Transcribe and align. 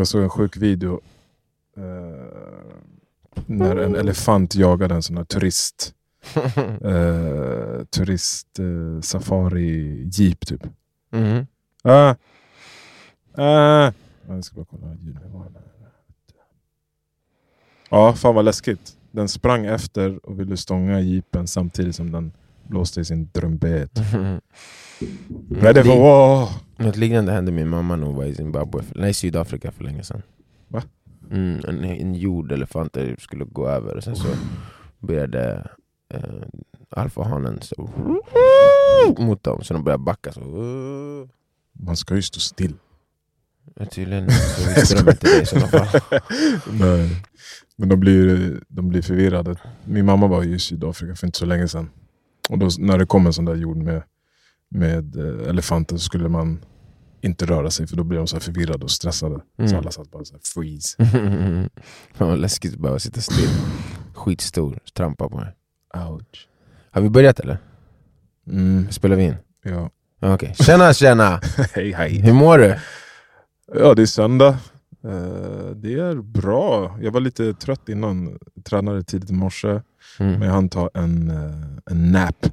Jag 0.00 0.08
såg 0.08 0.22
en 0.22 0.30
sjuk 0.30 0.56
video 0.56 1.00
eh, 1.76 1.82
när 3.46 3.76
en 3.76 3.96
elefant 3.96 4.54
jagade 4.54 4.94
en 4.94 5.02
sån 5.02 5.16
här 5.16 5.24
turist 5.24 5.94
eh, 6.84 7.84
turist 7.84 8.58
eh, 8.58 9.00
safari 9.00 10.04
jeep 10.12 10.46
typ. 10.46 10.66
Mhm. 11.10 11.46
Ah. 11.82 12.14
Ah. 13.34 13.92
Jag 14.28 14.44
ska 14.44 14.56
bara 14.56 14.66
kolla 14.70 14.94
ljudnivån. 14.94 15.56
Ja, 17.90 18.12
fan 18.12 18.34
vad 18.34 18.44
läskigt. 18.44 18.96
Den 19.10 19.28
sprang 19.28 19.66
efter 19.66 20.26
och 20.26 20.40
ville 20.40 20.56
stånga 20.56 21.00
jeepen 21.00 21.46
samtidigt 21.46 21.96
som 21.96 22.12
den 22.12 22.32
blåste 22.70 23.00
i 23.00 23.04
sin 23.04 23.30
trumpet. 23.30 23.90
Vad 25.48 25.64
är 25.64 25.74
det 25.74 25.82
Wow. 25.82 26.48
Något 26.76 26.96
liknande 26.96 27.32
hände 27.32 27.52
min 27.52 27.68
mamma 27.68 27.96
när 27.96 28.06
hon 28.06 28.16
var 28.16 28.24
i 28.24 28.34
Zimbabwe, 28.34 28.82
nej 28.94 29.14
Sydafrika 29.14 29.72
för 29.72 29.84
länge 29.84 30.02
sedan. 30.02 30.22
Va? 30.68 30.82
Mm, 31.30 31.60
en, 31.68 31.84
en 31.84 32.14
jordelefant 32.14 32.96
skulle 33.18 33.44
gå 33.44 33.68
över 33.68 33.96
och 33.96 34.04
sen 34.04 34.16
så 34.16 34.28
började 34.98 35.70
eh, 36.14 36.22
alfahanen 36.90 37.58
så 37.62 37.90
mot 39.18 39.42
dem, 39.42 39.62
så 39.62 39.74
de 39.74 39.84
började 39.84 40.04
backa. 40.04 40.32
Så, 40.32 40.40
Man 41.72 41.96
ska 41.96 42.14
ju 42.14 42.22
stå 42.22 42.40
still. 42.40 42.74
Tydligen 43.90 44.30
så 44.56 44.80
visste 44.80 45.02
de 45.02 45.10
inte 45.10 45.26
det 45.26 45.42
i 45.42 45.46
sådana 45.46 45.66
fall. 45.66 46.00
Nej. 46.72 47.22
Men 47.76 47.88
de 47.88 48.00
blir, 48.00 48.60
de 48.68 48.88
blir 48.88 49.02
förvirrade. 49.02 49.56
Min 49.84 50.06
mamma 50.06 50.26
var 50.26 50.44
i 50.44 50.58
Sydafrika 50.58 51.14
för 51.16 51.26
inte 51.26 51.38
så 51.38 51.46
länge 51.46 51.68
sedan. 51.68 51.90
Och 52.50 52.58
då, 52.58 52.68
när 52.78 52.98
det 52.98 53.06
kom 53.06 53.26
en 53.26 53.32
sån 53.32 53.44
där 53.44 53.54
jord 53.54 53.76
med, 53.76 54.02
med 54.70 55.16
eh, 55.16 55.48
elefanter 55.48 55.96
så 55.96 56.02
skulle 56.04 56.28
man 56.28 56.64
inte 57.20 57.46
röra 57.46 57.70
sig 57.70 57.86
för 57.86 57.96
då 57.96 58.04
blir 58.04 58.18
de 58.18 58.26
så 58.26 58.40
förvirrade 58.40 58.84
och 58.84 58.90
stressade. 58.90 59.40
Så 59.56 59.62
Mm. 59.62 59.76
alla 59.78 59.90
satt 59.90 60.10
bara 60.10 60.24
så 60.24 60.34
här 60.34 60.40
freeze. 60.44 60.96
Fan 62.14 62.28
vad 62.28 62.38
läskigt 62.38 62.72
att 62.74 62.80
behöva 62.80 62.98
sitta 62.98 63.20
still. 63.20 63.48
Skitstor, 64.14 64.78
trampa 64.96 65.28
på 65.28 65.36
mig. 65.36 65.54
Ouch. 66.10 66.48
Har 66.90 67.00
vi 67.02 67.10
börjat 67.10 67.40
eller? 67.40 67.58
Mm, 68.50 68.90
Spelar 68.90 69.16
vi 69.16 69.24
in? 69.24 69.36
ja. 69.64 69.90
Okej. 70.22 70.54
Tjena 70.54 70.92
tjena! 70.92 71.40
hej 71.74 71.92
hej. 71.92 72.20
Hur 72.20 72.32
mår 72.32 72.58
du? 72.58 72.76
Ja 73.74 73.94
det 73.94 74.02
är 74.02 74.06
söndag. 74.06 74.58
Eh, 75.04 75.70
det 75.76 75.94
är 75.94 76.14
bra. 76.22 76.98
Jag 77.02 77.10
var 77.12 77.20
lite 77.20 77.54
trött 77.54 77.88
innan. 77.88 78.38
Tränade 78.64 79.02
tidigt 79.02 79.30
i 79.30 79.32
morse. 79.32 79.80
Men 80.18 80.28
Mm. 80.28 80.42
jag 80.42 80.50
hann 80.52 80.68
ta 80.68 80.90
en, 80.94 81.30
eh, 81.30 81.92
en 81.92 82.12
nap. 82.12 82.46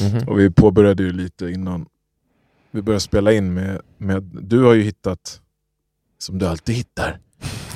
Mhm. 0.00 0.28
Och 0.28 0.38
vi 0.40 0.50
påbörjade 0.50 1.02
ju 1.02 1.12
lite 1.12 1.46
innan 1.50 1.86
vi 2.70 2.82
började 2.82 3.00
spela 3.00 3.32
in 3.32 3.54
med, 3.54 3.80
med 3.98 4.22
du 4.22 4.62
har 4.62 4.74
ju 4.74 4.82
hittat, 4.82 5.40
som 6.18 6.38
du 6.38 6.46
alltid 6.46 6.74
hittar, 6.74 7.18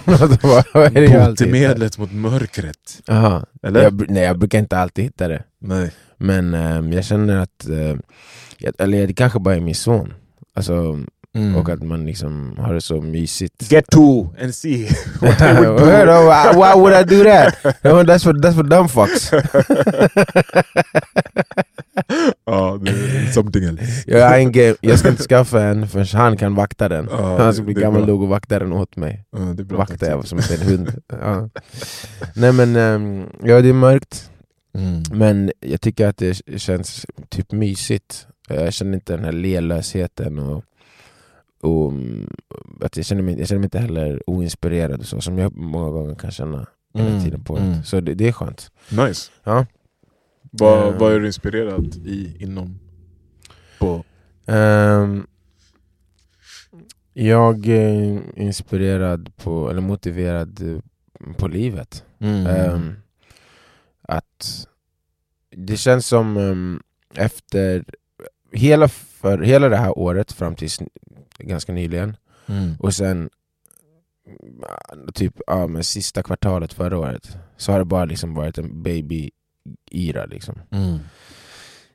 botemedlet 1.29 1.99
mot 1.99 2.13
mörkret. 2.13 3.03
Jaha. 3.07 3.47
Eller? 3.63 3.83
Jag, 3.83 4.11
nej, 4.11 4.23
jag 4.23 4.39
brukar 4.39 4.59
inte 4.59 4.79
alltid 4.79 5.05
hitta 5.05 5.29
det. 5.29 5.45
Nej. 5.59 5.93
Men 6.17 6.55
ehm, 6.55 6.93
jag 6.93 7.05
känner 7.05 7.37
att, 7.37 7.69
eh, 7.69 7.97
jag, 8.59 8.75
eller 8.79 9.07
det 9.07 9.15
kanske 9.15 9.39
bara 9.41 9.57
är 9.57 9.61
min 9.61 9.75
son. 9.75 10.13
Alltså, 10.55 11.01
Mm. 11.39 11.57
Och 11.57 11.69
att 11.69 11.83
man 11.83 12.07
liksom 12.07 12.59
har 12.59 12.75
det 12.75 12.81
så 12.81 13.01
mysigt. 13.01 13.73
Get 13.73 13.87
to 13.87 14.27
and 14.43 14.55
see 14.55 14.89
what 15.21 15.41
I 15.41 15.45
why, 15.45 15.67
would 15.67 15.81
do. 15.81 16.61
why 16.61 16.75
would 16.75 16.93
I 16.93 17.05
do 17.05 17.25
that? 17.25 17.55
That's 17.83 18.25
for 18.25 18.33
that's 18.33 18.55
for 18.55 18.63
dumb 18.63 18.89
fucks. 18.89 19.31
ja, 22.47 22.79
det 22.83 22.91
är 22.91 23.33
something 23.33 23.65
else. 23.65 24.05
Jag, 24.07 24.43
ingen, 24.43 24.77
jag 24.81 24.99
ska 24.99 25.09
inte 25.09 25.23
skaffa 25.23 25.63
en 25.63 25.89
förrän 25.89 26.07
han 26.13 26.37
kan 26.37 26.55
vakta 26.55 26.89
den. 26.89 27.09
Ja, 27.11 27.39
han 27.39 27.55
ska 27.55 27.63
bli 27.63 27.75
är 27.75 27.81
gammal 27.81 28.07
nog 28.07 28.23
och 28.23 28.29
vakta 28.29 28.59
den 28.59 28.73
åt 28.73 28.97
mig. 28.97 29.25
Det 29.31 29.63
är 29.63 29.65
bra 29.65 29.79
Vakta 29.79 30.07
jag 30.07 30.27
som 30.27 30.39
en 30.39 30.61
hund. 30.69 31.03
Ja. 31.09 31.49
Nej 32.35 32.53
men, 32.53 32.77
ehm, 32.77 33.27
ja 33.43 33.61
det 33.61 33.69
är 33.69 33.73
mörkt. 33.73 34.31
Mm. 34.75 35.03
Men 35.13 35.53
jag 35.61 35.81
tycker 35.81 36.07
att 36.07 36.17
det 36.17 36.43
känns 36.57 37.07
typ 37.29 37.53
mysigt. 37.53 38.27
Jag 38.49 38.73
känner 38.73 38.95
inte 38.95 39.17
den 39.17 39.25
här 39.25 39.33
lelösheten 39.33 40.39
och, 40.39 40.65
och 41.61 41.93
mm, 41.93 42.31
att 42.81 42.97
jag, 42.97 43.07
känner 43.07 43.23
mig, 43.23 43.39
jag 43.39 43.49
känner 43.49 43.59
mig 43.59 43.67
inte 43.67 43.79
heller 43.79 44.23
oinspirerad 44.31 45.01
och 45.01 45.07
så, 45.07 45.21
som 45.21 45.39
jag 45.39 45.57
många 45.57 45.91
gånger 45.91 46.15
kan 46.15 46.31
känna 46.31 46.67
under 46.95 47.11
Mm, 47.11 47.25
tiden 47.25 47.45
på 47.45 47.57
mm. 47.57 47.83
Så 47.85 48.01
det, 48.01 48.15
det 48.15 48.29
är 48.29 48.33
skönt. 48.33 48.71
Nice. 48.91 49.31
Ja. 49.45 49.67
Vad, 50.51 50.89
Eh. 50.89 50.99
vad 50.99 51.13
är 51.13 51.21
du 51.21 51.27
inspirerad 51.27 51.95
i 52.07 52.37
inom? 52.43 52.79
På? 53.79 54.05
Ehm, 54.47 55.27
jag 57.13 57.67
är 57.67 58.21
inspirerad 58.39 59.37
på, 59.37 59.71
eller 59.71 59.81
motiverad 59.81 60.63
eh, 60.75 61.33
på 61.37 61.49
livet. 61.49 62.05
Mm. 62.19 62.47
Ehm, 62.47 62.95
att 64.03 64.67
det 65.57 65.77
känns 65.77 66.07
som 66.07 66.81
efter 67.15 67.85
hela, 68.53 68.89
för, 68.89 69.39
hela 69.39 69.69
det 69.69 69.77
här 69.77 69.99
året 69.99 70.33
fram 70.33 70.55
till 70.55 70.71
ganska 71.39 71.73
nyligen 71.73 72.17
Mm. 72.51 72.75
och 72.81 72.95
sen 72.95 73.31
typ 75.15 75.41
ja, 75.47 75.67
men 75.67 75.85
sista 75.85 76.23
kvartalet 76.23 76.73
förra 76.73 76.99
året 76.99 77.37
så 77.57 77.73
har 77.73 77.79
det 77.79 77.85
bara 77.85 78.05
liksom 78.05 78.35
varit 78.35 78.59
en 78.59 78.83
baby-yra. 78.83 80.27
Liksom. 80.27 80.59
Mm. 80.71 80.99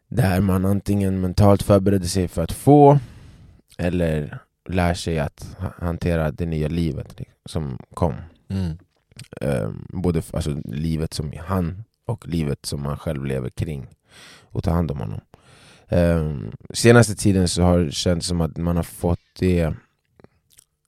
Där 0.08 0.42
man 0.42 0.66
antingen 0.66 1.22
mentalt 1.22 1.64
förbereder 1.64 2.08
sig 2.08 2.28
för 2.28 2.44
att 2.44 2.52
få 2.52 3.00
eller 3.78 4.40
lär 4.70 4.94
sig 4.94 5.20
att 5.20 5.56
ha- 5.60 5.74
hantera 5.86 6.32
det 6.32 6.46
nya 6.46 6.68
livet 6.68 7.20
liksom, 7.20 7.36
som 7.46 7.78
kom. 7.94 8.16
Mm. 8.50 8.78
Ehm, 9.42 9.86
både 9.90 10.22
alltså, 10.34 10.62
livet 10.66 11.14
som 11.14 11.34
han 11.40 11.84
och 12.06 12.28
livet 12.28 12.66
som 12.66 12.82
man 12.82 12.98
själv 12.98 13.26
lever 13.26 13.50
kring 13.50 13.88
och 14.44 14.64
ta 14.64 14.72
hand 14.72 14.92
om 14.92 15.00
honom. 15.00 15.22
Um, 15.96 16.52
senaste 16.74 17.16
tiden 17.16 17.48
så 17.48 17.62
har 17.62 17.80
det 17.80 17.92
känts 17.92 18.28
som 18.28 18.42
att 18.42 18.58
man 18.58 18.76
har 18.76 18.84
fått 18.84 19.20
det 19.40 19.74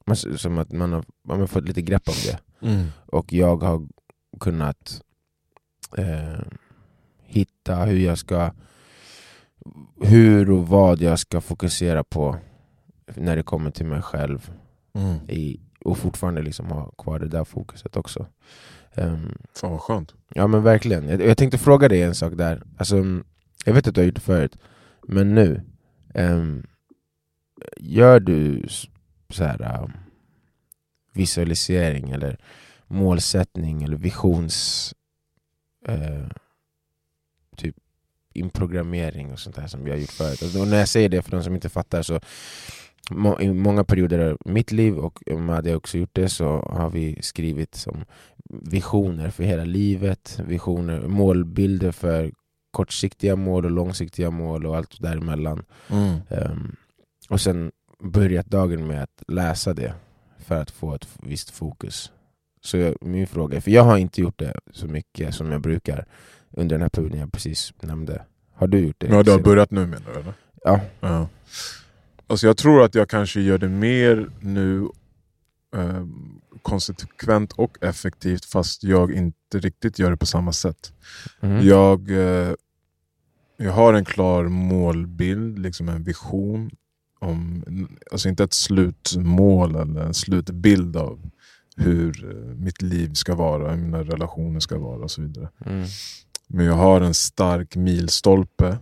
man, 0.08 0.16
som 0.16 0.58
att 0.58 0.72
man 0.72 0.94
har, 0.94 1.04
man 1.28 1.40
har 1.40 1.48
fått 1.48 1.68
lite 1.68 1.82
grepp 1.82 2.10
om 2.10 2.16
det 2.26 2.40
Mm. 2.68 2.86
och 3.06 3.34
jag 3.34 3.64
har 3.64 3.88
kunnat 4.40 5.02
eh, 5.98 6.40
hitta 7.24 7.76
hur 7.76 8.00
jag 8.00 8.18
ska 8.18 8.52
hur 10.02 10.52
och 10.52 10.68
vad 10.68 11.02
jag 11.02 11.20
ska 11.20 11.42
fokusera 11.42 12.04
på 12.04 12.38
när 13.16 13.36
det 13.36 13.44
kommer 13.44 13.72
till 13.72 13.86
mig 13.86 14.02
själv 14.02 14.52
Mm. 14.94 15.30
i, 15.30 15.60
och 15.86 15.98
fortfarande 15.98 16.42
liksom 16.42 16.66
ha 16.66 16.92
kvar 16.92 17.20
det 17.20 17.28
där 17.28 17.44
fokuset 17.44 17.96
också. 17.98 18.26
Ehm, 18.94 19.38
Fan 19.54 19.72
vad 19.72 19.82
skönt. 19.82 20.14
ja 20.34 20.48
men 20.48 20.64
verkligen. 20.64 21.08
Jag, 21.10 21.22
jag 21.22 21.38
tänkte 21.38 21.58
fråga 21.58 21.90
dig 21.90 22.02
en 22.04 22.16
sak 22.16 22.34
där. 22.38 22.64
Alltså, 22.78 22.96
jag 23.66 23.74
vet 23.74 23.88
att 23.88 23.96
du 23.96 24.02
har 24.02 24.06
gjort 24.06 24.16
det 24.16 24.22
förut, 24.22 24.58
men 25.08 25.36
nu. 25.36 25.62
um, 26.14 26.68
gör 27.78 28.20
du 28.20 28.68
så 29.30 29.44
här 29.44 29.84
um, 29.84 29.92
visualisering 31.14 32.10
eller 32.10 32.38
målsättning 32.88 33.84
eller 33.84 33.98
visions 33.98 34.94
Uh, 35.90 36.28
typ 37.58 37.76
inprogrammering 38.34 39.32
och 39.32 39.40
sånt 39.40 39.56
där 39.56 39.68
som 39.68 39.84
vi 39.84 39.92
har 39.92 39.98
gjort 39.98 40.12
förut. 40.12 40.44
Alltså, 40.44 40.62
och 40.62 40.68
när 40.68 40.78
jag 40.78 40.88
säger 40.88 41.10
det 41.10 41.22
för 41.22 41.32
de 41.32 41.44
som 41.44 41.56
inte 41.56 41.70
fattar 41.70 42.02
så 42.02 42.20
må, 43.12 43.42
i 43.42 43.54
många 43.54 43.84
perioder 43.84 44.20
av 44.20 44.38
mitt 44.46 44.72
liv 44.72 44.98
och 44.98 45.20
Madde 45.40 45.70
har 45.70 45.78
också 45.78 45.98
gjort 45.98 46.14
det 46.16 46.30
så 46.30 46.46
har 46.70 46.90
vi 46.90 47.22
skrivit 47.22 47.76
som 47.76 48.06
visioner 48.50 49.30
för 49.30 49.44
hela 49.44 49.64
livet, 49.66 50.40
visioner, 50.46 51.08
målbilder 51.08 51.92
för 51.92 52.32
kortsiktiga 52.76 53.36
mål 53.36 53.66
och 53.66 53.72
långsiktiga 53.72 54.32
mål 54.32 54.66
och 54.66 54.78
allt 54.78 55.02
däremellan. 55.02 55.66
Mm. 55.90 56.20
Ehm, 56.30 56.76
och 57.30 57.42
sen 57.42 57.72
börjat 58.04 58.46
dagen 58.46 58.88
med 58.88 59.04
att 59.04 59.24
läsa 59.28 59.74
det 59.74 59.94
för 60.40 60.62
att 60.62 60.72
få 60.72 60.96
ett 60.96 61.08
visst 61.24 61.50
fokus. 61.50 62.12
Så 62.62 62.78
jag, 62.78 62.96
min 63.02 63.28
fråga 63.28 63.62
för 63.62 63.72
jag 63.72 63.84
har 63.84 63.98
inte 63.98 64.22
gjort 64.22 64.40
det 64.40 64.54
så 64.72 64.88
mycket 64.88 65.36
som 65.36 65.52
jag 65.52 65.62
brukar 65.62 66.06
under 66.52 66.76
den 66.76 66.82
här 66.82 66.90
perioden 66.90 67.20
jag 67.20 67.32
precis 67.32 67.74
nämnde. 67.82 68.22
Har 68.54 68.68
du 68.68 68.80
gjort 68.80 68.96
det? 69.00 69.08
Ja, 69.08 69.24
du 69.24 69.32
har 69.32 69.40
börjat 69.40 69.72
nu 69.72 69.88
menar 69.88 70.14
du 70.14 70.20
eller? 70.20 70.34
Ja. 70.64 70.82
Ja. 71.00 71.28
Alltså 72.28 72.48
jag 72.48 72.58
tror 72.58 72.84
att 72.84 72.96
jag 72.96 73.10
kanske 73.10 73.42
gör 73.42 73.58
det 73.58 73.70
mer 73.70 74.30
nu 74.40 74.90
eh, 75.76 76.06
konsekvent 76.62 77.54
och 77.54 77.78
effektivt 77.82 78.46
fast 78.46 78.84
jag 78.84 79.12
inte 79.12 79.60
riktigt 79.60 80.00
gör 80.00 80.12
det 80.12 80.18
på 80.18 80.26
samma 80.26 80.54
sätt. 80.54 80.94
Mhm. 81.40 81.68
Jag, 81.68 82.12
eh, 82.12 82.54
jag 83.58 83.72
har 83.72 83.94
en 83.94 84.06
klar 84.06 84.44
målbild, 84.48 85.60
liksom 85.60 85.90
en 85.90 86.04
vision. 86.04 86.72
Om, 87.20 87.64
alltså 88.12 88.30
inte 88.30 88.44
ett 88.44 88.54
slutmål 88.54 89.76
eller 89.76 90.02
en 90.02 90.14
slutbild 90.14 90.98
av 90.98 91.30
hur 91.78 92.30
eh, 92.32 92.56
mitt 92.56 92.82
liv 92.82 93.14
ska 93.14 93.36
vara, 93.36 93.72
hur 93.72 93.78
mina 93.84 94.04
relationer 94.04 94.60
ska 94.60 94.78
vara 94.80 95.04
och 95.04 95.12
så 95.12 95.22
vidare. 95.22 95.50
Mm. 95.66 95.86
Men 96.48 96.66
jag 96.66 96.74
har 96.74 97.02
en 97.02 97.14
stark 97.14 97.76
milstolpe 97.76 98.78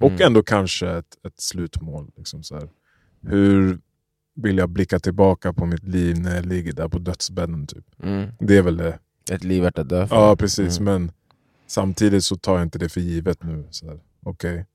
och 0.00 0.10
Mm. 0.10 0.26
ändå 0.26 0.42
kanske 0.42 0.90
ett, 0.90 1.16
ett 1.26 1.40
slutmål. 1.40 2.10
Liksom 2.16 2.42
så 2.42 2.54
här. 2.54 2.68
Hur 3.22 3.78
vilja 4.36 4.66
blicka 4.66 4.98
tillbaka 4.98 5.52
på 5.52 5.66
mitt 5.66 5.84
liv 5.84 6.18
när 6.20 6.34
jag 6.36 6.46
ligger 6.46 6.72
där 6.72 6.88
på 6.88 6.98
dödsbädden. 6.98 7.66
Typ. 7.66 7.84
Mm. 8.02 8.28
Det 8.40 8.56
är 8.56 8.62
väl 8.62 8.76
det. 8.76 8.98
Ett 9.30 9.44
liv 9.44 9.62
värt 9.62 9.78
att 9.78 9.88
dö 9.88 10.06
för. 10.06 10.16
Ja 10.16 10.36
precis, 10.36 10.78
Mm. 10.80 10.92
men 11.02 11.12
samtidigt 11.66 12.24
så 12.24 12.36
tar 12.36 12.54
jag 12.54 12.62
inte 12.62 12.78
det 12.78 12.88
för 12.88 13.00
givet 13.00 13.42
nu. 13.42 13.68
Okej. 14.22 14.66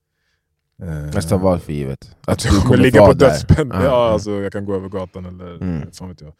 Eh, 0.82 1.10
Fast 1.12 1.28
ta 1.28 1.36
vad 1.36 1.62
för 1.62 1.72
givet? 1.72 2.16
Att 2.20 2.38
du 2.42 2.48
jag 2.48 2.54
kommer 2.56 2.64
kommer 2.70 2.76
ligga 2.82 3.06
på 3.06 3.12
dödsbädden. 3.12 3.70
Ja, 3.74 3.78
Ja, 3.82 3.84
ja. 3.84 4.12
alltså, 4.12 4.30
jag 4.30 4.52
kan 4.52 4.64
gå 4.64 4.74
över 4.74 4.88
gatan 4.88 5.24
eller 5.26 5.54
Mm. 5.62 5.92
fan 5.92 6.08
vet 6.08 6.20
jag. 6.20 6.32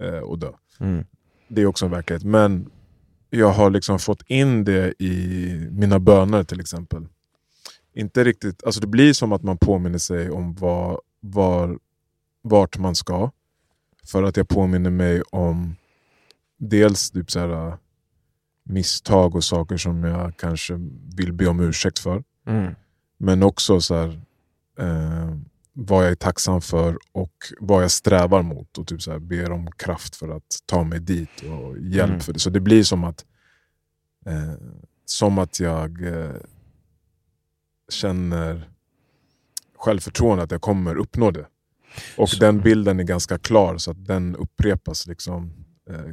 Eh, 0.00 0.20
och 0.22 0.38
dö. 0.38 0.50
Mm. 0.80 1.04
Det 1.48 1.62
är 1.62 1.66
också 1.66 1.84
en 1.84 1.90
verklighet. 1.90 2.24
Men 2.24 2.70
jag 3.30 3.50
har 3.50 3.70
liksom 3.70 3.98
fått 3.98 4.22
in 4.26 4.64
det 4.64 4.94
i 5.02 5.68
mina 5.70 5.98
böner 5.98 6.44
till 6.44 6.60
exempel. 6.60 7.06
Inte 7.94 8.24
riktigt, 8.24 8.64
alltså 8.64 8.80
det 8.80 8.86
blir 8.86 9.12
som 9.12 9.32
att 9.32 9.42
man 9.42 9.58
påminner 9.58 9.98
sig 9.98 10.30
om 10.30 10.54
var, 10.54 11.00
var, 11.20 11.78
vart 12.42 12.78
man 12.78 12.94
ska. 12.94 13.30
För 14.06 14.22
att 14.22 14.36
jag 14.36 14.48
påminner 14.48 14.90
mig 14.90 15.22
om 15.22 15.76
dels 16.58 17.10
typ 17.10 17.30
så 17.30 17.38
här, 17.40 17.76
misstag 18.68 19.34
och 19.36 19.44
saker 19.44 19.76
som 19.76 20.04
jag 20.04 20.36
kanske 20.36 20.74
vill 21.16 21.32
be 21.32 21.46
om 21.46 21.60
ursäkt 21.60 21.98
för. 21.98 22.22
Mm. 22.46 22.74
Men 23.18 23.42
också 23.42 23.80
så 23.80 23.94
här, 23.94 24.20
eh, 24.78 25.36
vad 25.72 26.04
jag 26.04 26.10
är 26.10 26.14
tacksam 26.14 26.60
för 26.60 26.98
och 27.12 27.32
vad 27.60 27.82
jag 27.82 27.90
strävar 27.90 28.42
mot. 28.42 28.78
Och 28.78 28.86
typ 28.86 29.02
så 29.02 29.10
här, 29.12 29.18
ber 29.18 29.50
om 29.52 29.66
kraft 29.72 30.16
för 30.16 30.28
att 30.36 30.46
ta 30.66 30.84
mig 30.84 31.00
dit 31.00 31.30
och 31.42 31.78
hjälp 31.78 32.08
Mm. 32.10 32.20
för 32.20 32.32
det. 32.32 32.38
Så 32.38 32.50
det 32.50 32.60
blir 32.60 32.82
som 32.82 33.04
att, 33.04 33.24
eh, 34.26 34.52
som 35.04 35.38
att 35.38 35.60
jag 35.60 36.02
eh, 36.06 36.34
känner 37.92 38.68
självförtroende 39.78 40.44
att 40.44 40.50
jag 40.50 40.60
kommer 40.60 40.96
uppnå 40.96 41.30
det. 41.30 41.46
Och 42.16 42.28
Så- 42.28 42.38
den 42.40 42.60
bilden 42.60 43.00
är 43.00 43.04
ganska 43.04 43.38
klar 43.38 43.78
så 43.78 43.90
att 43.90 44.06
den 44.06 44.36
upprepas. 44.36 45.06
liksom 45.06 45.52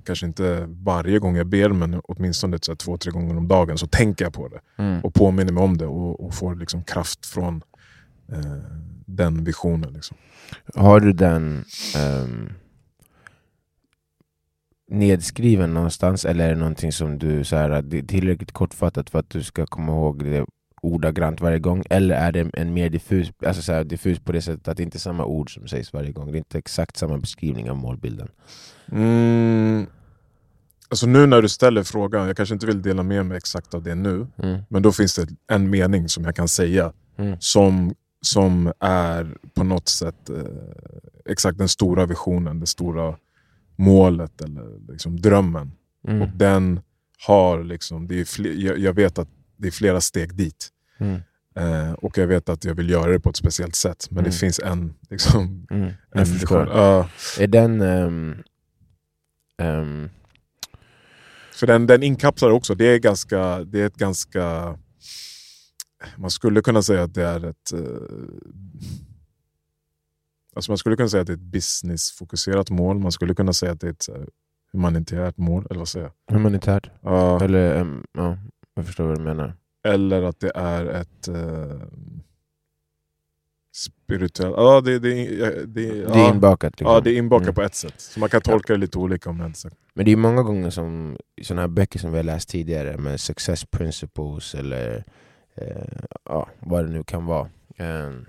Kanske 0.05 0.25
inte 0.25 0.65
varje 0.67 1.19
gång 1.19 1.35
jag 1.35 1.47
ber 1.47 1.69
men 1.69 2.01
åtminstone 2.03 2.57
så 2.61 2.75
två, 2.75 2.97
tre 2.97 3.11
gånger 3.11 3.37
om 3.37 3.47
dagen 3.47 3.77
så 3.77 3.87
tänker 3.87 4.25
jag 4.25 4.33
på 4.33 4.47
det 4.47 4.59
Mm. 4.77 5.01
och 5.01 5.13
påminner 5.13 5.53
mig 5.53 5.63
om 5.63 5.77
det 5.77 5.85
och, 5.85 6.25
och 6.25 6.33
får 6.33 6.55
liksom 6.55 6.83
kraft 6.83 7.25
från 7.25 7.61
eh, 8.31 8.57
den 9.05 9.43
visionen. 9.43 9.93
Liksom. 9.93 10.17
Har 10.75 10.99
du 10.99 11.13
den 11.13 11.65
ehm, 11.97 12.49
nedskriven 14.91 15.73
någonstans 15.73 16.25
eller 16.25 16.45
är 16.45 16.49
det 16.49 16.59
någonting 16.59 16.91
som 16.91 17.19
du 17.19 17.43
så 17.43 17.55
här, 17.55 17.81
det 17.81 17.97
är 17.97 18.03
tillräckligt 18.03 18.51
kortfattat 18.51 19.09
för 19.09 19.19
att 19.19 19.29
du 19.29 19.43
ska 19.43 19.65
komma 19.65 19.91
ihåg 19.91 20.23
det 20.23 20.45
ordagrant 20.83 21.41
varje 21.41 21.59
gång? 21.59 21.83
Eller 21.89 22.15
är 22.15 22.31
det 22.31 22.50
en 22.53 22.74
mer 22.74 22.89
diffus, 22.89 23.31
alltså 23.45 23.62
så 23.62 23.71
här, 23.74 23.83
diffus 23.83 24.19
på 24.19 24.31
det 24.31 24.41
sättet 24.41 24.68
att 24.68 24.77
det 24.77 24.83
inte 24.83 24.97
är 24.97 25.00
samma 25.00 25.25
ord 25.25 25.53
som 25.53 25.68
sägs 25.68 25.94
varje 25.94 26.12
gång? 26.12 26.25
Det 26.31 26.35
är 26.35 26.39
inte 26.39 26.57
exakt 26.57 26.97
samma 26.97 27.18
beskrivning 27.18 27.69
av 27.71 27.77
målbilden? 27.77 28.27
Mm. 28.91 29.85
Alltså 30.89 31.07
nu 31.07 31.25
när 31.25 31.41
du 31.41 31.50
ställer 31.50 31.83
frågan, 31.83 32.27
jag 32.27 32.38
kanske 32.38 32.53
inte 32.56 32.65
vill 32.65 32.81
dela 32.81 33.03
med 33.03 33.25
mig 33.25 33.38
exakt 33.38 33.74
av 33.74 33.83
det 33.83 33.95
nu, 33.95 34.27
Mm. 34.38 34.59
men 34.69 34.81
då 34.81 34.91
finns 34.91 35.15
det 35.15 35.27
en 35.47 35.69
mening 35.69 36.09
som 36.09 36.24
jag 36.24 36.35
kan 36.35 36.47
säga 36.47 36.94
Mm. 37.18 37.38
som, 37.39 37.94
som 38.21 38.74
är 38.79 39.38
på 39.53 39.63
något 39.63 39.88
sätt 39.89 40.29
eh, 40.29 40.36
exakt 41.25 41.57
den 41.57 41.69
stora 41.69 42.06
visionen, 42.06 42.59
det 42.59 42.65
stora 42.68 43.15
målet 43.75 44.41
eller 44.41 44.91
liksom 44.91 45.21
drömmen. 45.21 45.71
Mm. 46.07 46.21
Och 46.21 46.27
den 46.36 46.79
har 47.27 47.63
liksom, 47.63 48.07
det 48.07 48.19
är 48.19 48.24
fle- 48.24 48.53
jag, 48.65 48.77
jag 48.79 48.94
vet 48.94 49.19
att 49.19 49.27
det 49.57 49.67
är 49.67 49.71
flera 49.71 50.01
steg 50.01 50.35
dit. 50.35 50.69
Mm. 50.97 51.21
Eh, 51.55 51.91
och 51.94 52.17
jag 52.17 52.27
vet 52.27 52.50
att 52.50 52.65
jag 52.65 52.75
vill 52.75 52.89
göra 52.89 53.11
det 53.11 53.19
på 53.19 53.29
ett 53.29 53.35
speciellt 53.35 53.75
sätt. 53.75 54.07
Men 54.09 54.19
Mm. 54.19 54.31
det 54.31 54.38
finns 54.38 54.59
en, 54.59 54.94
liksom, 55.09 55.67
Mm. 55.71 55.91
en 56.11 56.25
förstår. 56.25 56.67
Ja, 56.67 57.09
Är 57.39 57.47
den... 57.47 57.81
ehm, 57.81 58.44
ehm, 59.57 60.09
för 61.53 61.67
den, 61.67 61.88
den 61.88 62.03
inkapslar 62.03 62.50
också, 62.50 62.75
det 62.75 62.85
är, 62.85 63.00
ganska, 63.00 63.63
det 63.63 63.81
är 63.81 63.85
ett 63.85 63.95
ganska... 63.95 64.77
Man 66.17 66.31
skulle 66.31 66.61
kunna 66.61 66.81
säga 66.81 67.03
att 67.03 67.13
det 67.13 67.23
är 67.23 67.45
ett... 67.45 67.73
Eh, 67.73 67.79
alltså 70.55 70.71
man 70.71 70.77
skulle 70.77 70.95
kunna 70.95 71.09
säga 71.09 71.21
att 71.21 71.27
det 71.27 71.33
är 71.33 71.38
ett 71.38 71.41
businessfokuserat 71.51 72.69
mål. 72.69 73.00
Man 73.00 73.11
skulle 73.11 73.35
kunna 73.35 73.53
säga 73.53 73.71
att 73.71 73.81
det 73.81 73.88
är 73.88 73.91
ett 73.91 74.09
eh, 74.09 74.23
humanitärt 74.71 75.38
mål. 75.38 75.67
Eller 75.69 75.79
vad 75.79 75.88
säger 75.88 76.11
jag? 76.27 76.35
humanitärt? 76.35 76.89
Ja, 77.01 77.44
Eller, 77.44 77.75
ehm, 77.81 78.03
ja, 78.13 78.38
jag 78.73 78.85
förstår 78.85 79.05
vad 79.07 79.17
du 79.17 79.23
menar. 79.23 79.53
eller 79.83 80.23
att 80.23 80.39
det 80.39 80.51
är 80.55 80.85
ett... 80.85 81.27
Eh, 81.27 81.81
spirituellt... 83.75 84.53
Ja, 84.57 84.81
det, 84.81 84.99
det, 84.99 85.09
det, 85.09 85.65
det, 85.65 86.05
Det 86.05 86.19
är 86.19 86.33
inbakat. 86.33 86.73
Liksom. 86.79 86.87
Ja, 86.93 86.99
det 87.01 87.11
är 87.11 87.17
inbakat 87.17 87.43
Mm. 87.47 87.55
på 87.55 87.61
ett 87.61 87.75
sätt. 87.75 88.01
Så 88.01 88.19
man 88.19 88.29
kan 88.29 88.41
tolka 88.41 88.73
det 88.73 88.79
lite 88.79 88.97
olika 88.97 89.29
om 89.29 89.53
sagt. 89.53 89.75
Men 89.93 90.05
det 90.05 90.11
är 90.11 90.15
många 90.17 90.43
gånger 90.43 90.69
som 90.69 91.17
sådana 91.41 91.61
här 91.61 91.67
böcker 91.67 91.99
som 91.99 92.11
vi 92.11 92.17
har 92.17 92.23
läst 92.23 92.49
tidigare 92.49 92.97
med 92.97 93.19
success 93.19 93.65
principles 93.65 94.55
eller 94.55 95.03
eh, 95.55 96.01
ja, 96.25 96.49
vad 96.59 96.85
det 96.85 96.91
nu 96.91 97.03
kan 97.03 97.25
vara. 97.25 97.49
Um, 97.79 98.25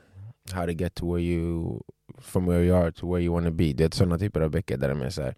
how 0.52 0.66
to 0.66 0.72
get 0.72 0.94
to 0.94 1.14
where 1.14 1.22
you, 1.24 1.80
from 2.18 2.46
where 2.46 2.64
you 2.64 2.76
are 2.76 2.92
to 2.92 3.12
where 3.12 3.24
you 3.24 3.34
want 3.34 3.46
to 3.46 3.52
be. 3.52 3.72
Det 3.72 3.84
är 3.84 3.90
sådana 3.96 4.18
typer 4.18 4.40
av 4.40 4.50
böcker 4.50 4.76
där 4.76 4.88
de 4.88 5.02
är 5.02 5.10
så 5.10 5.22
här, 5.22 5.34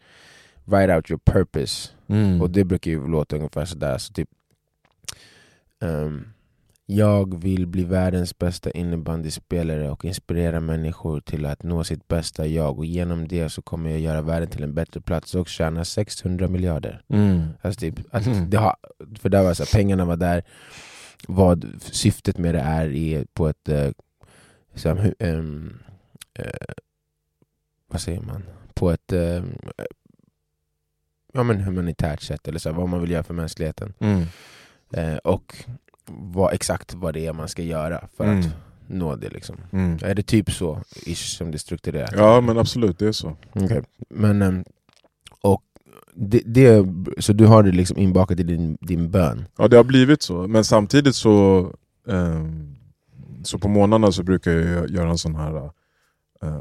write 0.64 0.94
out 0.97 1.11
your 1.11 1.20
purpose. 1.25 1.91
Och 2.43 2.50
det 2.50 2.64
brukar 2.64 2.91
ju 2.91 3.09
låta 3.09 3.37
ungefär 3.37 3.64
sådär. 3.64 3.99
Så 3.99 4.12
typ, 4.12 4.29
ehm, 5.81 6.25
jag 6.88 7.40
vill 7.43 7.67
bli 7.67 7.84
världens 7.84 8.38
bästa 8.38 8.70
innebandyspelare 8.70 9.90
och 9.90 10.05
inspirera 10.05 10.61
människor 10.61 11.20
till 11.20 11.46
att 11.46 11.62
nå 11.62 11.84
sitt 11.84 12.08
bästa 12.08 12.46
jag. 12.46 12.78
Och 12.78 12.84
genom 12.87 13.28
det 13.28 13.49
så 13.49 13.62
kommer 13.62 13.90
jag 13.90 14.00
göra 14.00 14.23
världen 14.23 14.49
till 14.49 14.62
en 14.62 14.75
bättre 14.75 15.00
plats 15.00 15.34
och 15.34 15.49
tjäna 15.49 15.84
600 15.84 16.49
miljarder. 16.49 17.02
Mm. 17.08 17.49
Alltså 17.62 17.81
typ, 17.81 17.94
att 18.11 18.26
Mm. 18.26 18.50
det 18.50 18.56
har, 18.56 18.76
för 19.19 19.28
där 19.28 19.43
var 19.43 19.55
så 19.55 19.62
här, 19.62 19.78
pengarna 19.78 20.05
var 20.05 20.17
där, 20.17 20.43
vad 21.28 21.67
syftet 21.81 22.38
med 22.38 22.55
det 22.55 22.61
är 22.61 22.88
i, 22.88 23.26
på 23.32 23.49
ett 23.49 23.69
eh, 23.69 23.90
så 24.75 24.88
här, 24.94 25.14
ehm, 25.19 25.78
eh, 26.34 26.75
vad 27.88 28.00
säger 28.00 28.20
man? 28.20 28.43
På 28.75 28.90
ett 28.90 29.12
eh, 29.12 29.44
ja, 31.32 31.43
men 31.43 31.61
humanitärt 31.61 32.23
sätt, 32.23 32.49
eller 32.49 32.58
så 32.58 32.69
här, 32.69 32.76
vad 32.76 32.88
man 32.88 33.00
vill 33.00 33.11
göra 33.11 33.23
för 33.23 33.34
mänskligheten. 33.34 33.94
Mm. 33.99 34.25
Eh, 34.93 35.17
och 35.17 35.56
vad, 36.09 36.55
exakt 36.55 36.94
vad 36.94 37.15
det 37.15 37.27
är 37.27 37.33
man 37.33 37.49
ska 37.49 37.62
göra 37.62 38.09
för 38.17 38.25
Mm. 38.25 38.38
att 38.41 38.47
nå 38.88 39.17
det. 39.17 39.29
Liksom. 39.29 39.56
Mm. 39.73 39.99
Är 40.03 40.15
det 40.15 40.23
typ 40.23 40.50
så 40.53 40.83
ish, 41.06 41.37
som 41.37 41.50
det 41.50 41.59
strukturerat? 41.59 42.15
Ja 42.17 42.41
men 42.41 42.59
absolut, 42.59 42.99
det 42.99 43.06
är 43.06 43.12
så. 43.12 43.37
Okej. 43.53 43.83
Men, 44.11 44.43
ehm, 44.43 44.64
och 45.43 45.62
det, 46.14 46.43
det, 46.47 46.87
så 47.19 47.33
du 47.33 47.47
har 47.47 47.62
det 47.62 47.73
liksom 47.73 47.99
inbakat 47.99 48.40
i 48.40 48.43
din, 48.43 48.78
din 48.81 49.11
bön? 49.11 49.45
Ja 49.59 49.69
det 49.69 49.76
har 49.76 49.85
blivit 49.85 50.23
så, 50.23 50.47
men 50.49 50.64
samtidigt 50.64 51.16
så 51.16 51.66
ehm, 52.09 52.76
Så 53.45 53.59
på 53.59 53.69
månaderna 53.69 54.12
så 54.12 54.23
brukar 54.23 54.52
jag 54.52 54.90
göra 54.90 55.11
en 55.11 55.19
sån 55.19 55.35
här 55.35 55.57
eh, 56.43 56.61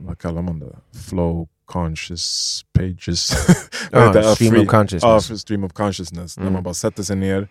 Vad 0.00 0.18
kallar 0.18 0.42
man 0.42 0.58
det? 0.58 0.76
Flow 1.08 1.48
conscious 1.64 2.64
pages 2.72 3.30
det? 4.12 4.22
stream 4.34 4.54
Free- 4.54 4.62
of 4.64 4.68
för 5.26 5.36
stream 5.36 5.64
of 5.64 5.72
consciousness. 5.72 6.36
När 6.36 6.42
Mm. 6.44 6.52
man 6.52 6.62
bara 6.62 6.74
sätter 6.74 7.02
sig 7.02 7.16
ner 7.16 7.48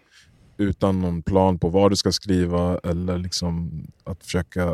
utan 0.58 1.02
någon 1.02 1.22
plan 1.22 1.60
på 1.60 1.70
vad 1.70 1.92
du 1.92 1.96
ska 1.96 2.12
skriva 2.12 2.80
eller 2.84 3.18
liksom 3.18 3.72
att 4.04 4.24
försöka 4.24 4.70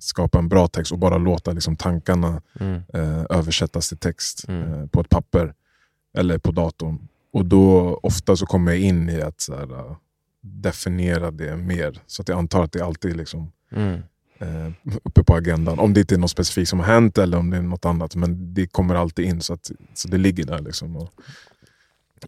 skapa 0.00 0.38
en 0.38 0.48
bra 0.48 0.68
text 0.68 0.92
och 0.92 0.98
bara 0.98 1.18
låta 1.18 1.52
liksom 1.52 1.76
tankarna 1.76 2.42
Mm. 2.60 2.82
eh, 2.94 3.24
översättas 3.30 3.88
till 3.88 3.98
text 3.98 4.44
Mm. 4.48 4.72
eh, 4.72 4.86
på 4.86 5.00
ett 5.00 5.08
papper 5.08 5.54
eller 6.18 6.38
på 6.38 6.50
datorn. 6.50 7.08
Och 7.32 7.44
då 7.44 7.94
ofta 8.02 8.36
så 8.36 8.46
kommer 8.46 8.72
jag 8.72 8.80
in 8.80 9.08
i 9.08 9.22
att 9.22 9.46
här, 9.52 9.72
eh, 9.78 9.96
definiera 10.40 11.30
det 11.30 11.56
mer. 11.56 12.00
Så 12.06 12.22
att 12.22 12.28
jag 12.28 12.38
antar 12.38 12.62
att 12.64 12.72
det 12.72 12.80
alltid 12.84 13.10
är 13.10 13.14
liksom, 13.14 13.52
Mm. 13.72 14.00
eh, 14.38 14.72
uppe 15.04 15.24
på 15.24 15.34
agendan. 15.34 15.78
Om 15.78 15.94
det 15.94 16.00
inte 16.00 16.14
är 16.14 16.18
något 16.18 16.30
specifikt 16.30 16.68
som 16.70 16.78
har 16.80 16.86
hänt 16.86 17.18
eller 17.18 17.38
om 17.38 17.50
det 17.50 17.56
är 17.56 17.62
något 17.62 17.84
annat. 17.84 18.16
Men 18.16 18.54
det 18.54 18.66
kommer 18.66 18.94
alltid 18.94 19.24
in 19.24 19.40
så, 19.40 19.52
att, 19.54 19.70
så 19.94 20.08
det 20.08 20.18
ligger 20.18 20.44
där. 20.44 20.58
Liksom. 20.58 20.96
Och, 20.96 21.10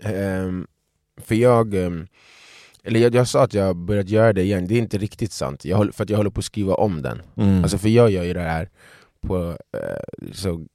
Ehm, 0.02 0.66
för 1.16 1.35
jag, 1.35 1.75
ehm, 1.75 2.06
eller 2.85 3.01
jag, 3.01 3.15
jag 3.15 3.29
sa 3.29 3.45
att 3.45 3.55
jag 3.55 3.77
börjat 3.77 4.09
göra 4.09 4.33
det 4.33 4.43
igen, 4.43 4.67
det 4.67 4.75
är 4.75 4.79
inte 4.79 4.99
riktigt 4.99 5.33
sant. 5.33 5.65
Jag 5.65 5.77
håller, 5.77 5.93
för 5.93 6.05
att 6.05 6.11
jag 6.11 6.17
håller 6.17 6.31
på 6.31 6.39
att 6.39 6.45
skriva 6.45 6.75
om 6.75 7.03
den. 7.03 7.23
mm. 7.37 7.63
Alltså 7.63 7.79
för 7.79 7.89
jag 7.89 8.11
gör 8.11 8.25
ju 8.25 8.33
det 8.33 8.41
här 8.41 8.71
på... 9.21 9.59
Eh, 9.73 10.33
så, 10.33 10.67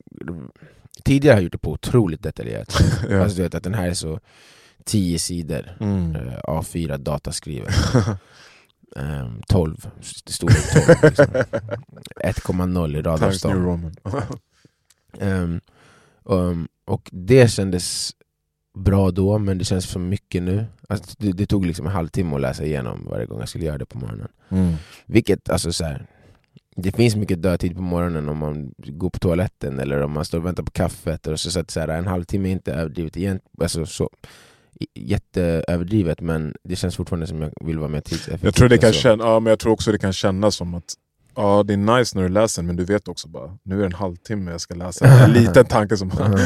tidigare 1.03 1.33
har 1.33 1.37
jag 1.37 1.43
gjort 1.43 1.51
det 1.51 1.57
på 1.57 1.71
otroligt 1.71 2.23
detaljerat. 2.23 2.81
ja. 3.09 3.21
Alltså 3.21 3.37
du 3.37 3.43
vet 3.43 3.55
att 3.55 3.63
den 3.63 3.73
här 3.73 3.87
är 3.87 3.93
så 3.93 4.19
10 4.83 5.19
sidor, 5.19 5.77
mm. 5.79 6.15
eh, 6.15 6.39
A4 6.43 6.97
dataskriven. 6.97 7.71
Ehm, 8.97 9.41
12, 9.47 9.89
storlek 10.01 10.73
12 10.73 10.97
liksom. 11.03 11.25
1,0 12.23 12.97
i. 12.97 13.53
Roman. 13.53 13.95
Ehm, 15.19 15.61
um, 16.23 16.67
och 16.85 17.09
det 17.11 17.51
kändes 17.51 18.15
bra 18.75 19.11
då, 19.11 19.37
men 19.37 19.57
det 19.57 19.65
känns 19.65 19.85
för 19.85 19.99
mycket 19.99 20.43
nu. 20.43 20.65
Alltså, 20.89 21.15
det, 21.19 21.31
det 21.31 21.45
tog 21.45 21.65
liksom 21.65 21.85
en 21.85 21.91
halvtimme 21.91 22.35
att 22.35 22.41
läsa 22.41 22.63
igenom 22.65 23.07
varje 23.09 23.25
gång 23.25 23.39
jag 23.39 23.49
skulle 23.49 23.65
göra 23.65 23.77
det 23.77 23.85
på 23.85 23.97
morgonen. 23.97 24.27
mm. 24.49 24.73
Vilket, 25.05 25.49
alltså 25.49 25.73
så 25.73 25.83
här, 25.85 26.05
det 26.75 26.91
finns 26.91 27.15
mycket 27.15 27.41
dödtid 27.41 27.75
på 27.75 27.81
morgonen 27.81 28.29
om 28.29 28.37
man 28.37 28.71
går 28.77 29.09
på 29.09 29.19
toaletten 29.19 29.79
eller 29.79 30.01
om 30.01 30.11
man 30.11 30.25
står 30.25 30.37
och 30.37 30.45
väntar 30.45 30.63
på 30.63 30.71
kaffet. 30.71 31.27
Och 31.27 31.39
så, 31.39 31.51
så 31.51 31.59
att 31.59 31.71
så 31.71 31.79
här, 31.79 31.87
en 31.87 32.07
halvtimme 32.07 32.49
är 32.49 32.51
inte 32.51 32.73
överdrivet 32.73 33.17
igen, 33.17 33.39
alltså, 33.61 33.85
så, 33.85 34.09
jätteöverdrivet 34.93 36.21
men 36.21 36.53
det 36.63 36.75
känns 36.75 36.95
fortfarande 36.95 37.27
som 37.27 37.41
jag 37.41 37.51
vill 37.65 37.79
vara 37.79 37.89
mer 37.89 38.01
tidseffektiv. 38.01 38.45
Jag 38.45 38.55
tror, 38.55 38.69
det 38.69 38.77
kan 38.77 38.87
alltså. 38.87 39.01
känna, 39.01 39.23
ja, 39.23 39.39
men 39.39 39.49
jag 39.49 39.59
tror 39.59 39.71
också 39.73 39.91
det 39.91 39.97
kan 39.97 40.13
kännas 40.13 40.55
som 40.55 40.73
att 40.75 40.93
ja, 41.35 41.63
det 41.63 41.73
är 41.73 41.97
nice 41.97 42.17
när 42.17 42.23
du 42.23 42.29
läser 42.29 42.63
men 42.63 42.75
du 42.75 42.85
vet 42.85 43.07
också 43.07 43.27
bara 43.27 43.57
nu 43.63 43.75
är 43.75 43.79
det 43.79 43.85
en 43.85 43.93
halvtimme 43.93 44.51
jag 44.51 44.61
ska 44.61 44.75
läsa. 44.75 45.05
En 45.25 45.31
liten 45.31 45.65
tanke 45.65 45.97
som 45.97 46.07
Mhm. 46.07 46.37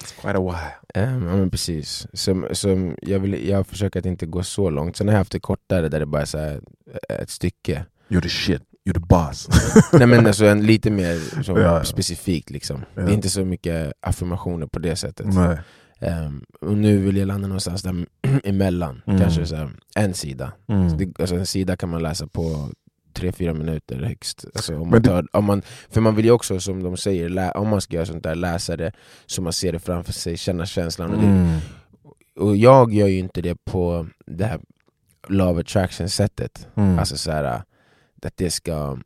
It's 0.00 0.20
quite 0.20 0.38
a 0.38 0.40
while. 0.40 1.04
Ehm, 1.04 1.28
ja 1.28 1.36
men 1.36 1.50
precis. 1.50 2.06
Som, 2.12 2.46
som 2.52 2.96
jag, 3.02 3.18
vill, 3.20 3.48
jag 3.48 3.66
försöker 3.66 3.98
att 3.98 4.06
inte 4.06 4.26
gå 4.26 4.42
så 4.42 4.70
långt. 4.70 4.96
Sen 4.96 5.08
har 5.08 5.12
jag 5.14 5.18
haft 5.18 5.32
det 5.32 5.40
kortare 5.40 5.88
där 5.88 6.00
det 6.00 6.06
bara 6.06 6.22
är 6.22 6.60
eh, 7.08 7.16
ett 7.22 7.30
stycke. 7.30 7.84
You're 8.08 8.20
the 8.20 8.28
shit, 8.28 8.62
you're 8.88 8.94
the 8.94 9.00
boss. 9.00 9.48
Nej 9.92 10.06
men 10.06 10.26
alltså 10.26 10.46
en, 10.46 10.66
lite 10.66 10.90
mer 10.90 11.42
som 11.42 11.56
Ja, 11.56 11.84
specifikt 11.84 12.50
liksom. 12.50 12.84
Ja. 12.94 13.02
Det 13.02 13.10
är 13.10 13.14
inte 13.14 13.30
så 13.30 13.44
mycket 13.44 13.92
affirmationer 14.00 14.66
på 14.66 14.78
det 14.78 14.96
sättet. 14.96 15.26
Nej. 15.26 15.58
Ehm, 16.00 16.44
och 16.60 16.76
nu 16.76 16.98
vill 16.98 17.16
jag 17.16 17.26
landa 17.26 17.48
någonstans 17.48 17.82
där 17.82 18.06
emellan. 18.44 19.02
Mm. 19.06 19.20
Kanske 19.20 19.46
så 19.46 19.56
här, 19.56 19.70
en 19.94 20.14
sida. 20.14 20.52
Mm. 20.68 20.90
Så 20.90 20.96
det, 20.96 21.20
alltså 21.20 21.36
en 21.36 21.46
sida 21.46 21.76
kan 21.76 21.88
man 21.88 22.02
läsa 22.02 22.26
på 22.26 22.68
tre 23.18 23.32
fyra 23.32 23.54
minuter 23.54 23.96
högst. 24.02 24.44
Alltså 24.54 24.76
om 24.78 24.90
man 24.90 25.02
tar, 25.02 25.26
om 25.32 25.44
man, 25.44 25.62
för 25.90 26.00
man 26.00 26.14
vill 26.16 26.24
ju 26.24 26.30
också, 26.30 26.60
som 26.60 26.82
de 26.82 26.96
säger, 26.96 27.28
lä, 27.28 27.50
om 27.50 27.68
man 27.68 27.80
ska 27.80 27.94
göra 27.96 28.06
sånt 28.06 28.22
där, 28.22 28.34
läsa 28.34 28.76
det 28.76 28.92
så 29.26 29.42
man 29.42 29.52
ser 29.52 29.72
det 29.72 29.78
framför 29.78 30.12
sig, 30.12 30.36
känna 30.36 30.66
känslan. 30.66 31.14
Och, 31.14 31.22
Mm. 31.22 31.58
och 32.36 32.56
jag 32.56 32.92
gör 32.94 33.06
ju 33.06 33.18
inte 33.18 33.40
det 33.42 33.64
på 33.64 34.06
det 34.26 34.44
här 34.44 34.60
love 35.28 35.60
attraction 35.60 36.08
sättet. 36.08 36.68
Mm. 36.74 36.98
Alltså 36.98 37.16
så 37.16 37.30
här, 37.30 37.44
att 38.22 38.36
det 38.36 38.50
ska 38.50 38.98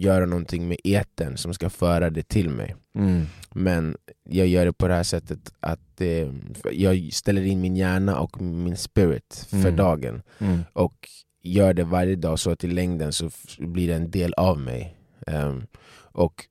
göra 0.00 0.26
någonting 0.26 0.68
med 0.68 0.76
eten 0.84 1.36
som 1.36 1.54
ska 1.54 1.70
föra 1.70 2.10
det 2.10 2.28
till 2.28 2.50
mig. 2.50 2.76
Mm. 2.94 3.26
Men 3.52 3.96
jag 4.28 4.46
gör 4.46 4.64
det 4.64 4.72
på 4.72 4.88
det 4.88 4.94
här 4.94 5.02
sättet 5.02 5.52
att 5.60 5.80
det, 5.96 6.28
jag 6.72 7.08
ställer 7.12 7.42
in 7.42 7.60
min 7.60 7.76
hjärna 7.76 8.18
och 8.18 8.42
min 8.42 8.76
spirit 8.76 9.46
för 9.50 9.56
Mm. 9.56 9.76
dagen 9.76 10.22
Mm. 10.38 10.60
och 10.72 11.08
gör 11.44 11.74
det 11.74 11.84
varje 11.84 12.16
dag 12.16 12.38
så 12.38 12.50
att 12.50 12.64
i 12.64 12.66
längden 12.66 13.12
så 13.12 13.30
blir 13.58 13.88
det 13.88 13.94
en 13.94 14.10
del 14.10 14.34
av 14.34 14.58
mig. 14.58 14.96
Um, 15.26 15.66
och 15.96 16.46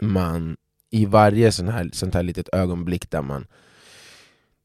man 0.00 0.56
i 0.90 1.06
varje 1.06 1.52
sån 1.52 1.68
här, 1.68 1.90
sånt 1.92 2.14
här 2.14 2.22
litet 2.22 2.48
ögonblick 2.52 3.10
där 3.10 3.22
man 3.22 3.46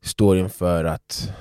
står 0.01 0.37
inför 0.37 0.85
att 0.85 1.33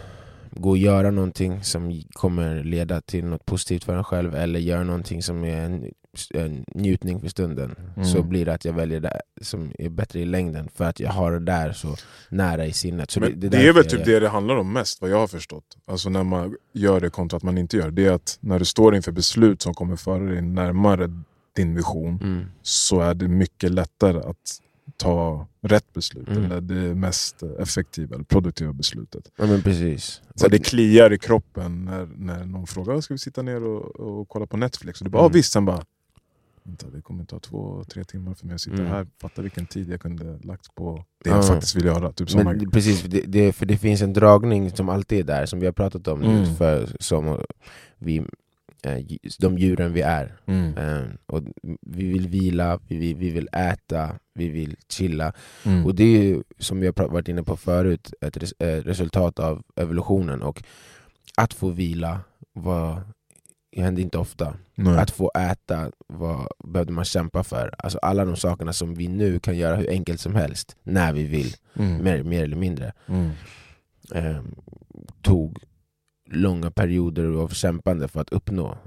gå 0.50 0.70
och 0.70 0.78
göra 0.78 1.10
någonting 1.10 1.62
som 1.62 2.02
kommer 2.12 2.64
leda 2.64 3.00
till 3.00 3.24
något 3.24 3.44
positivt 3.44 3.84
för 3.84 3.96
en 3.96 4.04
själv 4.04 4.34
eller 4.34 4.60
göra 4.60 4.84
någonting 4.84 5.22
som 5.22 5.44
är 5.44 5.60
en, 5.60 5.92
en 6.34 6.64
njutning 6.74 7.20
för 7.20 7.28
stunden 7.28 7.74
Mm. 7.96 8.08
så 8.08 8.22
blir 8.22 8.44
det 8.46 8.54
att 8.54 8.64
jag 8.64 8.72
väljer 8.72 9.00
det 9.00 9.20
som 9.42 9.72
är 9.78 9.88
bättre 9.88 10.20
i 10.20 10.24
längden 10.24 10.68
för 10.74 10.84
att 10.84 11.00
jag 11.00 11.10
har 11.10 11.32
det 11.32 11.38
där 11.38 11.72
så 11.72 11.96
nära 12.28 12.66
i 12.66 12.72
sinnet. 12.72 13.10
Så 13.10 13.20
Men 13.20 13.40
det, 13.40 13.48
därför 13.48 13.68
är 13.68 13.72
väl 13.72 13.84
typ 13.84 14.04
det 14.04 14.20
det 14.20 14.28
handlar 14.28 14.56
om 14.56 14.72
mest, 14.72 15.00
vad 15.00 15.10
jag 15.10 15.16
har 15.18 15.26
förstått. 15.26 15.64
Alltså 15.86 16.08
när 16.10 16.22
man 16.24 16.56
gör 16.72 17.00
det 17.00 17.10
kontra 17.10 17.36
att 17.36 17.42
man 17.42 17.58
inte 17.58 17.76
gör 17.76 17.84
det. 17.90 18.02
Det 18.02 18.06
är 18.06 18.12
att 18.12 18.38
när 18.40 18.58
du 18.58 18.64
står 18.64 18.96
inför 18.96 19.12
beslut 19.12 19.62
som 19.62 19.74
kommer 19.74 19.96
föra 19.96 20.24
dig 20.24 20.42
närmare 20.42 21.10
din 21.56 21.74
vision 21.74 22.18
Mm. 22.22 22.44
så 22.62 23.00
är 23.00 23.14
det 23.14 23.28
mycket 23.28 23.70
lättare 23.72 24.18
att 24.18 24.60
ta 24.96 25.46
rätt 25.62 25.92
beslut. 25.92 26.28
Mm. 26.28 26.44
Eller 26.44 26.60
det 26.60 26.94
mest 26.94 27.42
effektiva, 27.42 28.14
eller 28.14 28.24
produktiva 28.24 28.72
beslutet. 28.72 29.30
Ja 29.36 29.46
men 29.46 29.62
precis. 29.62 30.20
Så 30.34 30.48
det 30.48 30.58
kliar 30.58 31.12
i 31.12 31.18
kroppen 31.18 31.84
när, 31.84 32.08
när 32.16 32.44
någon 32.44 32.66
frågar 32.66 33.00
ska 33.00 33.14
vi 33.14 33.18
sitta 33.18 33.42
ner 33.42 33.64
och, 33.64 34.00
och 34.00 34.28
kolla 34.28 34.46
på 34.46 34.56
Netflix. 34.56 35.00
Och 35.00 35.04
du 35.04 35.10
bara, 35.10 35.18
Mm. 35.18 35.26
mm. 35.26 35.32
visst, 35.34 35.52
sen 35.52 35.64
bara 35.64 35.84
det 36.94 37.02
kommer 37.02 37.24
ta 37.24 37.40
två, 37.40 37.84
tre 37.84 38.04
timmar 38.04 38.34
för 38.34 38.46
mig 38.46 38.54
att 38.54 38.60
sitta 38.60 38.76
Mm. 38.76 38.86
här. 38.86 39.06
Fatta 39.20 39.42
vilken 39.42 39.66
tid 39.66 39.88
jag 39.90 40.00
kunde 40.00 40.38
lagt 40.42 40.74
på 40.74 41.04
det 41.24 41.30
Ja. 41.30 41.36
jag 41.36 41.46
faktiskt 41.46 41.76
vill 41.76 41.84
göra. 41.84 42.12
Typ 42.12 42.30
som 42.30 42.44
Men, 42.44 42.70
precis, 42.70 43.02
det, 43.02 43.20
det, 43.20 43.52
för 43.52 43.66
det 43.66 43.76
finns 43.76 44.02
en 44.02 44.12
dragning 44.12 44.70
som 44.70 44.88
alltid 44.88 45.18
är 45.20 45.24
där, 45.24 45.46
som 45.46 45.60
vi 45.60 45.66
har 45.66 45.72
pratat 45.72 46.08
om 46.08 46.20
nu, 46.20 46.38
Mm. 46.42 46.54
för, 46.56 46.96
som 47.00 47.40
vi, 47.98 48.16
eh, 48.82 48.98
de 49.38 49.58
djuren 49.58 49.92
vi 49.92 50.00
är. 50.00 50.36
mm. 50.46 50.76
Eh, 50.78 51.08
och 51.26 51.42
vi 51.82 52.04
vill 52.12 52.28
vila, 52.28 52.78
vi 52.88 52.96
vill, 52.96 53.16
vi 53.16 53.30
vill 53.30 53.48
äta, 53.52 54.18
vi 54.34 54.48
vill 54.48 54.76
chilla. 54.88 55.32
Mm. 55.66 55.86
Och 55.86 55.94
det 55.94 56.04
är 56.04 56.22
ju, 56.22 56.42
som 56.58 56.80
vi 56.80 56.86
har 56.86 57.08
varit 57.08 57.28
inne 57.28 57.42
på 57.42 57.56
förut, 57.56 58.12
ett 58.20 58.36
eh, 58.36 58.66
resultat 58.66 59.38
av 59.38 59.62
evolutionen. 59.76 60.42
Och 60.42 60.62
att 61.36 61.54
få 61.54 61.68
vila 61.68 62.20
var, 62.52 63.02
det 63.72 63.82
hände 63.82 64.02
inte 64.02 64.18
ofta. 64.18 64.54
Nej. 64.74 64.98
Att 64.98 65.10
få 65.10 65.30
äta 65.38 65.90
var, 66.06 66.48
behövde 66.64 66.92
man 66.92 67.04
kämpa 67.04 67.44
för. 67.44 67.74
Alltså 67.78 67.98
alla 67.98 68.24
de 68.24 68.36
sakerna 68.36 68.72
som 68.72 68.94
vi 68.94 69.08
nu 69.08 69.38
kan 69.40 69.56
göra 69.58 69.76
hur 69.76 69.90
enkelt 69.90 70.20
som 70.20 70.34
helst, 70.34 70.76
när 70.82 71.12
vi 71.12 71.24
vill, 71.24 71.54
Mm. 71.76 72.04
mer, 72.04 72.22
mer 72.22 72.44
eller 72.44 72.56
mindre 72.56 72.92
Mm. 73.08 73.30
eh, 74.14 74.40
tog 75.22 75.58
långa 76.32 76.70
perioder 76.70 77.24
av 77.42 77.48
kämpande 77.48 78.08
för 78.08 78.20
att 78.20 78.32
uppnå. 78.32 78.78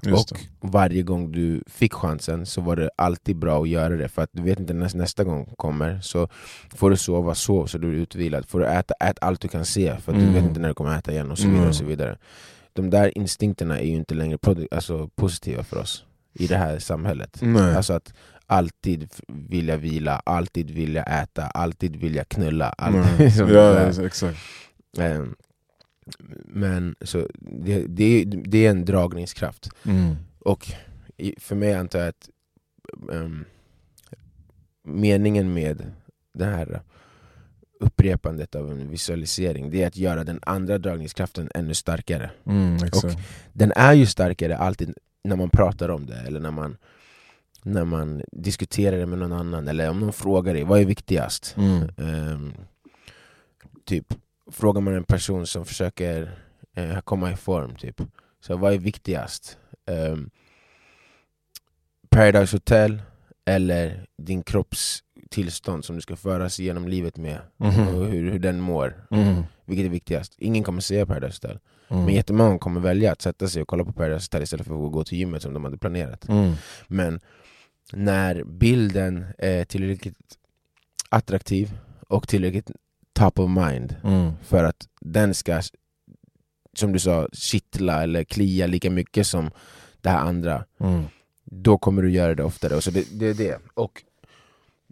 Och 0.60 0.70
varje 0.72 1.02
gång 1.04 1.32
du 1.32 1.64
fick 1.68 1.94
chansen 1.94 2.46
så 2.46 2.62
var 2.62 2.76
det 2.76 2.90
alltid 2.96 3.36
bra 3.38 3.62
att 3.62 3.70
göra 3.70 3.96
det, 3.96 4.08
för 4.10 4.22
att 4.22 4.30
du 4.34 4.42
vet 4.42 4.60
inte 4.60 4.74
när 4.74 4.98
nästa 4.98 5.24
gång 5.24 5.54
kommer. 5.58 6.00
Så 6.02 6.28
får 6.76 6.90
du 6.90 6.98
sova, 6.98 7.36
sov 7.36 7.66
så 7.66 7.78
du 7.78 7.88
är 7.88 7.94
utvilad. 7.94 8.50
Får 8.50 8.60
du 8.60 8.66
äta, 8.66 8.94
ät 9.00 9.18
allt 9.22 9.42
du 9.42 9.48
kan 9.48 9.66
se, 9.66 9.98
för 9.98 10.12
att 10.12 10.18
du 10.18 10.24
Mm. 10.24 10.34
vet 10.34 10.44
inte 10.44 10.60
när 10.60 10.68
du 10.68 10.74
kommer 10.74 10.98
äta 10.98 11.12
igen 11.12 11.32
och 11.32 11.38
så 11.38 11.44
vidare. 11.48 11.58
Mm. 11.58 11.70
och 11.70 11.76
så 11.76 11.86
vidare. 11.86 12.18
De 12.74 12.90
där 12.90 13.18
instinkterna 13.18 13.80
är 13.80 13.86
ju 13.86 13.96
inte 13.96 14.16
längre 14.16 14.38
alltså, 14.72 15.08
positiva 15.08 15.64
för 15.64 15.78
oss 15.78 16.06
i 16.34 16.48
det 16.48 16.58
här 16.58 16.80
samhället. 16.80 17.38
Nej. 17.42 17.76
Alltså 17.76 17.94
att 17.94 18.14
alltid 18.46 19.10
vilja 19.28 19.78
vila, 19.78 20.22
alltid 20.26 20.72
vilja 20.72 21.04
äta, 21.04 21.44
alltid 21.48 21.96
vilja 21.96 22.24
knulla. 22.24 22.70
Alltid, 22.70 23.34
som 23.38 23.50
ja, 23.50 24.06
exakt. 24.06 24.38
Ehm, 24.98 25.36
Men 26.46 26.96
så 27.02 27.28
det, 27.36 27.88
det, 27.88 28.24
det 28.26 28.66
är 28.66 28.70
en 28.70 28.86
dragningskraft. 28.86 29.70
Mm. 29.86 30.16
Och 30.40 30.72
för 31.38 31.56
mig 31.56 31.74
antar 31.74 32.00
jag 32.00 32.08
att 32.08 32.30
ehm, 33.12 33.46
meningen 34.84 35.54
med 35.54 35.92
det 36.34 36.46
här 36.46 36.82
upprepandet 37.84 38.56
av 38.56 38.72
en 38.72 38.90
visualisering 38.90 39.70
det 39.70 39.84
är 39.84 39.88
att 39.88 39.98
göra 39.98 40.24
den 40.24 40.40
andra 40.42 40.78
dragningskraften 40.78 41.50
ännu 41.56 41.74
starkare. 41.74 42.32
Mm, 42.46 42.76
exakt. 42.84 43.18
Den 43.54 43.72
är 43.76 43.94
ju 43.94 44.06
starkare 44.06 44.58
alltid 44.58 44.94
när 45.24 45.36
man 45.36 45.50
pratar 45.50 45.90
om 45.90 46.06
det 46.06 46.16
eller 46.28 46.40
när 46.40 46.52
man, 46.52 46.78
när 47.64 47.86
man 47.86 48.22
diskuterar 48.32 48.98
det 48.98 49.06
med 49.06 49.20
någon 49.20 49.34
annan 49.34 49.68
eller 49.68 49.90
om 49.90 50.00
någon 50.00 50.14
frågar 50.14 50.54
dig 50.54 50.64
vad 50.64 50.82
är 50.82 50.86
viktigast? 50.86 51.56
Mm. 51.58 51.90
Ehm, 51.98 52.54
typ, 53.86 54.14
frågar 54.52 54.82
man 54.82 54.94
en 54.94 55.04
person 55.04 55.48
som 55.48 55.66
försöker 55.66 56.40
eh, 56.76 57.00
komma 57.00 57.32
i 57.32 57.36
form, 57.36 57.76
typ. 57.76 58.02
så 58.42 58.58
vad 58.58 58.74
är 58.74 58.78
viktigast? 58.78 59.58
Ehm, 59.86 60.30
Paradise 62.10 62.56
Hotel 62.56 63.02
eller 63.46 64.06
din 64.18 64.44
kroppstillstånd 65.34 65.86
som 65.86 65.96
du 65.96 66.02
ska 66.02 66.16
föras 66.16 66.60
genom 66.60 66.88
livet 66.88 67.18
med 67.18 67.40
Mhm. 67.58 67.88
och 67.88 68.06
hur, 68.06 68.32
hur 68.32 68.40
den 68.40 68.60
mår? 68.60 69.06
Mm. 69.12 69.44
Vilket 69.66 69.86
är 69.86 69.90
viktigast? 69.90 70.36
Ingen 70.38 70.64
kommer 70.64 70.82
säga 70.82 71.06
Paradise 71.06 71.40
Hotel, 71.48 71.60
Mm. 71.90 72.06
men 72.06 72.14
jättemånga 72.14 72.60
kommer 72.60 72.82
välja 72.82 73.12
att 73.12 73.22
sätta 73.22 73.48
sig 73.48 73.62
och 73.62 73.68
kolla 73.68 73.84
på 73.86 73.94
Paradise 73.94 74.26
Hotel 74.26 74.44
istället 74.44 74.68
för 74.68 74.86
att 74.86 74.92
gå 74.92 75.04
till 75.04 75.18
gymmet 75.18 75.42
som 75.42 75.54
de 75.54 75.64
hade 75.64 75.78
planerat. 75.78 76.30
Mm. 76.30 76.54
Men 76.88 77.20
när 77.94 78.44
bilden 78.44 79.26
är 79.38 79.66
tillräckligt 79.66 80.38
attraktiv 81.10 81.72
och 82.10 82.28
tillräckligt 82.28 82.72
top 83.14 83.40
of 83.40 83.50
mind 83.50 83.96
Mm. 84.04 84.32
för 84.44 84.64
att 84.64 84.88
den 85.02 85.34
ska, 85.34 85.62
som 86.78 86.94
du 86.94 87.00
sa, 87.00 87.28
kittla 87.34 88.04
eller 88.04 88.24
klia 88.24 88.68
lika 88.68 88.90
mycket 88.90 89.28
som 89.28 89.52
det 90.02 90.10
här 90.10 90.20
andra, 90.20 90.66
Mm. 90.80 91.04
då 91.46 91.78
kommer 91.78 92.02
du 92.02 92.12
göra 92.12 92.36
det 92.36 92.44
oftare. 92.44 92.76
Och 92.76 92.84
så 92.84 92.92
det, 92.92 93.20
det 93.20 93.28
är 93.28 93.34
det. 93.34 93.60
Och 93.74 94.04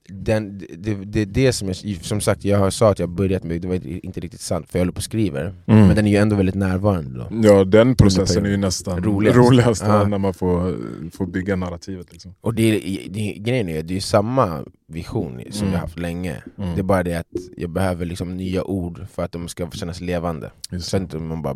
den, 0.09 0.57
det, 0.77 0.93
det 0.95 1.21
är 1.21 1.25
det 1.25 1.53
som 1.53 1.67
jag, 1.67 1.77
som 2.01 2.21
sagt, 2.21 2.45
jag 2.45 2.57
har 2.59 2.69
sa 2.69 2.91
att 2.91 2.99
jag 2.99 3.09
börjat 3.09 3.43
med, 3.43 3.61
det 3.61 3.67
var 3.67 4.05
inte 4.05 4.19
riktigt 4.19 4.41
sant 4.41 4.69
för 4.69 4.79
jag 4.79 4.81
håller 4.81 4.91
på 4.91 4.97
och 4.97 5.03
skriver, 5.03 5.41
Mm. 5.67 5.87
men 5.87 5.95
den 5.95 6.07
är 6.07 6.11
ju 6.11 6.17
ändå 6.17 6.35
väldigt 6.35 6.55
närvarande 6.55 7.19
då. 7.19 7.27
Ja, 7.47 7.63
den 7.63 7.95
processen 7.95 8.45
är 8.45 8.49
ju 8.49 8.57
nästan 8.57 9.03
Roligast. 9.03 9.37
roligast, 9.37 9.83
Ja. 9.87 10.07
när 10.07 10.17
man 10.17 10.33
får, 10.33 10.77
får 11.11 11.25
bygga 11.25 11.55
narrativet. 11.55 12.11
Liksom. 12.11 12.35
Och 12.41 12.53
det, 12.53 12.71
det, 13.09 13.33
grejen 13.39 13.69
är, 13.69 13.83
det 13.83 13.95
är 13.97 14.01
samma 14.01 14.65
vision 14.87 15.41
som 15.51 15.61
Mm. 15.67 15.73
jag 15.73 15.79
haft 15.81 15.99
länge. 15.99 16.43
Mm. 16.57 16.73
Det 16.75 16.81
är 16.81 16.83
bara 16.83 17.03
det 17.03 17.15
att 17.15 17.27
jag 17.57 17.69
behöver 17.69 18.05
liksom 18.05 18.37
nya 18.37 18.63
ord 18.63 19.05
för 19.13 19.23
att 19.23 19.31
de 19.31 19.47
ska 19.47 19.69
kännas 19.71 20.01
levande. 20.01 20.51
Just 20.71 20.87
Så 20.89 20.97
det. 20.97 21.03
inte 21.03 21.17
man 21.17 21.41
bara... 21.41 21.53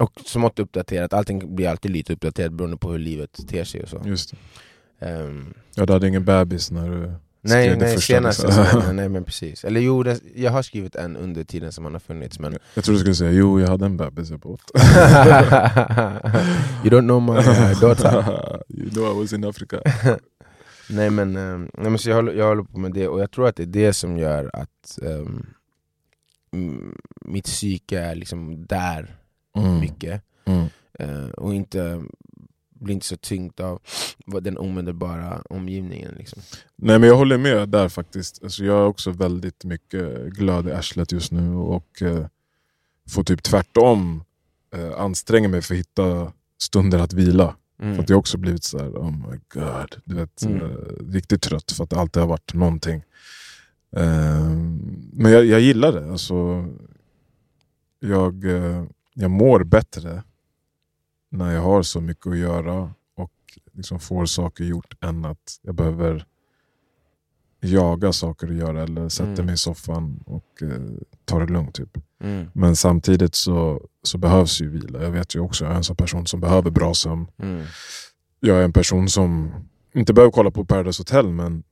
och 0.00 0.12
smått 0.26 0.58
uppdaterat, 0.58 1.12
allting 1.12 1.54
blir 1.56 1.68
alltid 1.68 1.90
lite 1.90 2.12
uppdaterat 2.12 2.52
beroende 2.52 2.76
på 2.76 2.92
hur 2.92 2.98
livet 2.98 3.48
ter 3.48 3.64
sig 3.64 3.82
och 3.82 3.88
så. 3.88 4.02
Just 4.06 4.34
det. 4.98 5.06
Ehm, 5.06 5.54
Ja, 5.74 5.86
du 5.86 5.92
hade 5.92 6.08
ingen 6.08 6.24
bebis 6.24 6.70
när 6.70 6.90
du... 6.90 7.12
Nej, 7.42 7.64
skrev 7.66 7.78
det 7.78 7.84
nej, 7.84 7.94
första, 7.94 8.14
senaste 8.14 8.46
liksom. 8.46 8.64
säsongen, 8.64 8.96
nej 8.96 9.08
men 9.08 9.24
precis. 9.24 9.64
Eller 9.64 9.80
jo, 9.80 10.02
det, 10.02 10.20
jag 10.34 10.50
har 10.50 10.62
skrivit 10.62 10.94
en 10.96 11.16
under 11.16 11.44
tiden 11.44 11.72
som 11.72 11.84
han 11.84 11.92
har 11.92 12.00
funnits 12.00 12.38
men 12.38 12.58
Jag 12.74 12.84
trodde 12.84 12.96
du 12.96 13.00
skulle 13.00 13.14
säga 13.14 13.30
jo, 13.30 13.60
jag 13.60 13.68
hade 13.68 13.86
en 13.86 13.96
bebis 13.96 14.30
jag 14.30 14.40
båt. 14.40 14.60
You 16.84 16.90
don't 16.90 17.00
know 17.06 17.22
my 17.22 17.32
uh, 17.32 17.80
daughter. 17.80 18.60
you 18.68 18.90
know 18.90 19.16
I 19.16 19.20
was 19.22 19.32
in 19.32 19.44
Africa. 19.44 19.80
Nej 20.90 21.10
men, 21.10 21.36
eh, 21.36 21.58
nej, 21.58 21.90
men 21.90 21.98
så 21.98 22.08
jag, 22.10 22.16
håller, 22.16 22.32
jag 22.32 22.46
håller 22.48 22.62
på 22.62 22.78
med 22.78 22.92
det, 22.92 23.08
och 23.08 23.20
jag 23.20 23.30
tror 23.30 23.48
att 23.48 23.56
det 23.56 23.62
är 23.62 23.66
det 23.66 23.92
som 23.92 24.18
gör 24.18 24.50
att 24.52 24.98
mm, 26.52 26.94
mitt 27.20 27.44
psyke 27.44 27.98
är 28.00 28.14
liksom 28.14 28.66
där 28.66 29.16
Mm. 29.58 29.80
mycket. 29.80 30.22
Mm. 30.44 30.66
eh, 30.98 31.28
och 31.30 31.54
inte 31.54 32.02
blir 32.80 32.94
inte 32.94 33.06
så 33.06 33.16
tyngt 33.16 33.60
av 33.60 33.80
den 34.40 34.58
omedelbara 34.58 35.42
omgivningen. 35.50 36.14
Liksom. 36.18 36.42
Nej 36.76 36.98
men 36.98 37.08
jag 37.08 37.16
håller 37.16 37.38
med 37.38 37.68
där 37.68 37.88
faktiskt. 37.88 38.42
Alltså, 38.42 38.64
jag 38.64 38.76
är 38.78 38.86
också 38.86 39.10
väldigt 39.10 39.64
mycket 39.64 40.26
glöd 40.32 40.68
i 40.68 40.72
arslet 40.72 41.12
just 41.12 41.32
nu 41.32 41.54
och 41.54 42.02
eh, 42.02 42.26
får 43.08 43.24
typ 43.24 43.42
tvärtom 43.42 44.24
eh, 44.74 45.00
anstränga 45.00 45.48
mig 45.48 45.62
för 45.62 45.74
att 45.74 45.78
hitta 45.80 46.32
stunder 46.58 46.98
att 46.98 47.12
vila. 47.12 47.56
För 47.78 47.98
att 47.98 48.10
jag 48.10 48.18
också 48.18 48.38
blivit 48.38 48.64
så 48.64 48.78
här, 48.78 48.88
oh 48.90 49.10
my 49.10 49.38
god, 49.54 49.96
du 50.04 50.14
vet, 50.14 50.42
Mm. 50.42 50.60
eh, 50.62 50.76
riktigt 51.12 51.42
trött 51.42 51.72
för 51.72 51.84
att 51.84 51.90
det 51.90 51.96
alltid 52.00 52.20
har 52.22 52.28
varit 52.28 52.54
någonting. 52.54 53.02
Eh, 53.96 54.50
men 55.12 55.32
jag, 55.32 55.44
jag 55.44 55.60
gillar 55.60 55.92
det. 55.92 56.10
Alltså, 56.10 56.34
jag, 58.00 58.44
eh, 58.44 58.84
jag 59.14 59.30
mår 59.30 59.64
bättre 59.64 60.22
när 61.30 61.54
jag 61.54 61.62
har 61.62 61.82
så 61.82 62.00
mycket 62.00 62.26
att 62.26 62.38
göra 62.38 62.90
och 63.16 63.32
liksom 63.72 64.00
får 64.00 64.26
saker 64.26 64.64
gjort 64.64 65.04
än 65.04 65.24
att 65.24 65.58
jag 65.62 65.74
behöver 65.74 66.26
jaga 67.60 68.12
saker 68.12 68.48
att 68.48 68.54
göra 68.54 68.82
eller 68.82 69.08
sätta 69.08 69.30
Mm. 69.30 69.46
mig 69.46 69.54
i 69.54 69.58
soffan 69.58 70.22
och 70.26 70.62
eh, 70.62 70.80
ta 71.24 71.38
det 71.38 71.52
lugnt. 71.52 71.74
Typ. 71.74 71.98
Mm. 72.20 72.46
Men 72.54 72.76
samtidigt 72.76 73.34
så, 73.34 73.88
så 74.02 74.18
behövs 74.18 74.60
ju 74.60 74.70
vila. 74.70 75.02
Jag 75.02 75.10
vet 75.10 75.34
ju 75.34 75.40
också, 75.40 75.64
jag 75.64 75.72
är 75.72 75.76
en 75.76 75.84
sån 75.84 75.96
person 75.96 76.26
som 76.26 76.40
behöver 76.40 76.70
bra 76.70 76.94
sömn. 76.94 77.26
Mm. 77.42 77.64
Jag 78.40 78.58
är 78.58 78.62
en 78.62 78.72
person 78.72 79.08
som 79.08 79.50
inte 79.94 80.12
behöver 80.12 80.32
kolla 80.32 80.50
på 80.50 80.64
Paradise 80.64 81.00
Hotel 81.00 81.28
men 81.28 81.62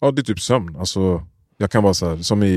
ja, 0.00 0.10
det 0.10 0.22
är 0.22 0.24
typ 0.24 0.40
sömn. 0.40 0.76
Alltså, 0.76 1.26
jag 1.56 1.70
kan 1.70 1.82
vara 1.82 1.94
så 1.94 2.08
här, 2.08 2.16
som 2.16 2.42
i, 2.42 2.48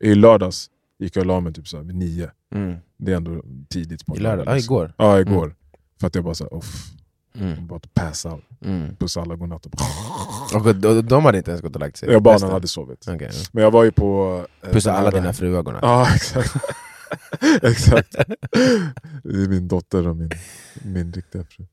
i 0.00 0.14
lördags 0.14 0.70
gick 0.98 1.16
jag 1.16 1.20
och 1.22 1.26
la 1.26 1.40
mig 1.40 1.52
typ 1.52 1.68
så 1.68 1.76
här 1.76 1.84
vid 1.84 1.96
nio. 1.96 2.30
Mm. 2.54 2.76
Det 2.96 3.12
är 3.12 3.16
ändå 3.16 3.42
tidigt 3.70 4.06
på 4.06 4.16
en 4.16 4.22
lördag? 4.22 4.46
Ja, 4.46 4.54
liksom. 4.54 4.74
igår. 4.74 4.92
Ja, 4.98 5.20
igår. 5.20 5.54
För 6.00 6.06
att 6.06 6.14
jag 6.14 6.24
bara 6.24 6.34
såhär, 6.34 6.54
off, 6.54 6.86
Mm. 7.40 7.68
To 7.68 7.78
pass 7.94 8.26
out. 8.26 8.44
Mm. 8.64 8.96
Pussa 8.96 9.20
alla 9.20 9.36
godnatt. 9.36 9.66
och 9.66 9.70
bara- 9.72 10.58
Och 10.70 10.76
de, 10.76 11.02
de 11.02 11.24
hade 11.24 11.38
inte 11.38 11.50
ens 11.50 11.62
gått 11.62 11.74
och 11.74 11.80
lagt 11.80 11.96
sig? 11.96 12.10
Jag 12.10 12.22
barnen 12.22 12.50
hade 12.50 12.68
sovit. 12.68 13.04
Okej. 13.08 13.30
Men 13.52 13.64
jag 13.64 13.70
var 13.70 13.84
ju 13.84 13.92
på... 13.92 14.44
eh, 14.62 14.70
Pussa 14.70 14.92
alla 14.92 15.10
dina 15.10 15.32
fruar 15.32 15.62
godnatt? 15.62 15.82
Ja, 15.82 16.08
exakt. 16.14 16.54
exakt. 17.62 18.12
Det 19.22 19.30
är 19.42 19.48
min 19.48 19.68
dotter 19.68 20.08
och 20.08 20.16
min, 20.16 20.30
min 20.84 21.12
riktiga 21.12 21.44
fru. 21.44 21.64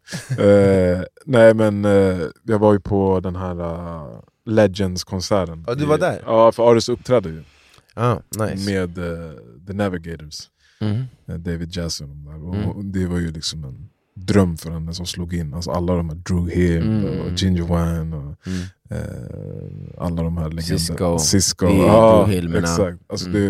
Eh, 0.46 1.02
nej 1.26 1.54
men 1.54 1.86
eh, 1.86 2.20
jag 2.44 2.60
var 2.60 2.74
ju 2.74 2.80
på 2.80 3.20
den 3.20 3.36
här 3.36 3.62
uh, 3.62 4.20
Legends-konserten. 4.46 5.64
Ja, 5.68 5.76
du 5.76 5.86
var 5.86 5.98
I- 5.98 6.02
där? 6.02 6.22
Ja, 6.26 6.52
för 6.52 6.72
Aris 6.72 6.90
uppträdde 6.90 7.30
ju 7.30 7.44
Ah, 7.94 8.20
nice. 8.40 8.72
med 8.72 8.98
eh, 8.98 9.34
The 9.68 9.74
Navigators. 9.74 10.50
Mm. 10.82 11.04
eh, 11.28 11.36
David 11.36 11.76
Jazz 11.76 12.02
och 12.02 12.08
de 12.08 12.26
där. 12.26 12.44
Och 12.44 12.56
Mm. 12.56 12.70
och 12.70 12.86
det 12.86 13.06
var 13.08 13.20
ju 13.20 13.32
liksom 13.32 13.64
en 13.64 13.90
dröm 14.16 14.58
för 14.58 14.72
henne 14.72 14.94
som 14.94 15.06
slog 15.06 15.34
in. 15.34 15.54
Alltså 15.54 15.72
alla 15.72 15.96
de 15.96 16.10
här 16.10 16.16
Drew 16.16 16.50
Hill 16.52 16.82
Mm. 16.84 17.06
och 17.22 17.32
Ginger 17.36 17.64
Wine 17.64 18.16
och 18.18 18.48
Mm. 18.48 18.62
eh, 18.90 20.04
alla 20.06 20.24
de 20.24 20.38
här 20.38 20.50
legenderna. 20.50 20.78
Cisco. 20.80 21.20
Cisco. 21.20 21.66
Det 21.66 21.72
är 21.74 21.78
Ja, 21.88 22.24
Drew 22.26 22.36
Hill, 22.36 22.50
men 22.50 22.64
ja. 22.64 22.70
exakt. 22.70 22.98
Alltså 23.10 23.30
Mm. 23.30 23.42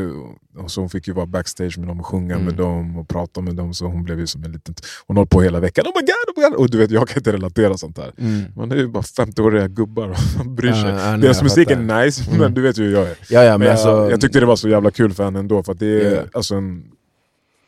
det, 0.56 0.70
så 0.70 0.82
hon 0.82 0.90
fick 0.90 1.08
ju 1.08 1.14
vara 1.14 1.26
backstage 1.26 1.78
med 1.78 1.88
dem 1.88 2.00
och 2.00 2.06
sjunga 2.06 2.34
Mm. 2.34 2.46
med 2.46 2.56
dem 2.56 2.98
och 2.98 3.08
prata 3.08 3.42
med 3.42 3.56
dem. 3.56 3.74
Så 3.74 3.86
hon 3.86 4.04
blev 4.04 4.20
ju 4.20 4.28
som 4.28 4.44
en 4.44 4.52
liten... 4.52 4.76
Hon 5.08 5.18
höll 5.18 5.28
på 5.28 5.42
hela 5.42 5.60
veckan. 5.60 5.86
Oh 5.86 5.92
my 5.96 6.02
god, 6.02 6.36
oh 6.38 6.42
my 6.44 6.50
god! 6.50 6.60
Och 6.60 6.70
du 6.70 6.78
vet, 6.78 6.92
jag 6.92 7.08
kan 7.08 7.18
inte 7.20 7.32
relatera 7.32 7.78
sånt 7.78 7.98
här. 7.98 8.12
Mm. 8.18 8.42
Man 8.56 8.72
är 8.72 8.76
ju 8.76 8.88
bara 8.88 9.04
50-åriga 9.04 9.68
gubbar 9.68 10.10
och 10.40 10.46
bryr 10.52 10.72
sig. 10.72 10.90
Ja, 10.90 11.12
ja, 11.12 11.18
Deras 11.18 11.38
jag 11.38 11.44
musik 11.44 11.72
är 11.72 12.04
nice, 12.06 12.24
Mm. 12.28 12.40
men 12.42 12.54
du 12.54 12.62
vet 12.62 12.78
ju 12.78 12.84
hur 12.84 12.94
jag 12.94 13.04
är. 13.04 13.16
Ja, 13.30 13.44
ja, 13.44 13.52
men 13.52 13.60
Men 13.60 13.72
alltså, 13.72 13.88
jag, 13.88 14.12
jag 14.12 14.22
tyckte 14.22 14.40
det 14.40 14.46
var 14.46 14.56
så 14.56 14.70
jävla 14.70 14.92
kul 14.92 15.14
för 15.14 15.24
henne 15.24 15.40
ändå, 15.40 15.64
för 15.64 15.74
det 15.74 16.02
är, 16.08 16.16
Ja. 16.16 16.22
alltså 16.34 16.56
en, 16.56 16.84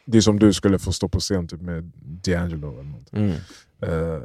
det 0.08 0.18
är 0.18 0.22
som 0.22 0.40
du 0.40 0.54
skulle 0.54 0.80
få 0.80 0.92
stå 0.92 1.08
på 1.10 1.20
scen 1.20 1.48
typ 1.48 1.62
med 1.62 1.92
D'Angelo 2.24 2.74
eller 2.74 2.84
något. 2.84 3.14
mm. 3.14 3.32
Eh, 3.82 4.22